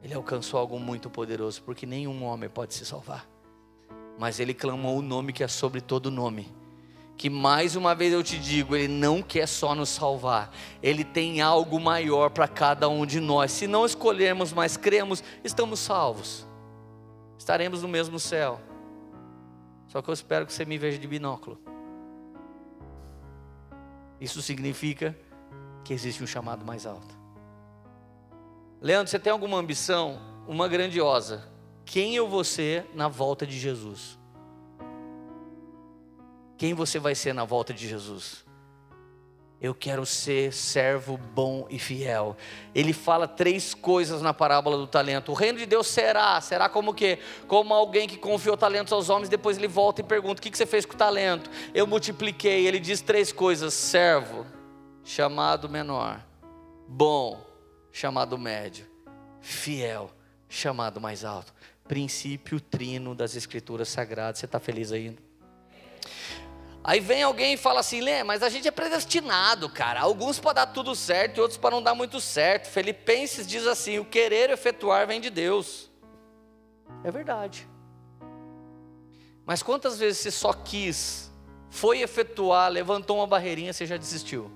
[0.00, 3.28] ele alcançou algo muito poderoso, porque nenhum homem pode se salvar.
[4.16, 6.54] Mas ele clamou o nome que é sobre todo nome,
[7.16, 11.40] que mais uma vez eu te digo, Ele não quer só nos salvar, Ele tem
[11.40, 13.50] algo maior para cada um de nós.
[13.50, 16.46] Se não escolhermos, mas cremos, estamos salvos,
[17.38, 18.60] estaremos no mesmo céu.
[19.88, 21.58] Só que eu espero que você me veja de binóculo.
[24.20, 25.16] Isso significa
[25.84, 27.14] que existe um chamado mais alto.
[28.80, 30.18] Leandro, você tem alguma ambição?
[30.46, 31.48] Uma grandiosa.
[31.84, 34.18] Quem eu vou ser na volta de Jesus?
[36.56, 38.44] Quem você vai ser na volta de Jesus?
[39.60, 42.36] Eu quero ser servo bom e fiel.
[42.74, 45.32] Ele fala três coisas na parábola do talento.
[45.32, 47.18] O reino de Deus será, será como que?
[47.46, 50.66] Como alguém que confiou talentos aos homens, depois ele volta e pergunta: o que você
[50.66, 51.50] fez com o talento?
[51.72, 52.66] Eu multipliquei.
[52.66, 54.44] Ele diz três coisas: servo,
[55.02, 56.20] chamado menor,
[56.86, 57.42] bom,
[57.90, 58.86] chamado médio,
[59.40, 60.10] fiel,
[60.48, 61.54] chamado mais alto.
[61.88, 64.40] Princípio trino das Escrituras Sagradas.
[64.40, 65.23] Você está feliz ainda?
[66.86, 70.00] Aí vem alguém e fala assim, Lê, mas a gente é predestinado, cara.
[70.00, 72.68] Alguns para dar tudo certo e outros para não dar muito certo.
[72.68, 75.90] Filipenses diz assim: o querer efetuar vem de Deus.
[77.02, 77.66] É verdade.
[79.46, 81.32] Mas quantas vezes você só quis,
[81.70, 84.50] foi efetuar, levantou uma barreirinha, você já desistiu?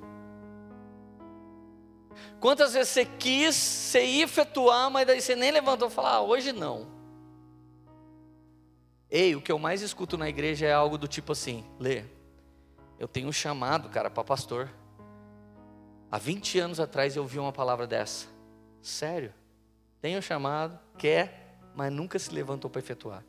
[2.38, 6.20] Quantas vezes você quis, você ia efetuar, mas daí você nem levantou e falou: ah,
[6.20, 6.86] hoje não.
[9.10, 12.04] Ei, o que eu mais escuto na igreja é algo do tipo assim: Lê,
[12.98, 14.68] eu tenho um chamado, cara, para pastor.
[16.10, 18.26] Há 20 anos atrás eu ouvi uma palavra dessa.
[18.82, 19.32] Sério?
[20.00, 23.24] Tenho um chamado, quer, mas nunca se levantou para efetuar.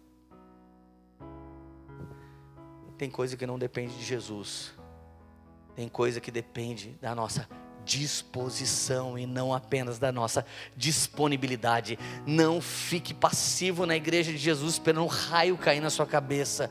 [2.97, 4.73] Tem coisa que não depende de Jesus.
[5.73, 7.47] Tem coisa que depende da nossa
[7.89, 10.45] disposição e não apenas da nossa
[10.77, 11.97] disponibilidade.
[12.25, 16.69] Não fique passivo na igreja de Jesus esperando um raio cair na sua cabeça.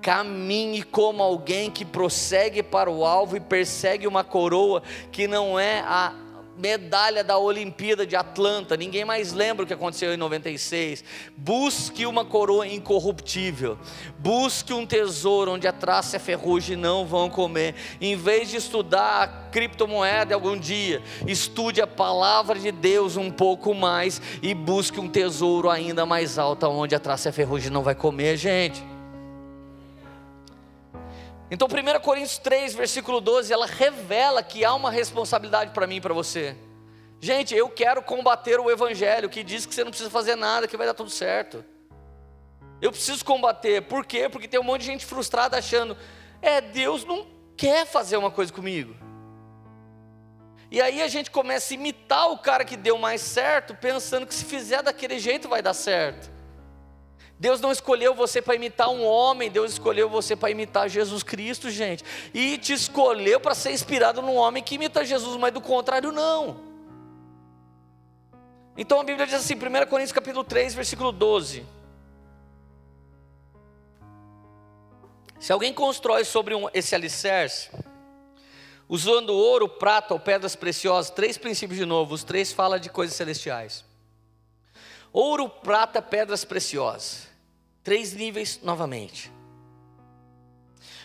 [0.00, 4.82] Caminhe como alguém que prossegue para o alvo e persegue uma coroa
[5.12, 6.14] que não é a
[6.56, 11.04] medalha da Olimpíada de Atlanta, ninguém mais lembra o que aconteceu em 96.
[11.36, 13.78] Busque uma coroa incorruptível,
[14.18, 17.74] busque um tesouro onde a traça e a ferrugem não vão comer.
[18.00, 23.74] Em vez de estudar a criptomoeda algum dia, estude a palavra de Deus um pouco
[23.74, 27.82] mais e busque um tesouro ainda mais alto, onde a traça e a ferrugem não
[27.82, 28.93] vai comer, gente.
[31.50, 36.00] Então, 1 Coríntios 3, versículo 12, ela revela que há uma responsabilidade para mim e
[36.00, 36.56] para você.
[37.20, 40.76] Gente, eu quero combater o evangelho que diz que você não precisa fazer nada, que
[40.76, 41.64] vai dar tudo certo.
[42.80, 44.28] Eu preciso combater, por quê?
[44.28, 45.96] Porque tem um monte de gente frustrada achando,
[46.42, 47.26] é, Deus não
[47.56, 48.94] quer fazer uma coisa comigo.
[50.70, 54.34] E aí a gente começa a imitar o cara que deu mais certo, pensando que
[54.34, 56.33] se fizer daquele jeito vai dar certo.
[57.44, 61.70] Deus não escolheu você para imitar um homem, Deus escolheu você para imitar Jesus Cristo,
[61.70, 62.02] gente.
[62.32, 66.56] E te escolheu para ser inspirado num homem que imita Jesus, mas do contrário, não.
[68.78, 69.58] Então a Bíblia diz assim, 1
[69.90, 71.66] Coríntios capítulo 3, versículo 12.
[75.38, 77.68] Se alguém constrói sobre um, esse alicerce,
[78.88, 83.14] usando ouro, prata ou pedras preciosas, três princípios de novo, os três falam de coisas
[83.14, 83.84] celestiais.
[85.12, 87.23] Ouro, prata, pedras preciosas.
[87.84, 89.30] Três níveis novamente.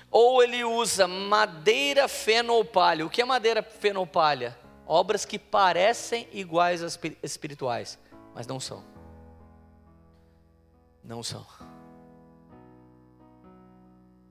[0.10, 3.06] Ou ele usa madeira fenopalha.
[3.06, 4.58] O que é madeira fenopalha?
[4.88, 8.00] Obras que parecem iguais às espirituais,
[8.34, 8.84] mas não são.
[11.04, 11.46] Não são.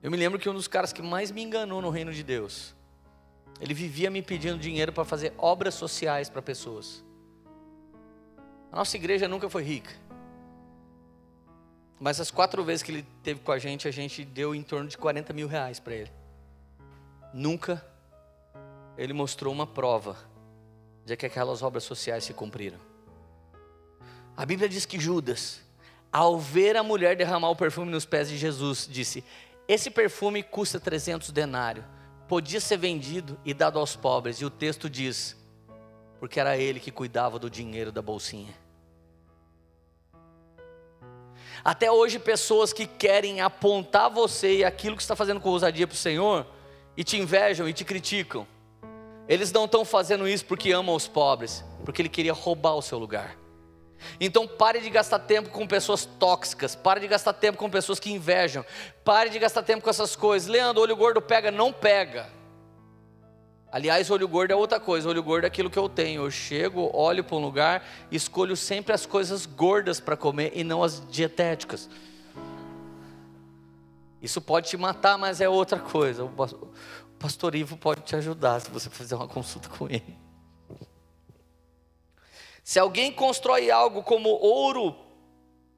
[0.01, 2.75] Eu me lembro que um dos caras que mais me enganou no reino de Deus,
[3.61, 7.05] ele vivia me pedindo dinheiro para fazer obras sociais para pessoas.
[8.71, 10.08] A nossa igreja nunca foi rica.
[11.99, 14.87] Mas as quatro vezes que ele teve com a gente, a gente deu em torno
[14.87, 16.11] de 40 mil reais para ele.
[17.33, 17.85] Nunca
[18.97, 20.17] ele mostrou uma prova
[21.05, 22.79] de que aquelas obras sociais se cumpriram.
[24.35, 25.61] A Bíblia diz que Judas,
[26.11, 29.23] ao ver a mulher derramar o perfume nos pés de Jesus, disse:
[29.67, 31.85] Esse perfume custa 300 denários,
[32.27, 34.37] podia ser vendido e dado aos pobres.
[34.37, 35.35] E o texto diz:
[36.19, 38.53] porque era ele que cuidava do dinheiro da bolsinha.
[41.63, 45.93] Até hoje, pessoas que querem apontar você e aquilo que está fazendo com ousadia para
[45.93, 46.45] o Senhor,
[46.95, 48.45] e te invejam e te criticam,
[49.27, 52.97] eles não estão fazendo isso porque amam os pobres, porque ele queria roubar o seu
[52.97, 53.37] lugar.
[54.19, 58.11] Então pare de gastar tempo com pessoas tóxicas, pare de gastar tempo com pessoas que
[58.11, 58.65] invejam,
[59.03, 60.47] pare de gastar tempo com essas coisas.
[60.47, 62.27] Leandro, olho gordo pega, não pega.
[63.71, 65.07] Aliás, olho gordo é outra coisa.
[65.07, 66.23] Olho gordo é aquilo que eu tenho.
[66.23, 70.83] Eu chego, olho para um lugar, escolho sempre as coisas gordas para comer e não
[70.83, 71.89] as dietéticas.
[74.21, 76.23] Isso pode te matar, mas é outra coisa.
[76.23, 76.31] O
[77.17, 80.17] pastor Ivo pode te ajudar se você fizer uma consulta com ele.
[82.63, 84.95] Se alguém constrói algo como ouro,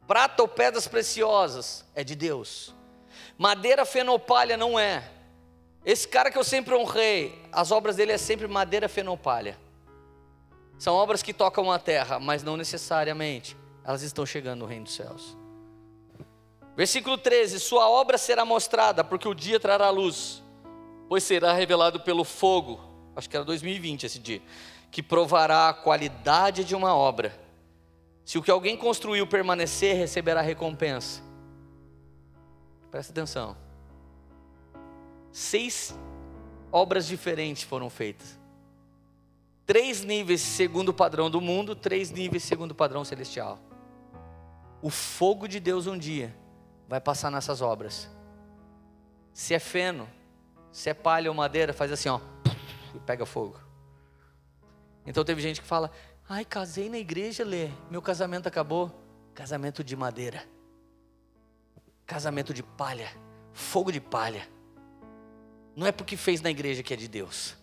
[0.07, 2.73] prata ou pedras preciosas, é de Deus.
[3.37, 5.09] Madeira fenopalha não é.
[5.85, 9.57] Esse cara que eu sempre honrei, as obras dele é sempre madeira fenopalha.
[10.77, 14.93] São obras que tocam a terra, mas não necessariamente elas estão chegando no reino dos
[14.93, 15.37] céus.
[16.75, 20.41] Versículo 13: Sua obra será mostrada, porque o dia trará luz,
[21.09, 22.79] pois será revelado pelo fogo.
[23.15, 24.41] Acho que era 2020 esse dia,
[24.89, 27.37] que provará a qualidade de uma obra.
[28.23, 31.21] Se o que alguém construiu permanecer, receberá recompensa.
[32.89, 33.57] Presta atenção.
[35.31, 35.95] Seis
[36.71, 38.39] obras diferentes foram feitas.
[39.65, 43.59] Três níveis segundo o padrão do mundo, três níveis segundo o padrão celestial.
[44.81, 46.35] O fogo de Deus um dia
[46.87, 48.09] vai passar nessas obras.
[49.31, 50.09] Se é feno,
[50.71, 52.19] se é palha ou madeira, faz assim, ó,
[52.93, 53.57] e pega fogo.
[55.05, 55.91] Então teve gente que fala:
[56.27, 58.91] "Ai, casei na igreja, Lê, meu casamento acabou".
[59.33, 60.43] Casamento de madeira.
[62.05, 63.09] Casamento de palha,
[63.53, 64.45] fogo de palha.
[65.75, 67.55] Não é porque fez na igreja que é de Deus.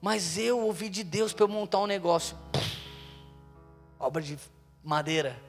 [0.00, 2.36] Mas eu ouvi de Deus para eu montar um negócio.
[3.98, 4.38] Obra de
[4.82, 5.40] madeira.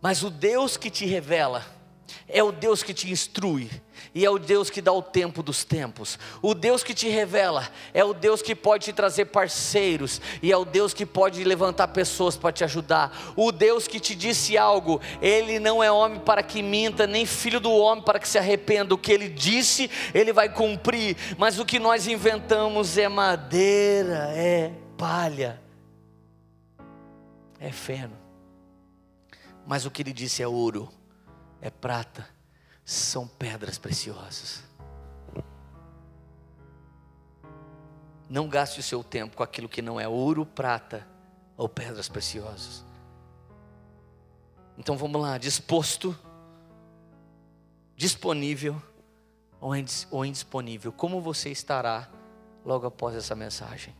[0.00, 1.64] Mas o Deus que te revela
[2.28, 3.70] é o Deus que te instrui,
[4.14, 6.18] e é o Deus que dá o tempo dos tempos.
[6.40, 10.56] O Deus que te revela é o Deus que pode te trazer parceiros, e é
[10.56, 13.32] o Deus que pode levantar pessoas para te ajudar.
[13.36, 17.60] O Deus que te disse algo, ele não é homem para que minta, nem filho
[17.60, 18.94] do homem para que se arrependa.
[18.94, 21.16] O que ele disse, ele vai cumprir.
[21.38, 25.60] Mas o que nós inventamos é madeira, é palha,
[27.58, 28.16] é feno.
[29.66, 30.88] Mas o que ele disse é ouro,
[31.62, 32.28] é prata,
[32.84, 34.64] são pedras preciosas.
[38.28, 41.06] Não gaste o seu tempo com aquilo que não é ouro, prata
[41.56, 42.84] ou pedras preciosas.
[44.76, 46.18] Então vamos lá, disposto,
[47.94, 48.82] disponível
[49.60, 50.90] ou indisponível.
[50.90, 52.10] Como você estará
[52.64, 53.94] logo após essa mensagem?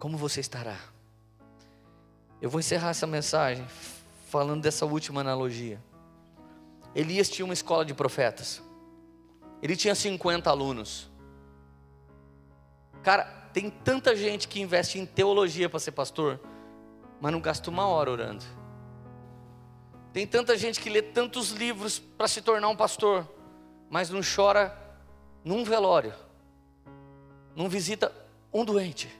[0.00, 0.80] Como você estará?
[2.40, 3.64] Eu vou encerrar essa mensagem
[4.32, 5.78] falando dessa última analogia.
[6.94, 8.62] Elias tinha uma escola de profetas.
[9.60, 11.10] Ele tinha 50 alunos.
[13.02, 16.40] Cara, tem tanta gente que investe em teologia para ser pastor,
[17.20, 18.42] mas não gasta uma hora orando.
[20.14, 23.28] Tem tanta gente que lê tantos livros para se tornar um pastor,
[23.90, 24.74] mas não chora
[25.44, 26.14] num velório,
[27.54, 28.10] não visita
[28.50, 29.14] um doente,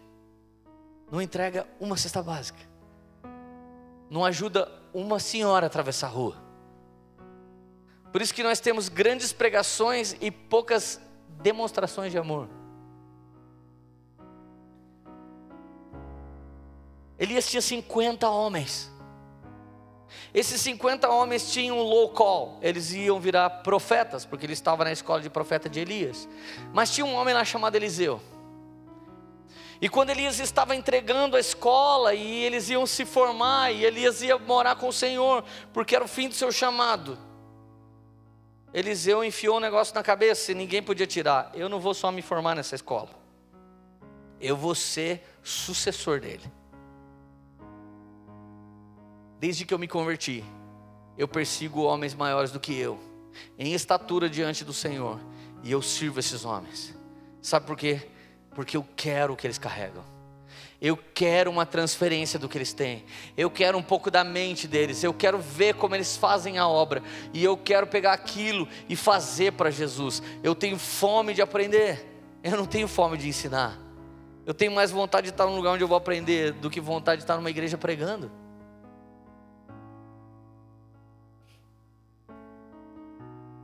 [1.11, 2.72] não entrega uma cesta básica
[4.13, 6.37] não ajuda uma senhora a atravessar a rua.
[8.13, 11.01] Por isso que nós temos grandes pregações e poucas
[11.41, 12.47] demonstrações de amor.
[17.19, 18.93] Elias tinha 50 homens.
[20.35, 24.93] Esses 50 homens tinham um low call, eles iam virar profetas, porque ele estava na
[24.93, 26.29] escola de profeta de Elias.
[26.75, 28.21] Mas tinha um homem lá chamado Eliseu.
[29.83, 34.39] E quando Elias estava entregando a escola e eles iam se formar e Elias ia
[34.39, 35.43] morar com o Senhor,
[35.73, 37.19] porque era o fim do seu chamado.
[38.73, 41.51] Eliseu enfiou um negócio na cabeça e ninguém podia tirar.
[41.53, 43.11] Eu não vou só me formar nessa escola.
[44.41, 46.49] Eu vou ser sucessor dele.
[49.41, 50.45] Desde que eu me converti,
[51.19, 53.01] eu persigo homens maiores do que eu,
[53.59, 55.19] em estatura diante do Senhor,
[55.65, 56.95] e eu sirvo esses homens.
[57.43, 58.12] Sabe por quê?
[58.55, 60.05] Porque eu quero o que eles carregam.
[60.81, 63.05] Eu quero uma transferência do que eles têm.
[63.37, 65.05] Eu quero um pouco da mente deles.
[65.05, 67.01] Eu quero ver como eles fazem a obra.
[67.33, 70.21] E eu quero pegar aquilo e fazer para Jesus.
[70.43, 72.05] Eu tenho fome de aprender.
[72.43, 73.79] Eu não tenho fome de ensinar.
[74.45, 77.19] Eu tenho mais vontade de estar num lugar onde eu vou aprender do que vontade
[77.19, 78.29] de estar numa igreja pregando.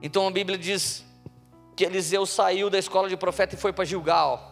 [0.01, 1.05] Então a Bíblia diz
[1.75, 4.48] que Eliseu saiu da escola de profeta e foi para Gilgal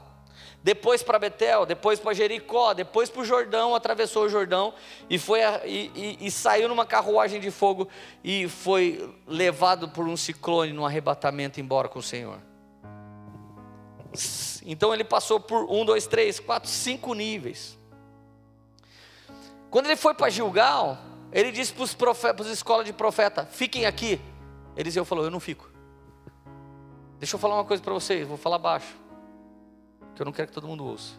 [0.66, 4.74] depois para Betel, depois para Jericó, depois para o Jordão, atravessou o Jordão
[5.08, 7.86] e, foi e, e, e, saiu numa carruagem de fogo
[8.24, 12.40] e foi levado por um ciclone no arrebatamento embora com o Senhor.
[14.64, 17.78] Então ele passou por um, dois, três, quatro, cinco níveis.
[19.70, 20.98] Quando ele foi para Gilgal,
[21.30, 22.10] ele disse para
[22.40, 24.20] os escolas de profeta: fiquem aqui.
[24.76, 25.70] Eliseu falou: eu não fico.
[27.20, 29.05] Deixa eu falar uma coisa para vocês, vou falar baixo
[30.16, 31.14] que eu não quero que todo mundo ouça.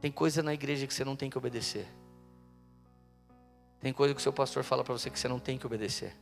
[0.00, 1.86] Tem coisa na igreja que você não tem que obedecer.
[3.80, 6.16] Tem coisa que o seu pastor fala para você que você não tem que obedecer.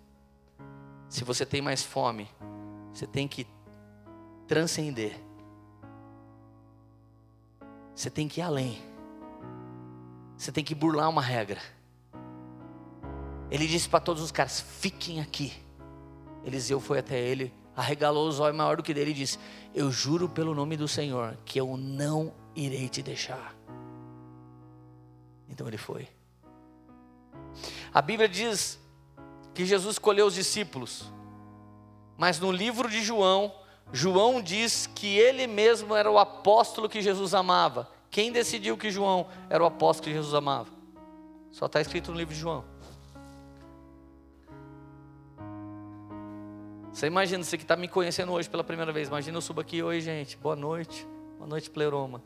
[1.08, 2.28] Se você tem mais fome,
[2.92, 3.46] você tem que
[4.48, 5.18] transcender.
[7.94, 8.82] Você tem que ir além.
[10.36, 11.60] Você tem que burlar uma regra.
[13.50, 15.52] Ele disse para todos os caras: fiquem aqui.
[16.44, 19.39] Eliseu foi até ele, arregalou os olhos maior do que dele e disse:
[19.74, 23.55] Eu juro pelo nome do Senhor que eu não irei te deixar.
[25.48, 26.09] Então ele foi.
[27.93, 28.81] A Bíblia diz
[29.55, 31.11] que Jesus escolheu os discípulos,
[32.16, 33.55] mas no livro de João,
[33.93, 37.90] João diz que ele mesmo era o apóstolo que Jesus amava.
[38.11, 40.70] Quem decidiu que João era o apóstolo que Jesus amava?
[41.53, 42.65] Só está escrito no livro de João.
[46.97, 49.09] Você imagina, você que está me conhecendo hoje pela primeira vez.
[49.09, 51.06] Imagina eu subo aqui, oi gente, boa noite.
[51.36, 52.23] Boa noite, pleroma.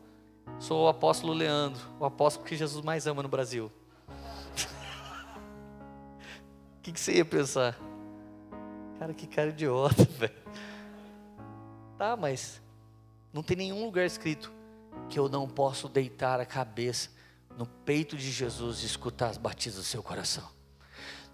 [0.61, 3.69] Sou o apóstolo Leandro, o apóstolo que Jesus mais ama no Brasil.
[6.79, 7.77] O que, que você ia pensar?
[8.97, 10.31] Cara, que cara idiota, velho.
[11.97, 12.61] Tá, mas
[13.33, 14.53] não tem nenhum lugar escrito
[15.09, 17.09] que eu não posso deitar a cabeça
[17.57, 20.47] no peito de Jesus e escutar as batidas do seu coração.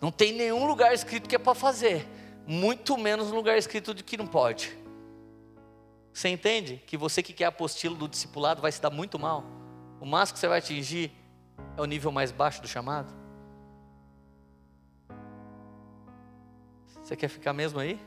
[0.02, 2.08] Não tem nenhum lugar escrito que é para fazer,
[2.48, 4.78] muito menos um lugar escrito de que não pode.
[6.14, 9.44] Você entende que você que quer apostilo do discipulado vai se dar muito mal?
[10.00, 11.12] O máximo que você vai atingir
[11.76, 13.14] é o nível mais baixo do chamado?
[17.04, 18.00] Você quer ficar mesmo aí?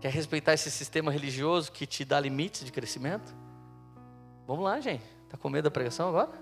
[0.00, 3.34] Quer respeitar esse sistema religioso que te dá limites de crescimento?
[4.46, 5.04] Vamos lá, gente.
[5.24, 6.32] Está com medo da pregação agora?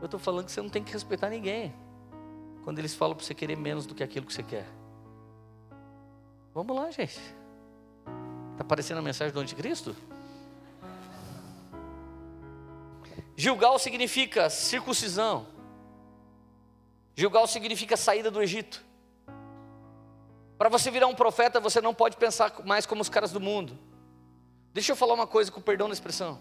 [0.00, 1.74] Eu estou falando que você não tem que respeitar ninguém.
[2.64, 4.66] Quando eles falam para você querer menos do que aquilo que você quer.
[6.54, 7.18] Vamos lá, gente.
[8.52, 9.96] Está aparecendo a mensagem do anticristo?
[13.36, 15.46] Gilgal significa circuncisão.
[17.16, 18.84] Gilgal significa saída do Egito.
[20.56, 23.76] Para você virar um profeta, você não pode pensar mais como os caras do mundo.
[24.72, 26.38] Deixa eu falar uma coisa com perdão da expressão.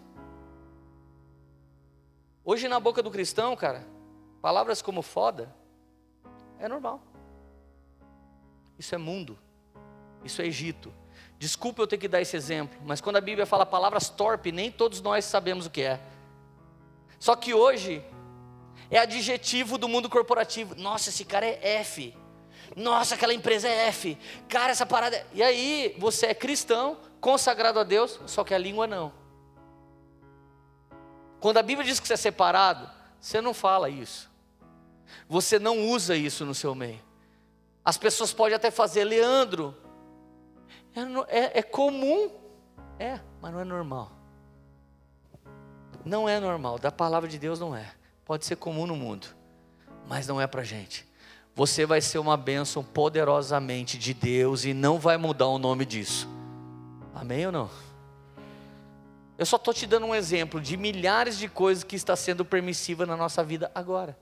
[2.43, 3.87] Hoje na boca do cristão, cara,
[4.41, 5.53] palavras como foda
[6.61, 7.01] é normal.
[8.77, 9.37] Isso é mundo.
[10.23, 10.93] Isso é Egito.
[11.37, 14.71] Desculpa eu ter que dar esse exemplo, mas quando a Bíblia fala palavras torpe, nem
[14.71, 15.99] todos nós sabemos o que é.
[17.19, 18.03] Só que hoje
[18.89, 20.75] é adjetivo do mundo corporativo.
[20.75, 22.15] Nossa, esse cara é F.
[22.75, 24.17] Nossa, aquela empresa é F.
[24.47, 25.17] Cara, essa parada.
[25.17, 25.25] É...
[25.33, 29.11] E aí, você é cristão, consagrado a Deus, só que a língua não.
[31.39, 32.89] Quando a Bíblia diz que você é separado,
[33.19, 34.30] você não fala isso.
[35.27, 37.01] Você não usa isso no seu meio.
[37.83, 39.75] As pessoas podem até fazer, Leandro,
[40.95, 42.29] é, é, é comum.
[42.99, 44.11] É, mas não é normal.
[46.05, 47.93] Não é normal, da palavra de Deus não é.
[48.25, 49.27] Pode ser comum no mundo,
[50.07, 51.07] mas não é para gente.
[51.53, 56.27] Você vai ser uma bênção poderosamente de Deus e não vai mudar o nome disso.
[57.13, 57.69] Amém ou não?
[59.37, 63.05] Eu só estou te dando um exemplo de milhares de coisas que está sendo permissiva
[63.05, 64.17] na nossa vida agora.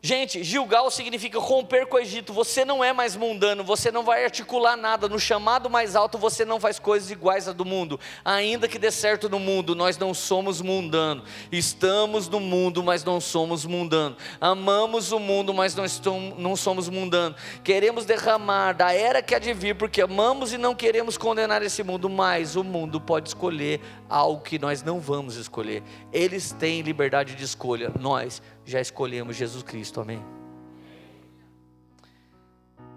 [0.00, 2.32] Gente, Gilgal significa romper com o Egito.
[2.32, 5.08] Você não é mais mundano, você não vai articular nada.
[5.08, 7.98] No chamado mais alto, você não faz coisas iguais a do mundo.
[8.24, 11.24] Ainda que dê certo no mundo, nós não somos mundano.
[11.50, 14.16] Estamos no mundo, mas não somos mundano.
[14.40, 17.34] Amamos o mundo, mas não somos mundano.
[17.64, 21.82] Queremos derramar da era que há de vir, porque amamos e não queremos condenar esse
[21.82, 22.08] mundo.
[22.08, 25.82] Mas o mundo pode escolher algo que nós não vamos escolher.
[26.12, 30.22] Eles têm liberdade de escolha, nós já escolhemos Jesus Cristo, amém?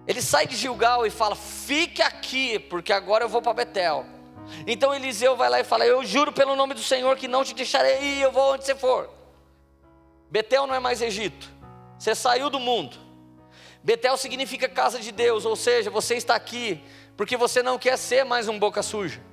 [0.06, 4.06] Ele sai de Gilgal e fala: Fique aqui, porque agora eu vou para Betel.
[4.68, 7.56] Então Eliseu vai lá e fala: Eu juro pelo nome do Senhor que não te
[7.56, 9.10] deixarei ir, eu vou onde você for.
[10.30, 11.50] Betel não é mais Egito,
[11.98, 12.98] você saiu do mundo.
[13.82, 16.84] Betel significa casa de Deus, ou seja, você está aqui
[17.16, 19.31] porque você não quer ser mais um boca suja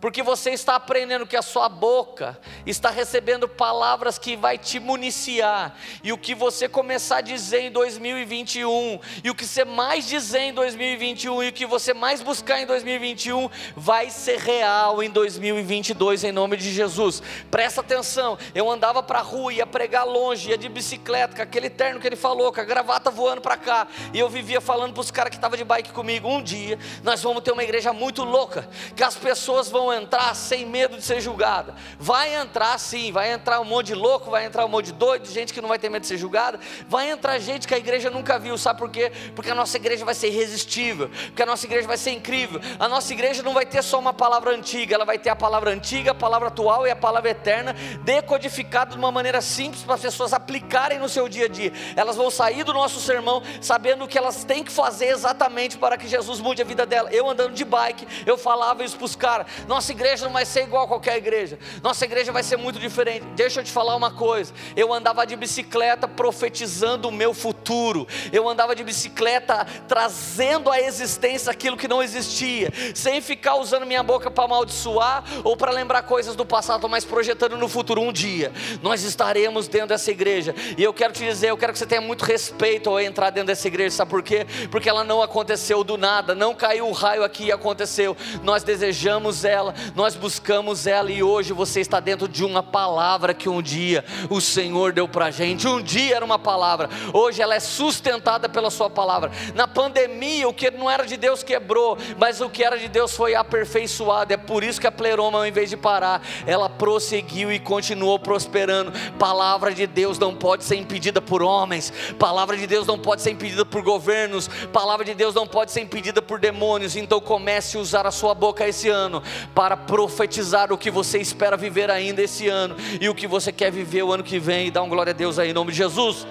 [0.00, 5.76] porque você está aprendendo que a sua boca está recebendo palavras que vai te municiar,
[6.02, 10.40] e o que você começar a dizer em 2021, e o que você mais dizer
[10.40, 16.24] em 2021, e o que você mais buscar em 2021, vai ser real em 2022,
[16.24, 17.22] em nome de Jesus.
[17.50, 21.68] Presta atenção, eu andava para a rua, ia pregar longe, ia de bicicleta, com aquele
[21.68, 25.00] terno que ele falou, com a gravata voando para cá, e eu vivia falando para
[25.00, 28.22] os caras que estavam de bike comigo: um dia nós vamos ter uma igreja muito
[28.22, 31.74] louca, que as pessoas vão entrar sem medo de ser julgada.
[31.98, 35.26] Vai entrar sim, vai entrar um monte de louco, vai entrar um monte de doido,
[35.28, 36.58] gente que não vai ter medo de ser julgada.
[36.88, 39.12] Vai entrar gente que a igreja nunca viu, sabe por quê?
[39.34, 42.60] Porque a nossa igreja vai ser irresistível, porque a nossa igreja vai ser incrível.
[42.78, 45.70] A nossa igreja não vai ter só uma palavra antiga, ela vai ter a palavra
[45.70, 50.00] antiga, a palavra atual e a palavra eterna, decodificada de uma maneira simples para as
[50.00, 51.72] pessoas aplicarem no seu dia a dia.
[51.96, 55.96] Elas vão sair do nosso sermão sabendo o que elas têm que fazer exatamente para
[55.96, 57.10] que Jesus mude a vida dela.
[57.12, 59.46] Eu andando de bike, eu falava isso para os caras:
[59.78, 63.24] nossa igreja não vai ser igual a qualquer igreja, nossa igreja vai ser muito diferente.
[63.36, 68.48] Deixa eu te falar uma coisa: eu andava de bicicleta profetizando o meu futuro, eu
[68.48, 74.28] andava de bicicleta trazendo à existência aquilo que não existia, sem ficar usando minha boca
[74.28, 78.00] para amaldiçoar ou para lembrar coisas do passado, mas projetando no futuro.
[78.00, 78.50] Um dia
[78.82, 82.00] nós estaremos dentro dessa igreja, e eu quero te dizer: eu quero que você tenha
[82.00, 84.44] muito respeito ao entrar dentro dessa igreja, sabe por quê?
[84.72, 88.16] Porque ela não aconteceu do nada, não caiu o raio aqui e aconteceu.
[88.42, 93.48] Nós desejamos ela, nós buscamos ela e hoje você está dentro de uma palavra que
[93.48, 95.66] um dia o Senhor deu para a gente.
[95.66, 99.30] Um dia era uma palavra, hoje ela é sustentada pela Sua palavra.
[99.54, 103.14] Na pandemia, o que não era de Deus quebrou, mas o que era de Deus
[103.14, 104.32] foi aperfeiçoado.
[104.32, 108.92] É por isso que a pleroma, ao invés de parar, ela prosseguiu e continuou prosperando.
[109.18, 113.30] Palavra de Deus não pode ser impedida por homens, palavra de Deus não pode ser
[113.30, 116.96] impedida por governos, palavra de Deus não pode ser impedida por demônios.
[116.96, 119.22] Então comece a usar a sua boca esse ano
[119.58, 123.72] para profetizar o que você espera viver ainda esse ano e o que você quer
[123.72, 124.68] viver o ano que vem.
[124.68, 126.24] E dá um glória a Deus aí em nome de Jesus.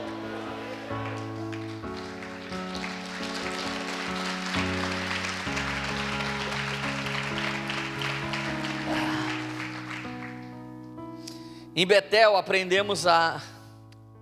[11.76, 13.42] Em Betel aprendemos a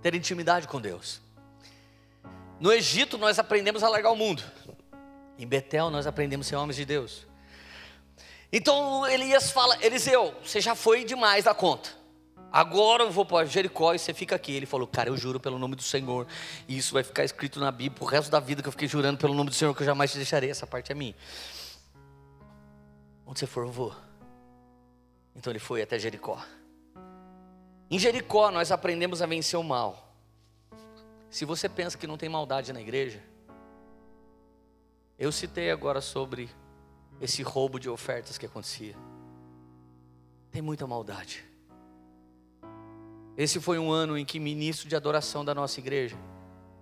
[0.02, 1.20] ter intimidade com Deus.
[2.58, 4.42] No Egito nós aprendemos a largar o mundo.
[5.38, 7.24] Em Betel nós aprendemos a ser homens de Deus.
[8.52, 11.90] Então Elias fala: Eliseu, você já foi demais da conta.
[12.52, 14.52] Agora eu vou para Jericó e você fica aqui.
[14.52, 16.26] Ele falou: Cara, eu juro pelo nome do Senhor.
[16.66, 19.18] E isso vai ficar escrito na Bíblia o resto da vida que eu fiquei jurando
[19.18, 20.50] pelo nome do Senhor, que eu jamais te deixarei.
[20.50, 21.14] Essa parte é minha.
[23.26, 23.94] Onde você for, eu vou.
[25.34, 26.40] Então ele foi até Jericó.
[27.90, 30.14] Em Jericó nós aprendemos a vencer o mal.
[31.28, 33.22] Se você pensa que não tem maldade na igreja,
[35.18, 36.48] eu citei agora sobre
[37.20, 38.94] esse roubo de ofertas que acontecia.
[40.50, 41.44] Tem muita maldade.
[43.36, 46.16] Esse foi um ano em que ministro de adoração da nossa igreja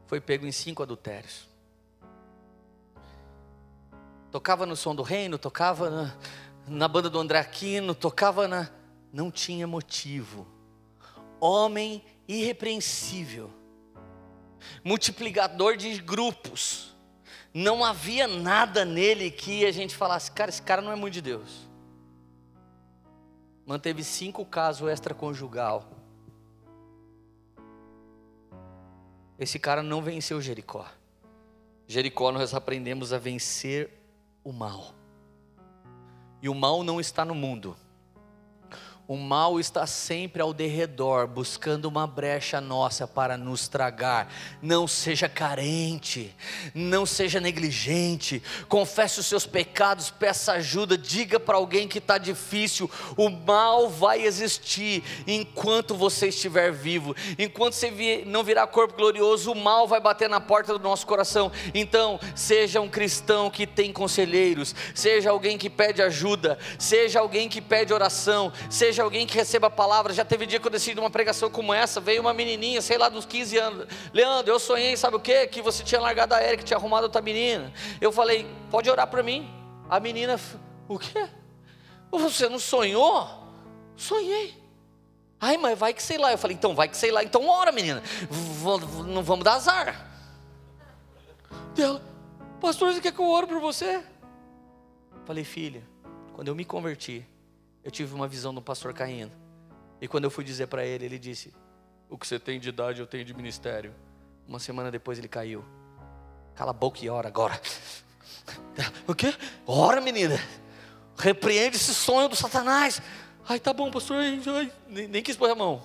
[0.06, 1.48] foi pego em cinco adultérios.
[4.30, 6.16] Tocava no som do reino, tocava na,
[6.66, 8.70] na banda do André Aquino, tocava na.
[9.12, 10.46] Não tinha motivo.
[11.40, 13.50] Homem irrepreensível,
[14.82, 16.93] multiplicador de grupos
[17.54, 21.22] não havia nada nele que a gente falasse, cara, esse cara não é muito de
[21.22, 21.68] Deus.
[23.64, 25.88] Manteve cinco casos extraconjugal.
[29.38, 30.84] Esse cara não venceu Jericó.
[31.86, 33.90] Jericó nós aprendemos a vencer
[34.42, 34.92] o mal.
[36.42, 37.76] E o mal não está no mundo.
[39.06, 44.32] O mal está sempre ao derredor, buscando uma brecha nossa para nos tragar.
[44.62, 46.34] Não seja carente,
[46.74, 48.42] não seja negligente.
[48.66, 52.90] Confesse os seus pecados, peça ajuda, diga para alguém que está difícil.
[53.14, 57.14] O mal vai existir enquanto você estiver vivo.
[57.38, 61.52] Enquanto você não virar corpo glorioso, o mal vai bater na porta do nosso coração.
[61.74, 67.60] Então, seja um cristão que tem conselheiros, seja alguém que pede ajuda, seja alguém que
[67.60, 70.12] pede oração, seja seja alguém que receba a palavra.
[70.12, 73.08] Já teve dia que eu decidi uma pregação como essa, veio uma menininha, sei lá,
[73.08, 73.88] dos 15 anos.
[74.12, 75.48] Leandro, eu sonhei, sabe o quê?
[75.48, 77.72] Que você tinha largado a Erika, tinha arrumado outra menina.
[78.00, 79.50] Eu falei, pode orar para mim.
[79.90, 80.40] A menina,
[80.88, 81.28] o quê?
[82.12, 83.28] Você não sonhou?
[83.96, 84.62] Sonhei.
[85.40, 86.30] Ai, mas vai que sei lá.
[86.30, 87.24] Eu falei, então vai que sei lá.
[87.24, 88.00] Então ora, menina.
[89.06, 90.08] Não vamos dar azar.
[91.76, 92.00] Ela,
[92.60, 94.02] pastor, você quer que eu ore por você?
[95.24, 95.82] Falei, filha,
[96.32, 97.26] quando eu me converti,
[97.84, 99.32] eu tive uma visão do pastor caindo.
[100.00, 101.54] E quando eu fui dizer para ele, ele disse:
[102.08, 103.94] O que você tem de idade, eu tenho de ministério.
[104.48, 105.64] Uma semana depois ele caiu.
[106.54, 107.60] Cala a boca e ora agora.
[109.06, 109.34] O quê?
[109.66, 110.38] Ora, menina.
[111.16, 113.00] Repreende esse sonho do Satanás.
[113.48, 114.18] Ai, tá bom, pastor.
[114.18, 115.82] Ai, nem, nem quis pôr a mão.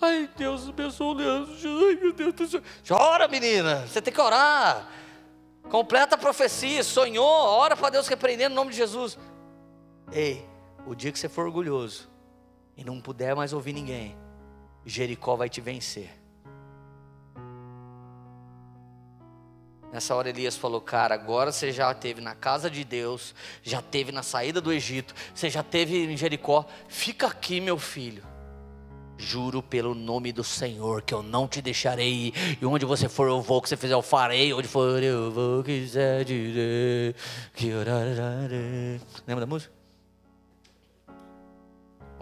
[0.00, 1.54] Ai, Deus abençoe o Leandro.
[1.54, 2.62] Ai, meu Deus do céu.
[2.90, 3.86] Ora, menina.
[3.86, 4.88] Você tem que orar.
[5.70, 6.82] Completa a profecia.
[6.82, 7.24] Sonhou.
[7.24, 9.16] Ora para Deus repreender no nome de Jesus.
[10.10, 10.44] Ei,
[10.86, 12.08] o dia que você for orgulhoso
[12.76, 14.16] e não puder mais ouvir ninguém,
[14.84, 16.10] Jericó vai te vencer.
[19.92, 23.32] Nessa hora Elias falou: Cara, agora você já esteve na casa de Deus,
[23.62, 26.66] já esteve na saída do Egito, você já esteve em Jericó.
[26.88, 28.24] Fica aqui, meu filho.
[29.16, 32.34] Juro pelo nome do Senhor que eu não te deixarei.
[32.60, 33.62] E onde você for, eu vou.
[33.62, 34.52] Que você fizer, eu farei.
[34.52, 35.62] Onde for, eu vou.
[35.62, 37.14] Quiser direi.
[37.54, 37.70] Que
[39.24, 39.83] Lembra da música?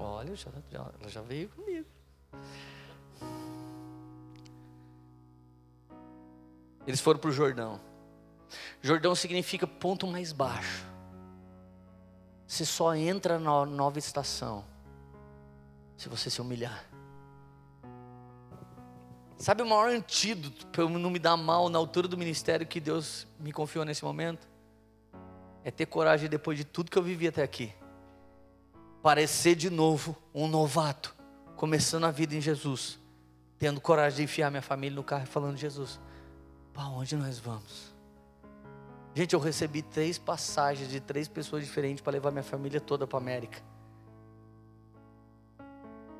[0.02, 1.86] Olha, já, já, ela já veio comigo.
[6.86, 7.80] Eles foram para o Jordão.
[8.80, 10.84] Jordão significa ponto mais baixo.
[12.46, 14.64] Você só entra na nova estação
[15.96, 16.84] se você se humilhar.
[19.38, 22.80] Sabe o maior antídoto para eu não me dar mal na altura do ministério que
[22.80, 24.48] Deus me confiou nesse momento?
[25.64, 27.72] É ter coragem depois de tudo que eu vivi até aqui.
[29.02, 31.12] Parecer de novo um novato,
[31.56, 33.00] começando a vida em Jesus,
[33.58, 36.00] tendo coragem de enfiar minha família no carro e falando: Jesus,
[36.72, 37.92] para onde nós vamos?
[39.12, 43.18] Gente, eu recebi três passagens de três pessoas diferentes para levar minha família toda para
[43.18, 43.60] a América.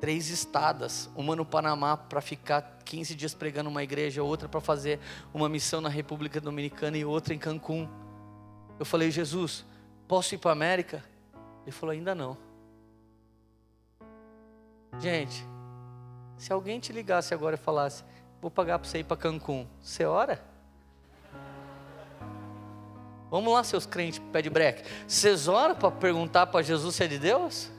[0.01, 4.99] Três estadas, uma no Panamá para ficar 15 dias pregando uma igreja, outra para fazer
[5.33, 7.89] uma missão na República Dominicana e outra em Cancún.
[8.77, 9.65] Eu falei, Jesus,
[10.05, 11.01] posso ir para a América?
[11.63, 12.37] Ele falou, ainda não.
[14.99, 15.45] Gente,
[16.37, 18.03] se alguém te ligasse agora e falasse,
[18.43, 19.65] Vou pagar para você ir para Cancún.
[19.81, 20.43] Você ora?
[23.31, 24.83] Vamos lá, seus crentes, pé de breque.
[25.07, 27.71] Vocês oram para perguntar para Jesus se é de Deus?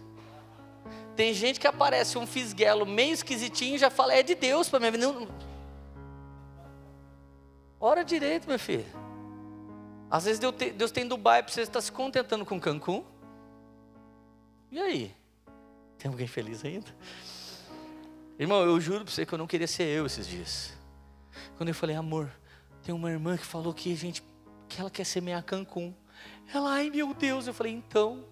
[1.14, 4.80] Tem gente que aparece um fisguelo meio esquisitinho e já fala, é de Deus para
[4.80, 5.06] minha vida.
[7.78, 8.86] Ora direito, meu filho.
[10.10, 13.04] Às vezes Deus tem Dubai para você estar se contentando com Cancún.
[14.72, 15.14] E aí?
[15.98, 16.94] Tem alguém feliz ainda?
[18.38, 20.72] Irmão, eu juro para você que eu não queria ser eu esses dias.
[21.56, 22.30] Quando eu falei, amor,
[22.82, 24.22] tem uma irmã que falou que a gente,
[24.68, 25.94] que ela quer semear Cancún.
[26.52, 28.24] Ela, ai meu Deus, eu falei, então.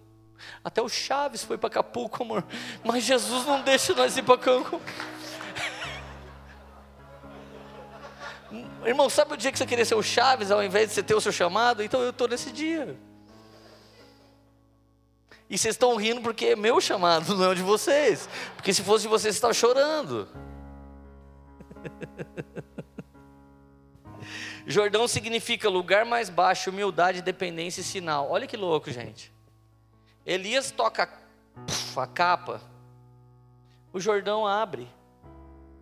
[0.65, 2.45] Até o Chaves foi para Acapulco, amor.
[2.85, 4.81] Mas Jesus não deixa nós ir para Cancún.
[8.85, 11.15] Irmão, sabe o dia que você queria ser o Chaves ao invés de você ter
[11.15, 11.81] o seu chamado?
[11.83, 12.99] Então eu estou nesse dia.
[15.53, 18.27] E vocês estão rindo porque é meu chamado, não é de vocês.
[18.57, 20.27] Porque se fosse de vocês, vocês estavam chorando.
[24.67, 28.31] Jordão significa lugar mais baixo, humildade, dependência e sinal.
[28.31, 29.31] Olha que louco, gente.
[30.25, 31.07] Elias toca
[31.97, 32.63] a capa,
[33.93, 34.89] o Jordão abre.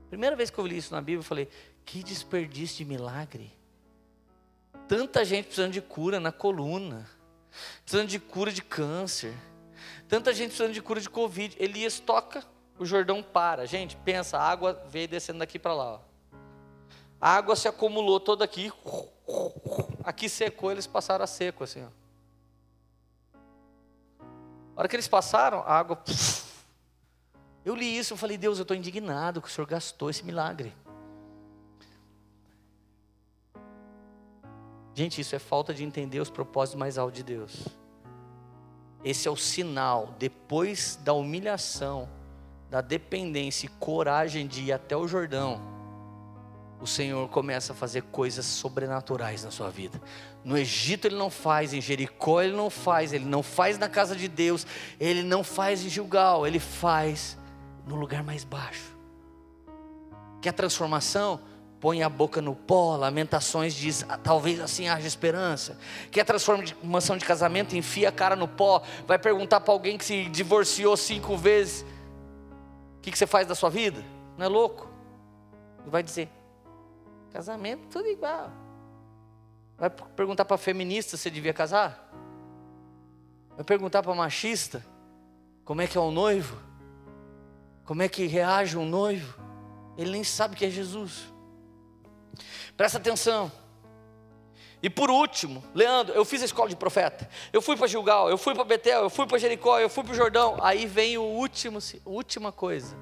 [0.08, 1.48] Primeira vez que eu li isso na Bíblia, eu falei:
[1.84, 3.52] que desperdício de milagre.
[4.88, 7.08] Tanta gente precisando de cura na coluna,
[7.84, 9.32] precisando de cura de câncer
[10.10, 11.56] Tanta gente precisando de cura de Covid.
[11.56, 12.44] Elias toca,
[12.76, 13.64] o Jordão para.
[13.64, 15.92] Gente, pensa, a água veio descendo daqui para lá.
[15.92, 16.00] Ó.
[17.20, 18.72] A água se acumulou toda aqui.
[20.02, 21.84] Aqui secou, eles passaram a seco assim.
[21.84, 21.88] Ó.
[24.74, 26.02] A hora que eles passaram, a água.
[27.64, 30.74] Eu li isso, eu falei, Deus, eu estou indignado que o Senhor gastou esse milagre.
[34.92, 37.68] Gente, isso é falta de entender os propósitos mais altos de Deus.
[39.04, 42.08] Esse é o sinal, depois da humilhação,
[42.70, 45.60] da dependência e coragem de ir até o Jordão,
[46.80, 50.00] o Senhor começa a fazer coisas sobrenaturais na sua vida.
[50.42, 54.16] No Egito ele não faz, em Jericó ele não faz, ele não faz na casa
[54.16, 54.66] de Deus,
[54.98, 57.36] ele não faz em Gilgal, ele faz
[57.86, 58.96] no lugar mais baixo.
[60.40, 61.40] Quer transformação?
[61.80, 65.78] Põe a boca no pó, Lamentações diz, ah, talvez assim haja esperança.
[66.10, 67.74] Quer transformação de casamento?
[67.74, 71.84] Enfia a cara no pó, vai perguntar para alguém que se divorciou cinco vezes,
[72.98, 74.04] o que, que você faz da sua vida?
[74.36, 74.88] Não é louco?
[75.86, 76.28] E vai dizer,
[77.32, 78.50] casamento tudo igual.
[79.78, 82.12] Vai perguntar para feminista se devia casar?
[83.56, 84.84] Vai perguntar para machista
[85.64, 86.58] como é que é o noivo?
[87.86, 89.40] Como é que reage um noivo?
[89.96, 91.32] Ele nem sabe que é Jesus.
[92.76, 93.50] Presta atenção.
[94.82, 97.28] E por último, Leandro, eu fiz a escola de profeta.
[97.52, 100.12] Eu fui para Gilgal, eu fui para Betel, eu fui para Jericó, eu fui para
[100.12, 100.56] o Jordão.
[100.62, 102.96] Aí vem o último, última coisa.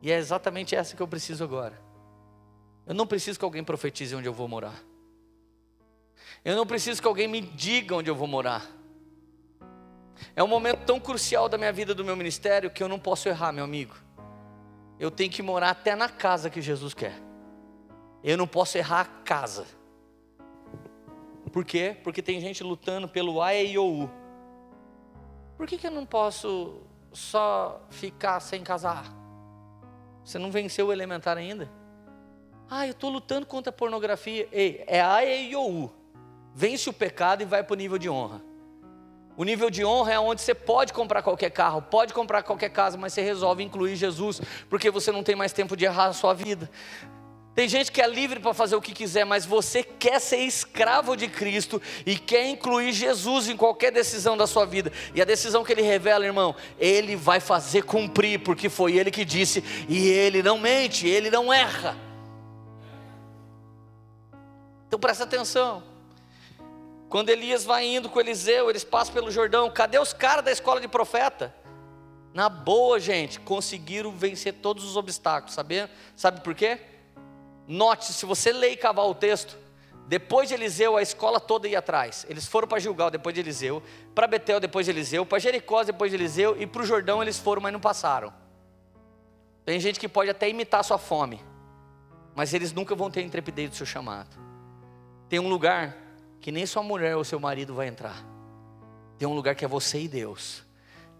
[0.00, 1.78] E é exatamente essa que eu preciso agora.
[2.86, 4.82] Eu não preciso que alguém profetize onde eu vou morar.
[6.44, 8.64] Eu não preciso que alguém me diga onde eu vou morar.
[10.34, 13.28] É um momento tão crucial da minha vida, do meu ministério, que eu não posso
[13.28, 13.94] errar, meu amigo.
[14.98, 17.25] Eu tenho que morar até na casa que Jesus quer.
[18.22, 19.66] Eu não posso errar a casa.
[21.52, 21.96] Por quê?
[22.02, 24.10] Porque tem gente lutando pelo A e o U.
[25.56, 26.82] Por que, que eu não posso
[27.12, 29.06] só ficar sem casar?
[30.22, 31.70] Você não venceu o elementar ainda?
[32.68, 34.48] Ah, eu estou lutando contra a pornografia.
[34.50, 35.92] Ei, é A, E O, U.
[36.54, 38.42] Vence o pecado e vai para o nível de honra.
[39.36, 42.96] O nível de honra é onde você pode comprar qualquer carro, pode comprar qualquer casa,
[42.96, 44.40] mas você resolve incluir Jesus,
[44.70, 46.70] porque você não tem mais tempo de errar a sua vida.
[47.56, 51.16] Tem gente que é livre para fazer o que quiser, mas você quer ser escravo
[51.16, 54.92] de Cristo e quer incluir Jesus em qualquer decisão da sua vida.
[55.14, 59.24] E a decisão que ele revela, irmão, ele vai fazer cumprir, porque foi ele que
[59.24, 61.96] disse, e ele não mente, ele não erra.
[64.86, 65.82] Então presta atenção.
[67.08, 69.70] Quando Elias vai indo com Eliseu, eles passam pelo Jordão.
[69.70, 71.54] Cadê os caras da escola de profeta?
[72.34, 75.90] Na boa, gente, conseguiram vencer todos os obstáculos, sabia?
[76.14, 76.95] Sabe por quê?
[77.66, 79.56] Note, se você lê e cavar o texto,
[80.06, 82.24] depois de Eliseu, a escola toda ia atrás.
[82.28, 83.82] Eles foram para Gilgal depois de Eliseu,
[84.14, 87.38] para Betel depois de Eliseu, para Jericó depois de Eliseu e para o Jordão eles
[87.38, 88.32] foram, mas não passaram.
[89.64, 91.44] Tem gente que pode até imitar sua fome,
[92.36, 94.36] mas eles nunca vão ter intrepidez do seu chamado.
[95.28, 95.96] Tem um lugar
[96.40, 98.24] que nem sua mulher ou seu marido vai entrar.
[99.18, 100.65] Tem um lugar que é você e Deus.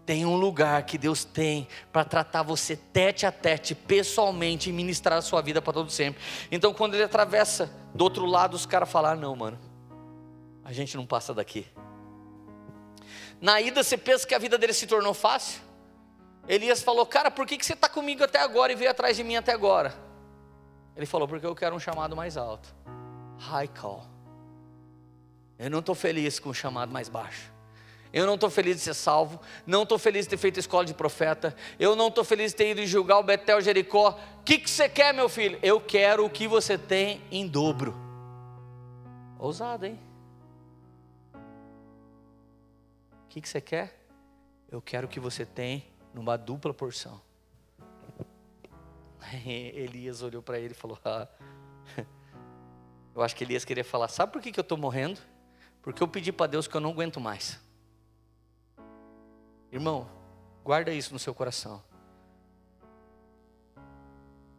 [0.07, 5.17] Tem um lugar que Deus tem para tratar você tete a tete, pessoalmente, e ministrar
[5.17, 6.21] a sua vida para todo sempre.
[6.49, 9.59] Então, quando ele atravessa do outro lado, os caras falam: ah, não, mano,
[10.63, 11.67] a gente não passa daqui.
[13.41, 15.61] Na ida, você pensa que a vida dele se tornou fácil?
[16.47, 19.25] Elias falou: Cara, por que, que você está comigo até agora e veio atrás de
[19.25, 19.93] mim até agora?
[20.95, 22.73] Ele falou: Porque eu quero um chamado mais alto.
[23.39, 24.05] High call.
[25.59, 27.56] Eu não estou feliz com o chamado mais baixo.
[28.17, 30.91] Eu não estou feliz de ser salvo, não estou feliz de ter feito escola de
[30.91, 34.19] profeta, eu não estou feliz de ter ido julgar o Betel Jericó.
[34.39, 35.59] O que, que você quer, meu filho?
[35.61, 37.95] Eu quero o que você tem em dobro.
[39.37, 39.99] Ousado, hein?
[41.35, 44.03] O que, que você quer?
[44.71, 47.21] Eu quero o que você tem numa dupla porção.
[49.45, 51.27] Elias olhou para ele e falou: ah,
[53.13, 55.21] Eu acho que Elias queria falar: Sabe por que, que eu estou morrendo?
[55.83, 57.66] Porque eu pedi para Deus que eu não aguento mais.
[59.71, 60.07] Irmão,
[60.63, 61.83] guarda isso no seu coração.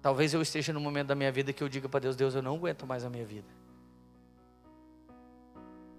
[0.00, 2.42] Talvez eu esteja no momento da minha vida que eu diga para Deus: Deus, eu
[2.42, 3.48] não aguento mais a minha vida.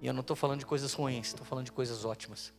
[0.02, 2.54] E eu não estou falando de coisas ruins, estou falando de coisas ótimas.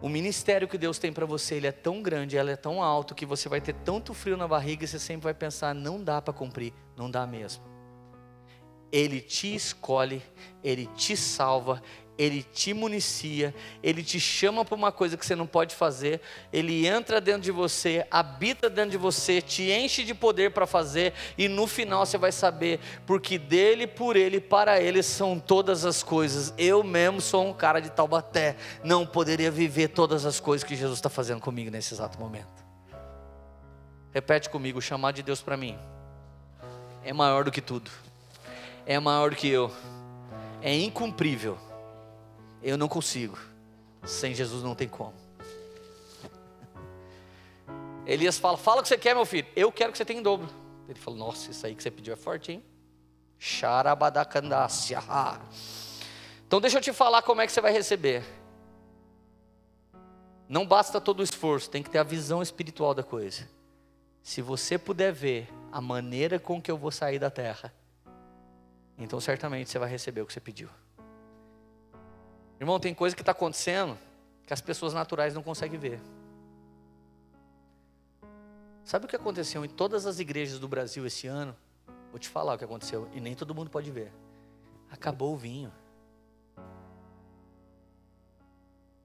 [0.00, 3.14] O ministério que Deus tem para você, ele é tão grande, ele é tão alto
[3.16, 6.22] que você vai ter tanto frio na barriga e você sempre vai pensar: não dá
[6.22, 7.64] para cumprir, não dá mesmo.
[8.92, 10.22] Ele te escolhe,
[10.62, 11.82] ele te salva,
[12.18, 16.20] ele te municia, ele te chama para uma coisa que você não pode fazer,
[16.52, 21.14] ele entra dentro de você, habita dentro de você, te enche de poder para fazer,
[21.38, 26.02] e no final você vai saber, porque dele, por ele, para ele são todas as
[26.02, 26.52] coisas.
[26.58, 30.98] Eu mesmo sou um cara de Taubaté, não poderia viver todas as coisas que Jesus
[30.98, 32.66] está fazendo comigo nesse exato momento.
[34.12, 35.78] Repete comigo: o chamado de Deus para mim
[37.04, 37.88] é maior do que tudo,
[38.84, 39.70] é maior do que eu,
[40.60, 41.67] é incumprível
[42.62, 43.38] eu não consigo.
[44.04, 45.14] Sem Jesus não tem como.
[48.06, 49.46] Elias fala: Fala o que você quer, meu filho.
[49.54, 50.48] Eu quero que você tenha em dobro.
[50.88, 52.64] Ele falou: Nossa, isso aí que você pediu é forte, hein?
[53.38, 55.00] Xarabadacandácia.
[56.46, 58.24] Então deixa eu te falar como é que você vai receber.
[60.48, 63.46] Não basta todo o esforço, tem que ter a visão espiritual da coisa.
[64.22, 67.72] Se você puder ver a maneira com que eu vou sair da terra,
[68.96, 70.70] então certamente você vai receber o que você pediu.
[72.60, 73.96] Irmão, tem coisa que está acontecendo
[74.46, 76.00] que as pessoas naturais não conseguem ver.
[78.84, 81.54] Sabe o que aconteceu em todas as igrejas do Brasil esse ano?
[82.10, 84.10] Vou te falar o que aconteceu, e nem todo mundo pode ver.
[84.90, 85.70] Acabou o vinho.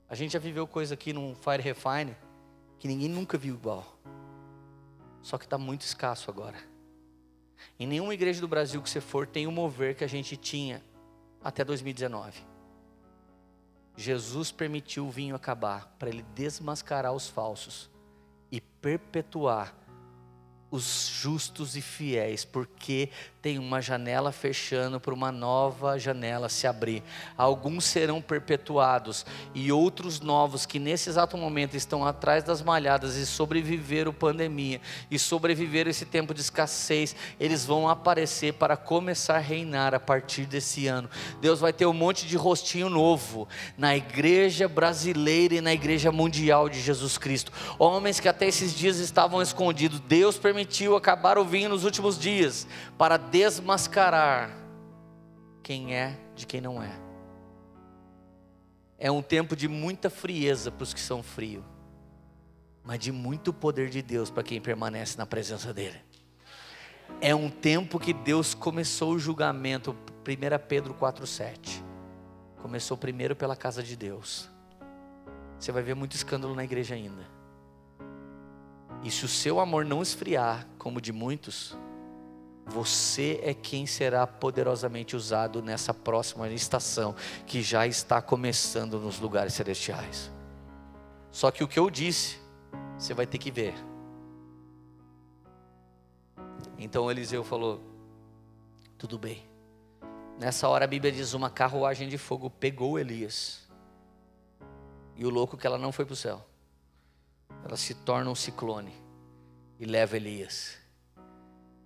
[0.10, 2.16] A gente já viveu coisa aqui num Fire Refine
[2.80, 3.98] que ninguém nunca viu igual.
[5.22, 6.58] Só que está muito escasso agora.
[7.80, 10.82] Em nenhuma igreja do Brasil que você for tem o mover que a gente tinha
[11.44, 12.53] até 2019.
[13.96, 17.90] Jesus permitiu o vinho acabar para ele desmascarar os falsos
[18.52, 19.76] e perpetuar
[20.74, 23.10] os justos e fiéis, porque
[23.44, 27.04] tem uma janela fechando para uma nova janela se abrir.
[27.38, 29.24] Alguns serão perpetuados
[29.54, 34.82] e outros novos que nesse exato momento estão atrás das malhadas e sobreviveram a pandemia
[35.12, 40.46] e sobreviveram esse tempo de escassez, eles vão aparecer para começar a reinar a partir
[40.46, 41.08] desse ano.
[41.40, 43.48] Deus vai ter um monte de rostinho novo
[43.78, 47.52] na igreja brasileira e na igreja mundial de Jesus Cristo.
[47.78, 52.18] Homens que até esses dias estavam escondidos, Deus permitiu permitiu acabar o vinho nos últimos
[52.18, 52.66] dias
[52.98, 54.50] para desmascarar
[55.62, 56.92] quem é de quem não é.
[58.98, 61.64] É um tempo de muita frieza para os que são frios,
[62.82, 66.00] mas de muito poder de Deus para quem permanece na presença dEle.
[67.20, 69.92] É um tempo que Deus começou o julgamento.
[69.92, 71.84] 1 Pedro 4,7.
[72.62, 74.50] Começou primeiro pela casa de Deus.
[75.60, 77.33] Você vai ver muito escândalo na igreja ainda.
[79.04, 81.76] E se o seu amor não esfriar, como de muitos,
[82.66, 87.14] você é quem será poderosamente usado nessa próxima estação
[87.46, 90.32] que já está começando nos lugares celestiais.
[91.32, 92.40] Só que o que eu disse,
[92.98, 93.74] você vai ter que ver.
[96.78, 97.82] Então Eliseu falou:
[98.98, 99.44] Tudo bem.
[100.40, 103.68] Nessa hora a Bíblia diz: Uma carruagem de fogo pegou Elias.
[105.16, 106.46] E o louco que ela não foi para o céu.
[107.66, 108.94] Ela se torna um ciclone
[109.80, 110.78] e leva Elias.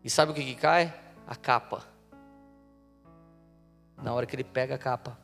[0.03, 0.93] E sabe o que, que cai?
[1.27, 1.85] A capa.
[4.01, 5.17] Na hora que ele pega a capa,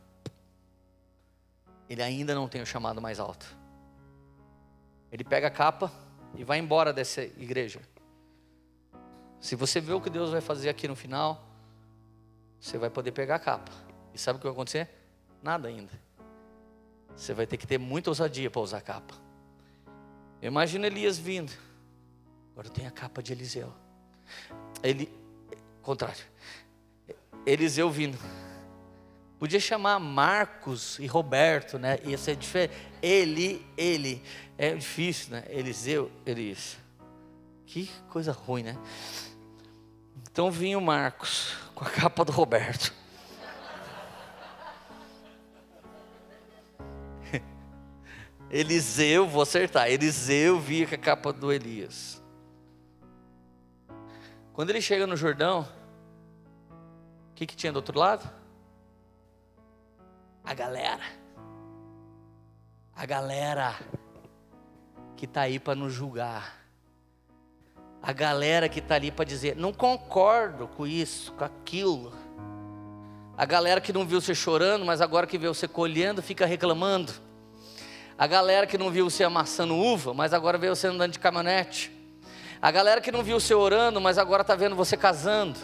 [1.89, 3.45] ele ainda não tem o chamado mais alto.
[5.11, 5.91] Ele pega a capa
[6.35, 7.79] e vai embora dessa igreja.
[9.39, 11.45] Se você vê o que Deus vai fazer aqui no final,
[12.59, 13.71] você vai poder pegar a capa.
[14.13, 14.89] E sabe o que vai acontecer?
[15.41, 15.91] Nada ainda.
[17.15, 19.22] Você vai ter que ter muita ousadia para usar a capa.
[20.43, 21.53] Eu imagino Elias vindo.
[22.51, 23.73] Agora tem a capa de Eliseu.
[24.83, 25.09] Ele,
[25.81, 26.21] contrário.
[27.45, 28.17] Eliseu vindo.
[29.39, 31.97] Podia chamar Marcos e Roberto, né?
[32.03, 32.75] Ia ser diferente.
[33.01, 34.21] Ele, ele.
[34.57, 35.45] É difícil, né?
[35.47, 36.75] Eliseu, Elias.
[37.65, 38.77] Que coisa ruim, né?
[40.29, 42.93] Então vinha o Marcos com a capa do Roberto.
[48.53, 49.89] Eliseu, vou acertar.
[49.89, 52.21] Eliseu via com a capa do Elias.
[54.53, 55.67] Quando ele chega no Jordão,
[57.31, 58.29] o que, que tinha do outro lado?
[60.43, 61.01] A galera.
[62.95, 63.75] A galera
[65.17, 66.63] que está aí para nos julgar.
[68.03, 72.13] A galera que está ali para dizer, não concordo com isso, com aquilo.
[73.35, 77.22] A galera que não viu você chorando, mas agora que vê você colhendo, fica reclamando.
[78.23, 81.91] A galera que não viu você amassando uva, mas agora vê você andando de caminhonete.
[82.61, 85.59] A galera que não viu você orando, mas agora está vendo você casando.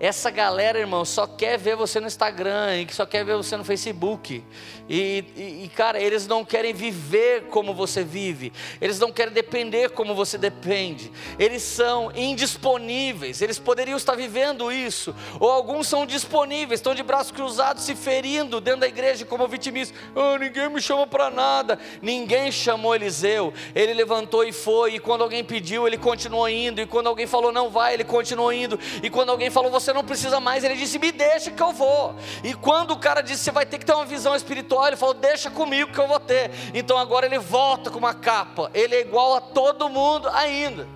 [0.00, 3.64] Essa galera, irmão, só quer ver você no Instagram, e só quer ver você no
[3.64, 4.42] Facebook.
[4.88, 8.50] E, e, e, cara, eles não querem viver como você vive,
[8.80, 15.14] eles não querem depender como você depende, eles são indisponíveis, eles poderiam estar vivendo isso,
[15.38, 19.96] ou alguns são disponíveis, estão de braços cruzados, se ferindo dentro da igreja como vitimistas.
[20.14, 25.22] Oh, ninguém me chama para nada, ninguém chamou Eliseu, ele levantou e foi, e quando
[25.22, 29.10] alguém pediu, ele continuou indo, e quando alguém falou não vai, ele continuou indo, e
[29.10, 32.14] quando alguém falou você não precisa mais, ele disse me deixa que eu vou,
[32.44, 35.14] e quando o cara disse você vai ter que ter uma visão espiritual ele falou:
[35.14, 36.50] Deixa comigo que eu vou ter.
[36.74, 38.70] Então agora ele volta com uma capa.
[38.74, 40.86] Ele é igual a todo mundo ainda.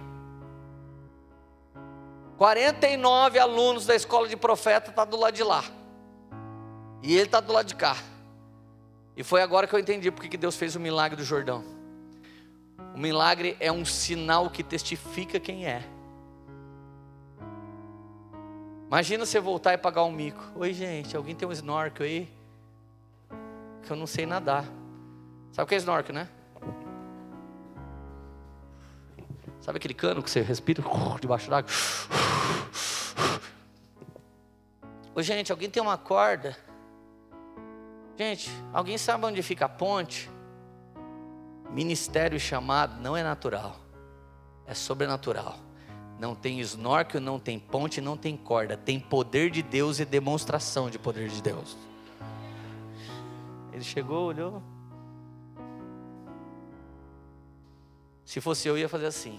[2.37, 5.65] 49 alunos da escola de profeta estão tá do lado de lá.
[7.03, 7.97] E ele está do lado de cá.
[9.17, 11.65] E foi agora que eu entendi porque que Deus fez o milagre do Jordão.
[12.95, 15.85] O milagre é um sinal que testifica quem é.
[18.95, 20.41] Imagina você voltar e pagar um mico.
[20.55, 22.33] Oi, gente, alguém tem um snorkel aí?
[23.83, 24.65] que eu não sei nadar.
[25.51, 26.29] Sabe o que é snorkel, né?
[29.61, 30.81] Sabe aquele cano que você respira
[31.21, 31.69] debaixo d'água?
[35.13, 36.57] Ô, gente, alguém tem uma corda?
[38.17, 40.31] Gente, alguém sabe onde fica a ponte?
[41.69, 43.75] Ministério chamado não é natural,
[44.65, 45.64] é sobrenatural.
[46.19, 48.77] Não tem snorkel, não tem ponte, não tem corda.
[48.77, 51.77] Tem poder de Deus e demonstração de poder de Deus.
[53.73, 54.63] Ele chegou, olhou.
[58.25, 59.39] Se fosse eu, ia fazer assim.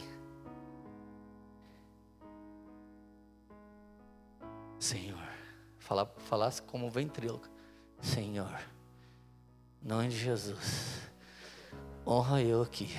[4.79, 5.27] Senhor,
[5.79, 7.49] falar, falasse como ventríloco.
[8.01, 8.59] Senhor,
[9.81, 11.01] nome de Jesus,
[12.05, 12.89] honra eu aqui.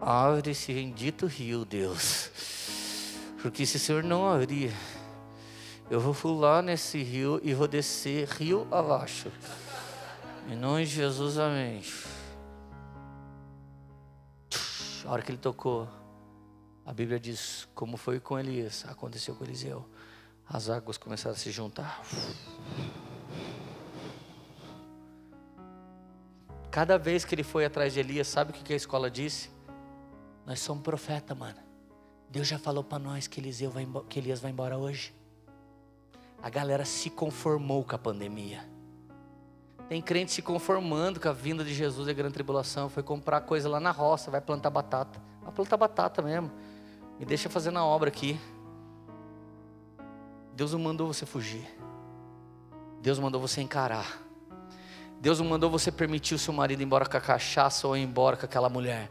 [0.00, 2.30] Abre esse bendito rio, Deus.
[3.42, 4.72] Porque se o Senhor não abrir,
[5.90, 9.30] eu vou pular nesse rio e vou descer rio abaixo.
[10.48, 11.82] Em nome de Jesus, amém.
[15.04, 15.86] A hora que ele tocou,
[16.86, 19.86] a Bíblia diz: como foi com Elias, aconteceu com Eliseu.
[20.48, 22.02] As águas começaram a se juntar.
[26.70, 29.50] Cada vez que ele foi atrás de Elias, sabe o que a escola disse?
[30.50, 31.58] Nós somos profeta, mano.
[32.28, 35.14] Deus já falou para nós que, Eliseu vai, que Elias vai embora hoje.
[36.42, 38.68] A galera se conformou com a pandemia.
[39.88, 42.88] Tem crente se conformando com a vinda de Jesus e a grande tribulação.
[42.88, 45.22] Foi comprar coisa lá na roça, vai plantar batata.
[45.40, 46.50] Vai plantar batata mesmo.
[47.16, 48.36] Me deixa fazendo a obra aqui.
[50.56, 51.64] Deus não mandou você fugir.
[53.00, 54.20] Deus mandou você encarar.
[55.20, 58.00] Deus não mandou você permitir o seu marido ir embora com a cachaça ou ir
[58.00, 59.10] embora com aquela mulher.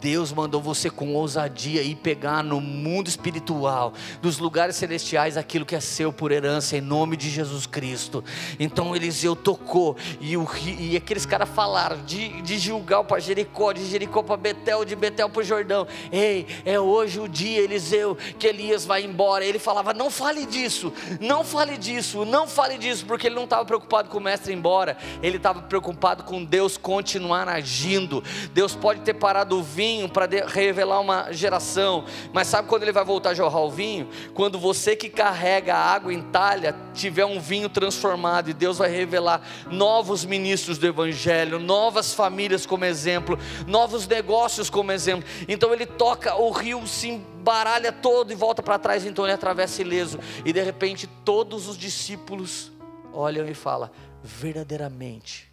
[0.00, 3.92] Deus mandou você com ousadia ir pegar no mundo espiritual,
[4.22, 8.24] dos lugares celestiais, aquilo que é seu por herança, em nome de Jesus Cristo.
[8.58, 13.84] Então Eliseu tocou, e, o, e aqueles caras falaram de, de Gilgal para Jericó, de
[13.84, 15.86] Jericó para Betel, de Betel para o Jordão.
[16.10, 19.44] Ei, é hoje o dia, Eliseu, que Elias vai embora.
[19.44, 23.66] Ele falava: Não fale disso, não fale disso, não fale disso, porque ele não estava
[23.66, 28.22] preocupado com o mestre ir embora, ele estava estava preocupado com Deus continuar agindo.
[28.54, 33.04] Deus pode ter parado o vinho para revelar uma geração, mas sabe quando ele vai
[33.04, 34.08] voltar a jorrar o vinho?
[34.32, 38.90] Quando você que carrega a água em talha tiver um vinho transformado e Deus vai
[38.90, 45.28] revelar novos ministros do Evangelho, novas famílias como exemplo, novos negócios como exemplo.
[45.48, 49.82] Então ele toca, o rio se embaralha todo e volta para trás, então ele atravessa
[49.82, 50.18] ileso.
[50.44, 52.70] E de repente todos os discípulos
[53.12, 53.90] olham e falam:
[54.22, 55.49] verdadeiramente